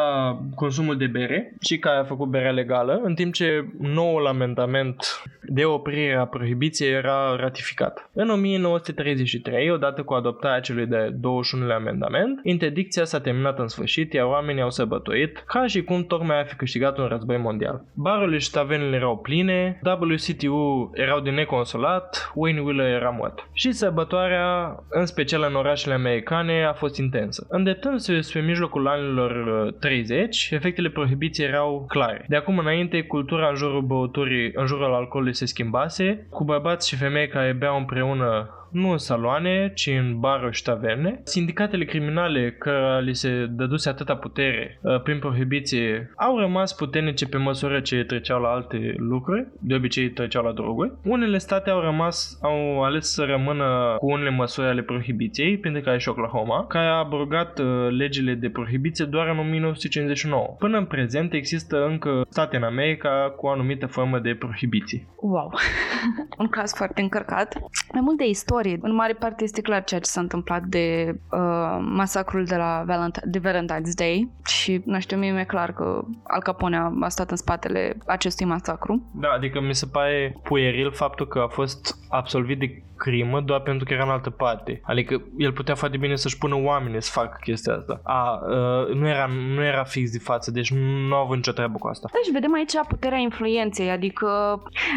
consumul 0.55 0.97
de 0.97 1.07
bere 1.07 1.53
și 1.61 1.77
care 1.77 1.97
a 1.97 2.03
făcut 2.03 2.27
berea 2.27 2.51
legală, 2.51 3.01
în 3.03 3.15
timp 3.15 3.33
ce 3.33 3.65
noul 3.79 4.27
amendament 4.27 5.21
de 5.41 5.65
oprire 5.65 6.15
a 6.15 6.25
prohibiției 6.25 6.91
era 6.91 7.35
ratificat. 7.35 8.09
În 8.13 8.29
1933, 8.29 9.71
odată 9.71 10.03
cu 10.03 10.13
adoptarea 10.13 10.59
celui 10.59 10.85
de 10.85 11.15
21-lea 11.15 11.75
amendament, 11.75 12.39
interdicția 12.43 13.03
s-a 13.03 13.19
terminat 13.19 13.59
în 13.59 13.67
sfârșit, 13.67 14.13
iar 14.13 14.25
oamenii 14.25 14.61
au 14.61 14.69
sărbătorit 14.69 15.43
ca 15.47 15.65
și 15.65 15.83
cum 15.83 16.03
tocmai 16.03 16.41
a 16.41 16.43
fi 16.43 16.55
câștigat 16.55 16.97
un 16.97 17.05
război 17.05 17.37
mondial. 17.37 17.83
Barurile 17.93 18.37
și 18.37 18.51
tavenele 18.51 18.95
erau 18.95 19.17
pline, 19.17 19.79
WCTU 20.01 20.91
erau 20.93 21.19
de 21.19 21.29
neconsolat, 21.29 22.31
Wayne 22.35 22.59
Wheeler 22.61 22.93
era 22.93 23.09
mort. 23.09 23.49
Și 23.53 23.71
sărbătoarea, 23.71 24.75
în 24.89 25.05
special 25.05 25.45
în 25.49 25.55
orașele 25.55 25.93
americane, 25.93 26.65
a 26.65 26.73
fost 26.73 26.97
intensă. 26.97 27.47
Îndreptându-se 27.49 28.21
spre 28.21 28.41
mijlocul 28.67 28.87
anilor 28.87 29.71
30, 29.79 30.35
uh, 30.35 30.57
efectele 30.57 30.89
prohibiției 30.89 31.47
erau 31.47 31.85
clare. 31.87 32.25
De 32.27 32.35
acum 32.35 32.57
înainte, 32.57 33.01
cultura 33.01 33.49
în 33.49 33.55
jurul 33.55 33.81
băuturii, 33.81 34.51
în 34.53 34.65
jurul 34.65 34.93
alcoolului 34.93 35.35
se 35.35 35.45
schimbase, 35.45 36.27
cu 36.29 36.43
bărbați 36.43 36.87
și 36.87 36.95
femei 36.95 37.27
care 37.27 37.55
beau 37.59 37.77
împreună 37.77 38.49
nu 38.71 38.91
în 38.91 38.97
saloane, 38.97 39.71
ci 39.75 39.87
în 39.87 40.19
baruri 40.19 40.55
și 40.55 40.63
taverne. 40.63 41.21
Sindicatele 41.23 41.85
criminale 41.85 42.51
care 42.51 43.01
li 43.01 43.15
se 43.15 43.45
dăduse 43.49 43.89
atâta 43.89 44.15
putere 44.15 44.79
uh, 44.81 45.01
prin 45.01 45.19
prohibiție 45.19 46.11
au 46.15 46.37
rămas 46.37 46.73
puternice 46.73 47.27
pe 47.27 47.37
măsură 47.37 47.79
ce 47.79 48.03
treceau 48.03 48.41
la 48.41 48.49
alte 48.49 48.95
lucruri, 48.97 49.47
de 49.59 49.75
obicei 49.75 50.09
treceau 50.09 50.43
la 50.43 50.51
droguri. 50.51 50.91
Unele 51.03 51.37
state 51.37 51.69
au 51.69 51.79
rămas, 51.79 52.39
au 52.41 52.83
ales 52.83 53.13
să 53.13 53.23
rămână 53.23 53.95
cu 53.97 54.11
unele 54.11 54.29
măsuri 54.29 54.67
ale 54.67 54.81
prohibiției, 54.81 55.57
printre 55.57 55.81
care 55.81 55.97
și 55.97 56.09
Oklahoma, 56.09 56.65
care 56.67 56.85
a 56.85 56.97
abrogat 56.97 57.59
uh, 57.59 57.65
legile 57.89 58.33
de 58.33 58.49
prohibiție 58.49 59.05
doar 59.05 59.27
în 59.27 59.39
1959. 59.39 60.55
Până 60.59 60.77
în 60.77 60.85
prezent 60.85 61.33
există 61.33 61.85
încă 61.85 62.25
state 62.29 62.55
în 62.55 62.63
America 62.63 63.33
cu 63.37 63.45
o 63.45 63.49
anumită 63.49 63.85
formă 63.85 64.19
de 64.19 64.35
prohibiție. 64.39 65.07
Wow! 65.19 65.53
Un 66.37 66.47
caz 66.47 66.75
foarte 66.75 67.01
încărcat. 67.01 67.57
Mai 67.91 68.01
mult 68.01 68.17
de 68.17 68.27
istorie 68.27 68.56
istorie. 68.57 68.79
În 68.81 68.95
mare 68.95 69.13
parte 69.13 69.43
este 69.43 69.61
clar 69.61 69.83
ceea 69.83 69.99
ce 69.99 70.09
s-a 70.09 70.19
întâmplat 70.21 70.63
de 70.63 71.15
uh, 71.31 71.77
masacrul 71.79 72.45
de 72.45 72.55
la 72.55 72.85
Valent- 72.85 73.23
de 73.23 73.39
Valentine's 73.39 73.95
Day 73.95 74.29
și, 74.45 74.81
nu 74.85 74.99
știu, 74.99 75.17
mie 75.17 75.31
mi-e 75.31 75.43
clar 75.43 75.73
că 75.73 76.03
Al 76.23 76.41
Capone 76.41 76.77
a, 76.77 76.91
a 76.99 77.09
stat 77.09 77.29
în 77.29 77.35
spatele 77.35 77.97
acestui 78.05 78.45
masacru. 78.45 79.11
Da, 79.11 79.29
adică 79.35 79.61
mi 79.61 79.75
se 79.75 79.85
pare 79.85 80.37
pueril 80.43 80.91
faptul 80.91 81.27
că 81.27 81.39
a 81.39 81.47
fost 81.47 81.95
absolvit 82.09 82.59
de 82.59 82.83
crimă 82.97 83.41
doar 83.41 83.59
pentru 83.59 83.85
că 83.85 83.93
era 83.93 84.03
în 84.03 84.09
altă 84.09 84.29
parte. 84.29 84.81
Adică 84.83 85.21
el 85.37 85.51
putea 85.51 85.75
foarte 85.75 85.97
bine 85.97 86.15
să-și 86.15 86.37
pună 86.37 86.55
oamenii 86.55 87.01
să 87.01 87.11
facă 87.13 87.37
chestia 87.43 87.73
asta. 87.73 88.01
A, 88.03 88.39
uh, 88.47 88.95
nu, 88.95 89.07
era, 89.07 89.29
nu 89.55 89.63
era 89.63 89.83
fix 89.83 90.11
de 90.11 90.19
față, 90.19 90.51
deci 90.51 90.71
nu 91.07 91.15
au 91.15 91.23
avut 91.23 91.35
nicio 91.35 91.51
treabă 91.51 91.77
cu 91.77 91.87
asta. 91.87 92.09
Da, 92.11 92.19
și 92.25 92.31
vedem 92.31 92.53
aici 92.53 92.73
puterea 92.87 93.17
influenței, 93.17 93.89
adică 93.89 94.27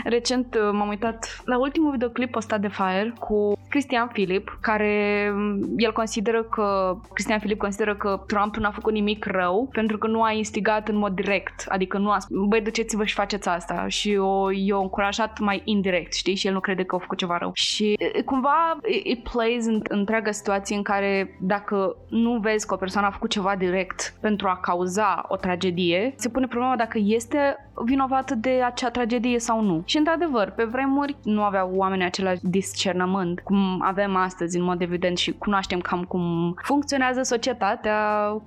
recent 0.05 0.55
uh, 0.55 0.70
m-am 0.72 0.88
uitat 0.88 1.42
la 1.44 1.59
ultimul 1.59 1.90
videoclip 1.90 2.30
postat 2.30 2.61
de 2.61 2.68
Fire 2.68 3.12
cu 3.18 3.59
Cristian 3.70 4.09
Philip, 4.09 4.59
care 4.61 5.30
mm, 5.34 5.74
el 5.76 5.92
consideră 5.92 6.42
că, 6.42 6.96
Cristian 7.12 7.38
Philip 7.38 7.59
consideră 7.59 7.94
că 7.94 8.22
Trump 8.26 8.57
nu 8.57 8.66
a 8.66 8.70
făcut 8.70 8.92
nimic 8.92 9.24
rău 9.24 9.68
pentru 9.72 9.98
că 9.98 10.07
nu 10.07 10.22
a 10.22 10.32
instigat 10.32 10.88
în 10.88 10.96
mod 10.96 11.12
direct, 11.12 11.64
adică 11.68 11.98
nu 11.98 12.11
a 12.11 12.18
spus, 12.18 12.36
băi, 12.48 12.61
duceți-vă 12.61 13.05
și 13.05 13.14
faceți 13.14 13.48
asta 13.48 13.88
și 13.88 14.16
o, 14.16 14.51
i-a 14.51 14.76
încurajat 14.76 15.38
mai 15.38 15.62
indirect, 15.64 16.12
știi? 16.12 16.34
Și 16.34 16.46
el 16.46 16.53
nu 16.53 16.61
crede 16.61 16.84
că 16.84 16.94
a 16.94 16.98
făcut 16.98 17.18
ceva 17.18 17.38
rău. 17.38 17.51
Și 17.55 17.89
cumva 18.24 18.78
it 19.05 19.28
plays 19.32 19.66
în 19.66 19.80
întreaga 19.88 20.30
situație 20.30 20.76
în 20.76 20.82
care 20.82 21.36
dacă 21.41 21.97
nu 22.09 22.38
vezi 22.38 22.66
că 22.66 22.74
o 22.74 22.76
persoană 22.76 23.07
a 23.07 23.11
făcut 23.11 23.30
ceva 23.30 23.55
direct 23.57 24.14
pentru 24.20 24.49
a 24.49 24.59
cauza 24.62 25.24
o 25.28 25.36
tragedie, 25.36 26.14
se 26.16 26.28
pune 26.28 26.47
problema 26.47 26.76
dacă 26.76 26.99
este 27.03 27.70
vinovată 27.84 28.34
de 28.34 28.62
acea 28.64 28.91
tragedie 28.91 29.38
sau 29.38 29.61
nu. 29.61 29.82
Și 29.84 29.97
într-adevăr, 29.97 30.51
pe 30.51 30.64
vremuri 30.64 31.16
nu 31.22 31.43
aveau 31.43 31.70
oamenii 31.74 32.05
același 32.05 32.41
discernământ 32.43 33.41
cum 33.41 33.82
avem 33.82 34.16
astăzi 34.16 34.57
în 34.57 34.64
mod 34.64 34.80
evident 34.80 35.18
și 35.18 35.32
cunoaștem 35.32 35.80
cam 35.80 36.03
cum 36.05 36.55
funcționează 36.62 37.22
societatea, 37.22 37.99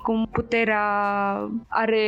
cum 0.03 0.29
puterea 0.31 0.83
are 1.67 1.99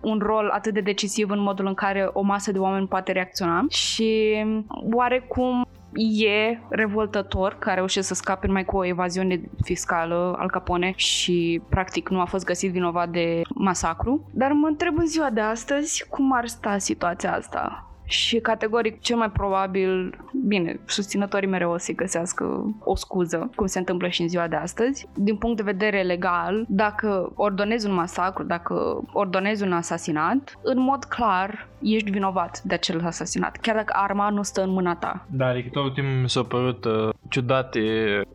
un 0.00 0.18
rol 0.22 0.50
atât 0.52 0.74
de 0.74 0.80
decisiv 0.80 1.30
în 1.30 1.40
modul 1.40 1.66
în 1.66 1.74
care 1.74 2.10
o 2.12 2.22
masă 2.22 2.52
de 2.52 2.58
oameni 2.58 2.86
poate 2.86 3.12
reacționa 3.12 3.64
și 3.68 4.44
oarecum 4.92 5.66
e 5.94 6.58
revoltător 6.68 7.56
că 7.58 7.70
a 7.70 7.74
reușit 7.74 8.04
să 8.04 8.14
scape 8.14 8.46
numai 8.46 8.64
cu 8.64 8.76
o 8.76 8.84
evaziune 8.84 9.40
fiscală 9.62 10.36
al 10.38 10.50
Capone 10.50 10.92
și 10.96 11.62
practic 11.68 12.08
nu 12.08 12.20
a 12.20 12.24
fost 12.24 12.44
găsit 12.44 12.70
vinovat 12.70 13.08
de 13.08 13.40
masacru. 13.54 14.30
Dar 14.30 14.52
mă 14.52 14.66
întreb 14.66 14.98
în 14.98 15.06
ziua 15.06 15.30
de 15.30 15.40
astăzi 15.40 16.06
cum 16.08 16.32
ar 16.32 16.46
sta 16.46 16.78
situația 16.78 17.34
asta 17.34 17.86
și 18.04 18.38
categoric 18.38 19.00
cel 19.00 19.16
mai 19.16 19.30
probabil, 19.30 20.18
bine, 20.46 20.80
susținătorii 20.84 21.48
mereu 21.48 21.72
o 21.72 21.78
să 21.78 21.92
găsească 21.92 22.74
o 22.84 22.96
scuză, 22.96 23.50
cum 23.54 23.66
se 23.66 23.78
întâmplă 23.78 24.08
și 24.08 24.22
în 24.22 24.28
ziua 24.28 24.48
de 24.48 24.56
astăzi. 24.56 25.08
Din 25.14 25.36
punct 25.36 25.56
de 25.56 25.62
vedere 25.62 26.02
legal, 26.02 26.64
dacă 26.68 27.32
ordonezi 27.34 27.86
un 27.86 27.94
masacru, 27.94 28.44
dacă 28.44 29.02
ordonezi 29.12 29.62
un 29.62 29.72
asasinat, 29.72 30.58
în 30.62 30.80
mod 30.80 31.04
clar 31.04 31.68
ești 31.82 32.10
vinovat 32.10 32.60
de 32.62 32.74
acel 32.74 33.00
asasinat, 33.04 33.56
chiar 33.56 33.76
dacă 33.76 33.92
arma 33.96 34.30
nu 34.30 34.42
stă 34.42 34.62
în 34.62 34.70
mâna 34.70 34.94
ta. 34.94 35.26
Da, 35.30 35.46
adică 35.46 35.68
tot 35.72 35.94
timpul 35.94 36.12
mi 36.12 36.28
s-a 36.28 36.42
părut 36.42 36.84
uh, 36.84 37.08
ciudate 37.28 37.80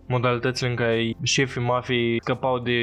modalitățile 0.08 0.70
în 0.70 0.76
care 0.76 1.12
șefii 1.24 1.62
mafiei 1.62 2.22
scăpau 2.22 2.60
de, 2.60 2.80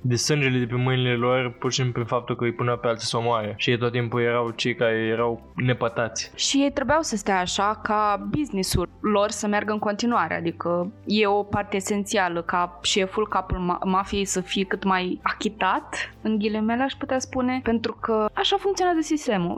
de 0.00 0.16
sângele 0.16 0.58
de 0.58 0.66
pe 0.66 0.74
mâinile 0.74 1.14
lor 1.14 1.56
pur 1.58 1.70
și 1.70 1.76
simplu 1.76 1.92
prin 1.92 2.06
faptul 2.06 2.36
că 2.36 2.44
îi 2.44 2.52
puneau 2.52 2.76
pe 2.76 2.86
alții 2.86 3.08
să 3.08 3.16
omoare. 3.16 3.54
Și 3.56 3.70
ei 3.70 3.78
tot 3.78 3.92
timpul 3.92 4.20
erau 4.20 4.50
cei 4.50 4.74
care 4.74 4.96
erau 5.12 5.52
nepătați. 5.54 6.05
Și 6.34 6.58
ei 6.58 6.72
trebuiau 6.72 7.02
să 7.02 7.16
stea 7.16 7.38
așa 7.38 7.80
ca 7.82 8.26
businessul 8.30 8.88
lor 9.00 9.30
să 9.30 9.46
meargă 9.46 9.72
în 9.72 9.78
continuare, 9.78 10.36
adică 10.36 10.92
e 11.06 11.26
o 11.26 11.42
parte 11.42 11.76
esențială 11.76 12.42
ca 12.42 12.78
șeful, 12.82 13.28
capul 13.28 13.56
ma- 13.56 13.84
mafiei 13.84 14.24
să 14.24 14.40
fie 14.40 14.64
cât 14.64 14.84
mai 14.84 15.20
achitat, 15.22 16.14
în 16.26 16.38
ghilimele 16.38 16.82
aș 16.82 16.92
putea 16.92 17.18
spune, 17.18 17.60
pentru 17.62 17.96
că 18.00 18.28
așa 18.34 18.56
funcționează 18.58 19.00
sistemul 19.00 19.56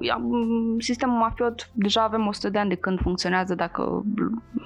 sistemul 0.79 1.19
mafiot 1.19 1.71
deja 1.73 2.03
avem 2.03 2.27
100 2.27 2.49
de 2.49 2.59
ani 2.59 2.69
de 2.69 2.75
când 2.75 3.01
funcționează, 3.01 3.55
dacă 3.55 4.05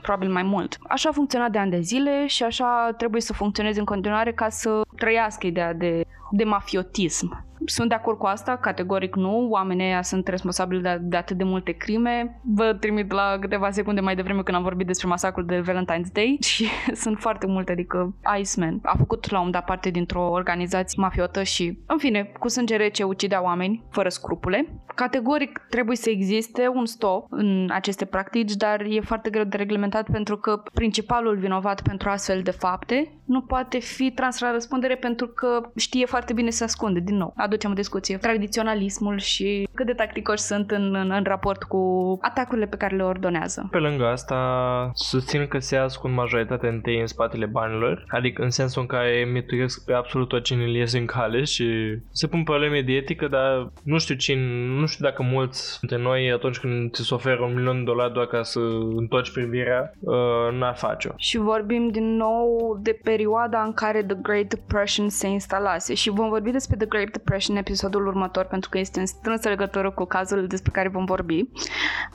probabil 0.03 0.30
mai 0.30 0.42
mult. 0.42 0.78
Așa 0.88 1.09
a 1.09 1.12
funcționat 1.12 1.50
de 1.50 1.59
ani 1.59 1.70
de 1.70 1.80
zile 1.80 2.26
și 2.26 2.42
așa 2.42 2.94
trebuie 2.96 3.20
să 3.20 3.32
funcționeze 3.32 3.78
în 3.78 3.84
continuare 3.84 4.32
ca 4.32 4.48
să 4.48 4.80
trăiască 4.96 5.46
ideea 5.46 5.74
de, 5.74 6.05
de 6.30 6.44
mafiotism. 6.44 7.50
Sunt 7.64 7.88
de 7.88 7.94
acord 7.94 8.18
cu 8.18 8.26
asta, 8.26 8.57
categoric 8.57 9.16
nu. 9.16 9.48
Oamenii 9.50 9.84
ăia 9.84 10.03
sunt 10.03 10.28
responsabili 10.28 10.82
de, 10.82 10.98
de 11.00 11.16
atât 11.16 11.36
de 11.36 11.44
multe 11.44 11.72
crime. 11.72 12.40
Vă 12.55 12.76
trimit 12.80 13.12
la 13.12 13.36
câteva 13.40 13.70
secunde 13.70 14.00
mai 14.00 14.14
devreme 14.14 14.42
când 14.42 14.57
am 14.57 14.62
vorbit 14.62 14.86
despre 14.86 15.09
masacrul 15.09 15.46
de 15.46 15.62
Valentine's 15.62 16.12
Day 16.12 16.38
și 16.50 16.66
sunt 16.94 17.18
foarte 17.18 17.46
multe, 17.46 17.72
adică 17.72 18.14
Iceman 18.38 18.78
a 18.82 18.96
făcut 18.96 19.30
la 19.30 19.40
un 19.40 19.50
dat 19.50 19.64
parte 19.64 19.90
dintr-o 19.90 20.30
organizație 20.30 21.03
mafiotă 21.03 21.42
și, 21.42 21.78
în 21.93 21.99
fine, 21.99 22.32
cu 22.38 22.49
sânge 22.49 22.76
rece 22.76 23.03
ucidea 23.03 23.43
oameni, 23.43 23.82
fără 23.90 24.09
scrupule. 24.09 24.66
Categoric 24.95 25.61
trebuie 25.70 25.97
să 25.97 26.11
existe 26.11 26.68
un 26.74 26.86
stop 26.86 27.26
în 27.30 27.68
aceste 27.72 28.05
practici, 28.05 28.53
dar 28.53 28.80
e 28.80 29.01
foarte 29.01 29.30
greu 29.30 29.45
de 29.45 29.57
reglementat 29.57 30.11
pentru 30.11 30.36
că 30.36 30.62
principalul 30.74 31.36
vinovat 31.36 31.82
pentru 31.82 32.09
astfel 32.09 32.43
de 32.43 32.51
fapte 32.51 33.12
nu 33.24 33.40
poate 33.40 33.78
fi 33.78 34.11
tras 34.11 34.40
la 34.40 34.53
răspundere 34.53 34.95
pentru 34.95 35.26
că 35.26 35.70
știe 35.76 36.07
foarte 36.07 36.22
foarte 36.22 36.40
bine 36.40 36.57
se 36.57 36.64
ascunde, 36.64 37.01
din 37.01 37.16
nou. 37.16 37.32
Aducem 37.36 37.70
o 37.70 37.74
discuție. 37.74 38.16
Tradiționalismul 38.16 39.18
și 39.18 39.68
cât 39.74 39.86
de 39.86 39.93
tacticoși 39.93 40.43
sunt 40.43 40.70
în, 40.70 40.95
în, 40.95 41.11
în 41.11 41.24
raport 41.24 41.62
cu 41.62 41.78
atacurile 42.20 42.66
pe 42.66 42.76
care 42.76 42.97
le 42.97 43.03
ordonează. 43.03 43.68
Pe 43.70 43.78
lângă 43.78 44.07
asta, 44.07 44.90
susțin 44.95 45.47
că 45.47 45.59
se 45.59 45.76
ascund 45.76 46.14
majoritatea 46.14 46.68
întâi 46.68 47.01
în 47.01 47.07
spatele 47.07 47.47
banilor, 47.47 48.05
adică 48.09 48.43
în 48.43 48.51
sensul 48.51 48.80
în 48.80 48.88
care 48.88 49.28
mituiesc 49.32 49.84
pe 49.84 49.93
absolut 49.93 50.28
tot 50.28 50.43
cine 50.43 50.64
le 50.64 50.78
iese 50.78 50.99
în 50.99 51.07
cale 51.07 51.45
și 51.45 51.66
se 52.11 52.26
pun 52.26 52.43
probleme 52.43 52.80
de 52.80 52.93
etică, 52.93 53.28
dar 53.28 53.72
nu 53.82 53.99
știu 53.99 54.14
cine, 54.14 54.43
nu 54.82 54.88
știu 54.88 55.04
dacă 55.04 55.22
mulți 55.22 55.78
dintre 55.80 55.98
noi 55.98 56.32
atunci 56.32 56.58
când 56.58 56.92
ți 56.92 57.02
se 57.02 57.14
oferă 57.14 57.42
un 57.42 57.54
milion 57.54 57.76
de 57.76 57.82
dolari 57.82 58.12
doar 58.12 58.26
ca 58.26 58.42
să 58.42 58.58
întorci 58.96 59.32
privirea, 59.32 59.92
uh, 60.00 60.58
n-ar 60.58 60.76
face-o. 60.76 61.12
Și 61.16 61.38
vorbim 61.38 61.88
din 61.88 62.16
nou 62.16 62.78
de 62.82 62.98
perioada 63.02 63.62
în 63.62 63.72
care 63.72 64.02
The 64.02 64.16
Great 64.22 64.46
Depression 64.46 65.08
se 65.08 65.26
instalase 65.26 65.94
și 65.94 66.10
vom 66.10 66.28
vorbi 66.28 66.50
despre 66.50 66.76
The 66.76 66.86
Great 66.86 67.10
Depression 67.10 67.54
în 67.56 67.60
episodul 67.60 68.06
următor 68.06 68.44
pentru 68.44 68.70
că 68.70 68.78
este 68.78 69.00
în 69.00 69.06
strânsă 69.06 69.48
legătură 69.48 69.90
cu 69.90 70.04
cazul 70.04 70.46
despre 70.46 70.70
care 70.74 70.88
vom 70.88 71.04
vorbi 71.04 71.44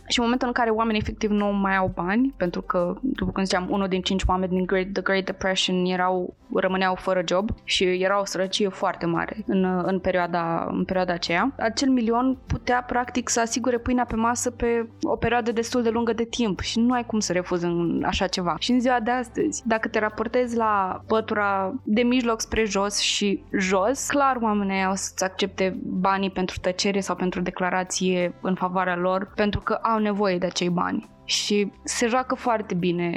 și 0.08 0.20
în 0.20 0.24
momentul 0.24 0.48
în 0.48 0.54
care 0.54 0.70
oamenii 0.70 1.02
efectiv 1.02 1.30
nu 1.30 1.46
mai 1.46 1.76
au 1.76 1.92
bani 1.96 2.34
pentru 2.38 2.62
că, 2.62 2.94
după 3.02 3.32
cum 3.32 3.44
ziceam, 3.44 3.68
unul 3.70 3.88
din 3.88 4.02
cinci 4.02 4.24
oameni 4.28 4.52
din 4.52 4.66
Great, 4.66 4.88
The 4.94 5.02
Great 5.02 5.26
Depression 5.26 5.86
erau, 5.86 6.36
rămâneau 6.56 6.96
fără 6.96 7.22
job 7.28 7.50
și 7.64 7.84
era 7.84 8.20
o 8.20 8.26
sărăcie 8.26 8.70
foarte 8.70 9.06
mare 9.06 9.44
în, 9.46 9.82
în, 9.86 10.00
perioada, 10.00 10.68
în 10.72 10.84
perioada 10.84 11.14
aceea. 11.14 11.54
Acel 11.58 11.90
milion 11.90 12.38
putea 12.58 12.84
practic 12.88 13.30
să 13.30 13.40
asigure 13.40 13.78
pâinea 13.78 14.06
pe 14.06 14.16
masă 14.16 14.52
pe 14.52 14.88
o 15.02 15.16
perioadă 15.16 15.52
destul 15.52 15.82
de 15.84 15.90
lungă 15.90 16.14
de 16.14 16.24
timp 16.24 16.60
și 16.60 16.80
nu 16.80 16.94
ai 16.94 17.06
cum 17.06 17.20
să 17.20 17.32
refuzi 17.32 17.66
în 17.66 18.04
așa 18.06 18.28
ceva. 18.28 18.56
Și 18.60 18.72
în 18.72 18.80
ziua 18.80 19.00
de 19.00 19.12
astăzi, 19.12 19.64
dacă 19.66 19.88
te 19.88 20.00
raportezi 20.00 20.56
la 20.56 21.02
pătura 21.08 21.74
de 21.84 22.02
mijloc 22.02 22.42
spre 22.42 22.66
jos 22.66 23.00
și 23.00 23.44
jos, 23.58 24.08
clar 24.08 24.38
oamenii 24.42 24.88
o 24.92 24.96
să-ți 24.96 25.24
accepte 25.24 25.80
banii 25.84 26.30
pentru 26.30 26.56
tăcere 26.62 27.00
sau 27.00 27.16
pentru 27.16 27.42
declarație 27.42 28.34
în 28.42 28.56
favoarea 28.56 28.96
lor 28.96 29.32
pentru 29.36 29.60
că 29.60 29.74
au 29.74 30.00
nevoie 30.00 30.38
de 30.38 30.46
acei 30.46 30.70
bani 30.70 31.16
și 31.28 31.72
se 31.84 32.08
joacă 32.08 32.36
foarte 32.36 32.74
bine 32.74 33.10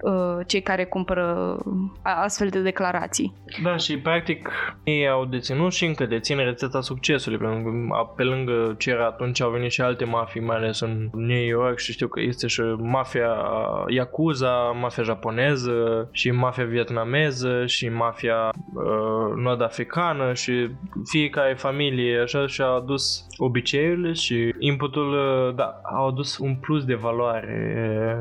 uh, 0.00 0.46
cei 0.46 0.62
care 0.62 0.84
cumpără 0.84 1.56
astfel 2.02 2.48
de 2.48 2.60
declarații. 2.60 3.34
Da, 3.62 3.76
și 3.76 3.98
practic 3.98 4.50
ei 4.84 5.08
au 5.08 5.24
deținut 5.24 5.72
și 5.72 5.84
încă 5.84 6.06
dețin 6.06 6.36
rețeta 6.36 6.80
succesului, 6.80 7.38
pentru 7.38 7.62
că 7.62 8.12
pe 8.16 8.22
lângă 8.22 8.74
ce 8.78 8.90
era 8.90 9.06
atunci 9.06 9.40
au 9.40 9.50
venit 9.50 9.70
și 9.70 9.80
alte 9.80 10.04
mafii, 10.04 10.40
mai 10.40 10.56
ales 10.56 10.80
în 10.80 11.08
New 11.12 11.44
York 11.44 11.78
și 11.78 11.92
știu 11.92 12.08
că 12.08 12.20
este 12.20 12.46
și 12.46 12.60
mafia 12.78 13.36
Yakuza, 13.88 14.54
mafia 14.80 15.02
japoneză 15.02 16.08
și 16.12 16.30
mafia 16.30 16.64
vietnameză 16.64 17.66
și 17.66 17.88
mafia 17.88 18.52
uh, 18.74 19.34
nord-africană 19.36 20.32
și 20.32 20.70
fiecare 21.04 21.54
familie 21.54 22.20
așa 22.20 22.46
și-a 22.46 22.66
adus 22.66 23.26
obiceiurile 23.36 24.12
și 24.12 24.54
inputul, 24.58 25.12
uh, 25.12 25.54
da, 25.54 25.80
au 25.82 26.08
adus 26.08 26.38
un 26.38 26.54
plus 26.54 26.84
de 26.84 26.94
valoare 26.94 27.49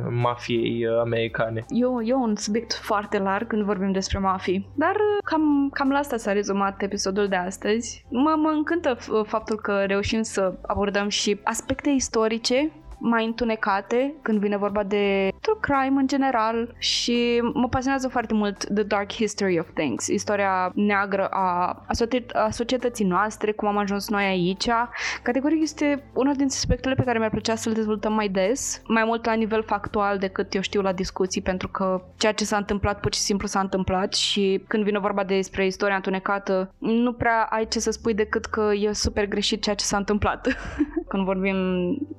mafiei 0.09 0.87
americane. 1.03 1.65
Eu, 1.69 2.01
eu 2.03 2.21
un 2.21 2.35
subiect 2.35 2.73
foarte 2.73 3.19
larg 3.19 3.47
când 3.47 3.63
vorbim 3.63 3.91
despre 3.91 4.19
mafii, 4.19 4.69
dar 4.75 4.95
cam, 5.23 5.69
cam 5.73 5.89
la 5.89 5.97
asta 5.97 6.17
s-a 6.17 6.31
rezumat 6.31 6.81
episodul 6.81 7.27
de 7.27 7.35
astăzi. 7.35 8.05
Mă, 8.09 8.35
mă 8.37 8.49
încântă 8.49 8.97
faptul 9.25 9.55
că 9.55 9.83
reușim 9.87 10.21
să 10.21 10.53
abordăm 10.61 11.09
și 11.09 11.39
aspecte 11.43 11.89
istorice 11.89 12.71
mai 12.99 13.25
întunecate 13.25 14.13
când 14.21 14.39
vine 14.39 14.57
vorba 14.57 14.83
de 14.83 15.33
true 15.41 15.57
crime 15.59 15.99
în 15.99 16.07
general 16.07 16.75
și 16.77 17.41
mă 17.53 17.67
pasionează 17.69 18.07
foarte 18.07 18.33
mult 18.33 18.65
The 18.73 18.83
Dark 18.83 19.11
History 19.13 19.59
of 19.59 19.67
Things, 19.73 20.07
istoria 20.07 20.71
neagră 20.75 21.27
a, 21.27 21.83
a 22.33 22.49
societății 22.49 23.05
noastre, 23.05 23.51
cum 23.51 23.67
am 23.67 23.77
ajuns 23.77 24.09
noi 24.09 24.23
aici. 24.23 24.69
Categoric 25.23 25.61
este 25.61 26.03
una 26.13 26.33
dintre 26.33 26.57
subiectele 26.57 26.95
pe 26.95 27.03
care 27.03 27.17
mi-ar 27.17 27.29
plăcea 27.29 27.55
să 27.55 27.69
le 27.69 27.75
dezvoltăm 27.75 28.13
mai 28.13 28.29
des, 28.29 28.81
mai 28.87 29.03
mult 29.03 29.25
la 29.25 29.33
nivel 29.33 29.63
factual 29.63 30.17
decât 30.17 30.53
eu 30.53 30.61
știu 30.61 30.81
la 30.81 30.91
discuții, 30.91 31.41
pentru 31.41 31.67
că 31.67 32.03
ceea 32.17 32.31
ce 32.31 32.45
s-a 32.45 32.57
întâmplat 32.57 32.99
pur 32.99 33.13
și 33.13 33.19
simplu 33.19 33.47
s-a 33.47 33.59
întâmplat 33.59 34.13
și 34.13 34.63
când 34.67 34.83
vine 34.83 34.99
vorba 34.99 35.23
despre 35.23 35.65
istoria 35.65 35.95
întunecată, 35.95 36.73
nu 36.77 37.13
prea 37.13 37.47
ai 37.49 37.67
ce 37.67 37.79
să 37.79 37.91
spui 37.91 38.13
decât 38.13 38.45
că 38.45 38.71
e 38.79 38.93
super 38.93 39.27
greșit 39.27 39.61
ceea 39.61 39.75
ce 39.75 39.85
s-a 39.85 39.97
întâmplat. 39.97 40.47
când 41.09 41.23
vorbim 41.23 41.57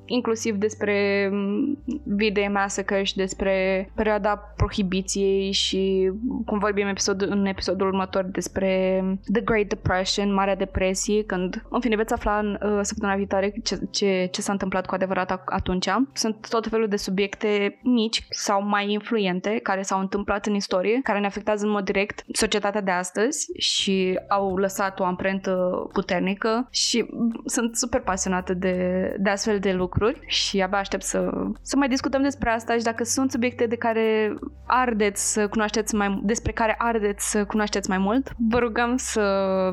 inclusiv 0.05 0.55
de 0.55 0.69
despre 0.71 1.29
mm, 1.33 1.79
V-Day 2.05 2.49
Massacre 2.53 3.03
și 3.03 3.17
despre 3.17 3.91
perioada 3.95 4.37
prohibiției 4.57 5.53
și 5.53 6.11
cum 6.47 6.59
vorbim 6.59 6.87
episod, 6.87 7.23
în 7.23 7.47
episodul 7.47 7.87
următor 7.87 8.25
despre 8.25 9.03
The 9.33 9.41
Great 9.41 9.67
Depression, 9.67 10.35
Marea 10.35 10.57
Depresie, 10.57 11.25
când, 11.25 11.65
în 11.69 11.81
fine, 11.81 11.97
veți 11.97 12.13
afla 12.13 12.39
în 12.39 12.59
uh, 12.63 12.79
săptămâna 12.83 13.17
viitoare 13.17 13.53
ce, 13.63 13.79
ce, 13.91 14.29
ce 14.31 14.41
s-a 14.41 14.53
întâmplat 14.53 14.87
cu 14.87 14.95
adevărat 14.95 15.43
atunci. 15.45 15.89
Sunt 16.13 16.49
tot 16.49 16.67
felul 16.67 16.89
de 16.89 16.97
subiecte 16.97 17.79
mici 17.83 18.27
sau 18.31 18.63
mai 18.63 18.93
influente 18.93 19.61
care 19.63 19.83
s-au 19.83 20.01
întâmplat 20.01 20.47
în 20.47 20.55
istorie, 20.55 21.01
care 21.03 21.19
ne 21.19 21.27
afectează 21.27 21.65
în 21.65 21.71
mod 21.71 21.85
direct 21.85 22.25
societatea 22.33 22.81
de 22.81 22.91
astăzi 22.91 23.47
și 23.59 24.19
au 24.29 24.57
lăsat 24.57 25.01
o 25.01 25.05
amprentă 25.05 25.51
puternică 25.93 26.69
și 26.71 27.07
sunt 27.45 27.77
super 27.77 28.01
pasionată 28.01 28.55
de, 28.55 28.77
de 29.19 29.31
astfel 29.31 29.59
de 29.59 29.73
lucruri 29.73 30.21
și 30.27 30.60
abia 30.63 30.79
aștept 30.79 31.03
să, 31.03 31.31
să 31.63 31.77
mai 31.77 31.89
discutăm 31.89 32.23
despre 32.23 32.51
asta 32.51 32.77
și 32.77 32.83
dacă 32.83 33.05
sunt 33.05 33.31
subiecte 33.31 33.67
de 33.67 33.77
care 33.77 34.35
ardeți 34.67 35.33
să 35.33 35.49
cunoașteți 35.49 35.95
mai 35.95 36.21
despre 36.23 36.53
care 36.53 36.75
ardeți 36.79 37.31
să 37.31 37.45
cunoașteți 37.45 37.89
mai 37.89 37.99
mult, 37.99 38.31
vă 38.49 38.59
rugăm 38.59 38.97
să 38.97 39.23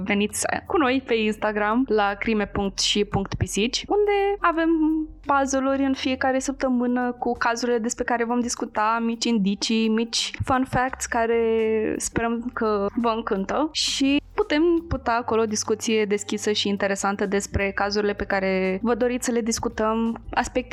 veniți 0.04 0.46
cu 0.66 0.78
noi 0.78 1.04
pe 1.06 1.14
Instagram 1.14 1.84
la 1.88 2.14
crime.și.pisici 2.14 3.84
unde 3.88 4.38
avem 4.40 4.70
puzzle-uri 5.26 5.84
în 5.84 5.94
fiecare 5.94 6.40
săptămână 6.40 7.12
cu 7.12 7.32
cazurile 7.38 7.78
despre 7.78 8.04
care 8.04 8.24
vom 8.24 8.40
discuta, 8.40 9.00
mici 9.02 9.26
indicii, 9.26 9.88
mici 9.88 10.32
fun 10.44 10.66
facts 10.70 11.06
care 11.06 11.40
sperăm 11.98 12.52
că 12.54 12.86
vă 12.96 13.10
încântă 13.10 13.70
și 13.72 14.22
putem 14.34 14.64
putea 14.88 15.18
acolo 15.18 15.42
o 15.42 15.46
discuție 15.46 16.06
deschisă 16.06 16.52
și 16.52 16.68
interesantă 16.68 17.26
despre 17.26 17.72
cazurile 17.72 18.14
pe 18.14 18.24
care 18.24 18.80
vă 18.82 18.96
doriți 18.96 19.26
să 19.26 19.32
le 19.32 19.42
discutăm, 19.42 20.22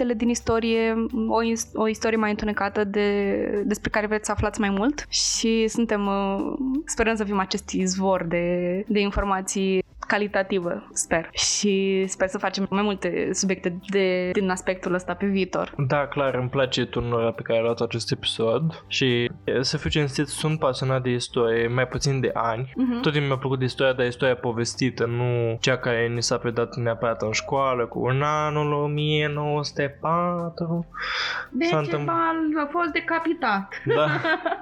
aspectele 0.04 0.14
din 0.14 0.28
istorie, 0.28 1.06
o, 1.28 1.38
o 1.82 1.88
istorie 1.88 2.16
mai 2.16 2.30
întunecată 2.30 2.84
de, 2.84 3.62
despre 3.64 3.90
care 3.90 4.06
vreți 4.06 4.26
să 4.26 4.32
aflați 4.32 4.60
mai 4.60 4.70
mult 4.70 5.06
și 5.08 5.68
suntem, 5.68 6.06
uh, 6.06 6.54
sperăm 6.84 7.14
să 7.14 7.24
fim 7.24 7.38
acest 7.38 7.70
izvor 7.70 8.24
de, 8.24 8.84
de 8.88 9.00
informații 9.00 9.82
calitativă, 10.06 10.88
sper. 10.92 11.30
Și 11.32 12.04
sper 12.06 12.28
să 12.28 12.38
facem 12.38 12.66
mai 12.70 12.82
multe 12.82 13.30
subiecte 13.32 13.78
de, 13.88 14.30
din 14.32 14.50
aspectul 14.50 14.94
ăsta 14.94 15.14
pe 15.14 15.26
viitor. 15.26 15.74
Da, 15.86 16.06
clar, 16.06 16.34
îmi 16.34 16.48
place 16.48 16.84
turnura 16.84 17.30
pe 17.30 17.42
care 17.42 17.58
a 17.58 17.62
luat 17.62 17.80
acest 17.80 18.12
episod 18.12 18.84
și 18.86 19.30
să 19.60 19.76
fiu 19.76 19.90
cinstit, 19.90 20.26
sunt 20.26 20.58
pasionat 20.58 21.02
de 21.02 21.10
istorie, 21.10 21.68
mai 21.68 21.88
puțin 21.88 22.20
de 22.20 22.30
ani. 22.34 22.64
Uh-huh. 22.64 23.00
Tot 23.02 23.12
timpul 23.12 23.28
mi-a 23.28 23.38
plăcut 23.38 23.58
de 23.58 23.64
istoria, 23.64 23.92
dar 23.92 24.06
istoria 24.06 24.36
povestită, 24.36 25.06
nu 25.06 25.58
cea 25.60 25.76
care 25.76 26.08
ni 26.08 26.22
s-a 26.22 26.36
predat 26.36 26.76
neapărat 26.76 27.22
în 27.22 27.32
școală, 27.32 27.86
cu 27.86 27.98
un 28.00 28.22
anul 28.22 28.72
1904. 30.00 30.86
Decebal 31.50 32.36
a 32.64 32.68
fost 32.70 32.92
decapitat. 32.92 33.68
Da, 33.84 34.06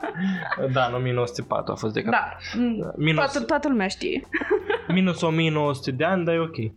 da, 0.76 0.86
în 0.86 0.94
1904 0.94 1.72
a 1.72 1.76
fost 1.76 1.92
decapitat. 1.92 2.38
Da, 2.78 2.92
Minus... 2.96 3.32
toată, 3.32 3.46
toată 3.46 3.68
lumea 3.68 3.88
știe. 3.88 4.22
Minus 4.88 5.22
1900 5.22 5.90
de 5.90 6.04
ani, 6.04 6.24
dar 6.24 6.34
e 6.34 6.40
ok. 6.40 6.56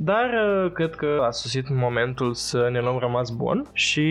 Dar 0.00 0.30
uh, 0.64 0.72
cred 0.72 0.94
că 0.94 1.24
a 1.26 1.30
sosit 1.30 1.68
momentul 1.68 2.34
să 2.34 2.68
ne 2.70 2.80
luăm 2.80 2.98
rămas 2.98 3.30
bun 3.30 3.66
și 3.72 4.06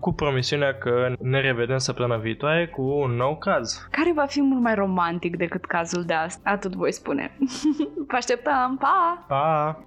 cu 0.00 0.12
promisiunea 0.12 0.74
că 0.74 1.12
ne 1.20 1.40
revedem 1.40 1.78
săptămâna 1.78 2.16
viitoare 2.16 2.68
cu 2.68 2.82
un 2.82 3.10
nou 3.10 3.36
caz. 3.36 3.88
Care 3.90 4.12
va 4.14 4.24
fi 4.26 4.42
mult 4.42 4.62
mai 4.62 4.74
romantic 4.74 5.36
decât 5.36 5.64
cazul 5.64 6.04
de 6.04 6.12
asta, 6.12 6.50
atât 6.50 6.74
voi 6.74 6.92
spune. 6.92 7.36
Vă 8.08 8.16
așteptăm, 8.16 8.76
pa! 8.80 9.24
Pa! 9.28 9.84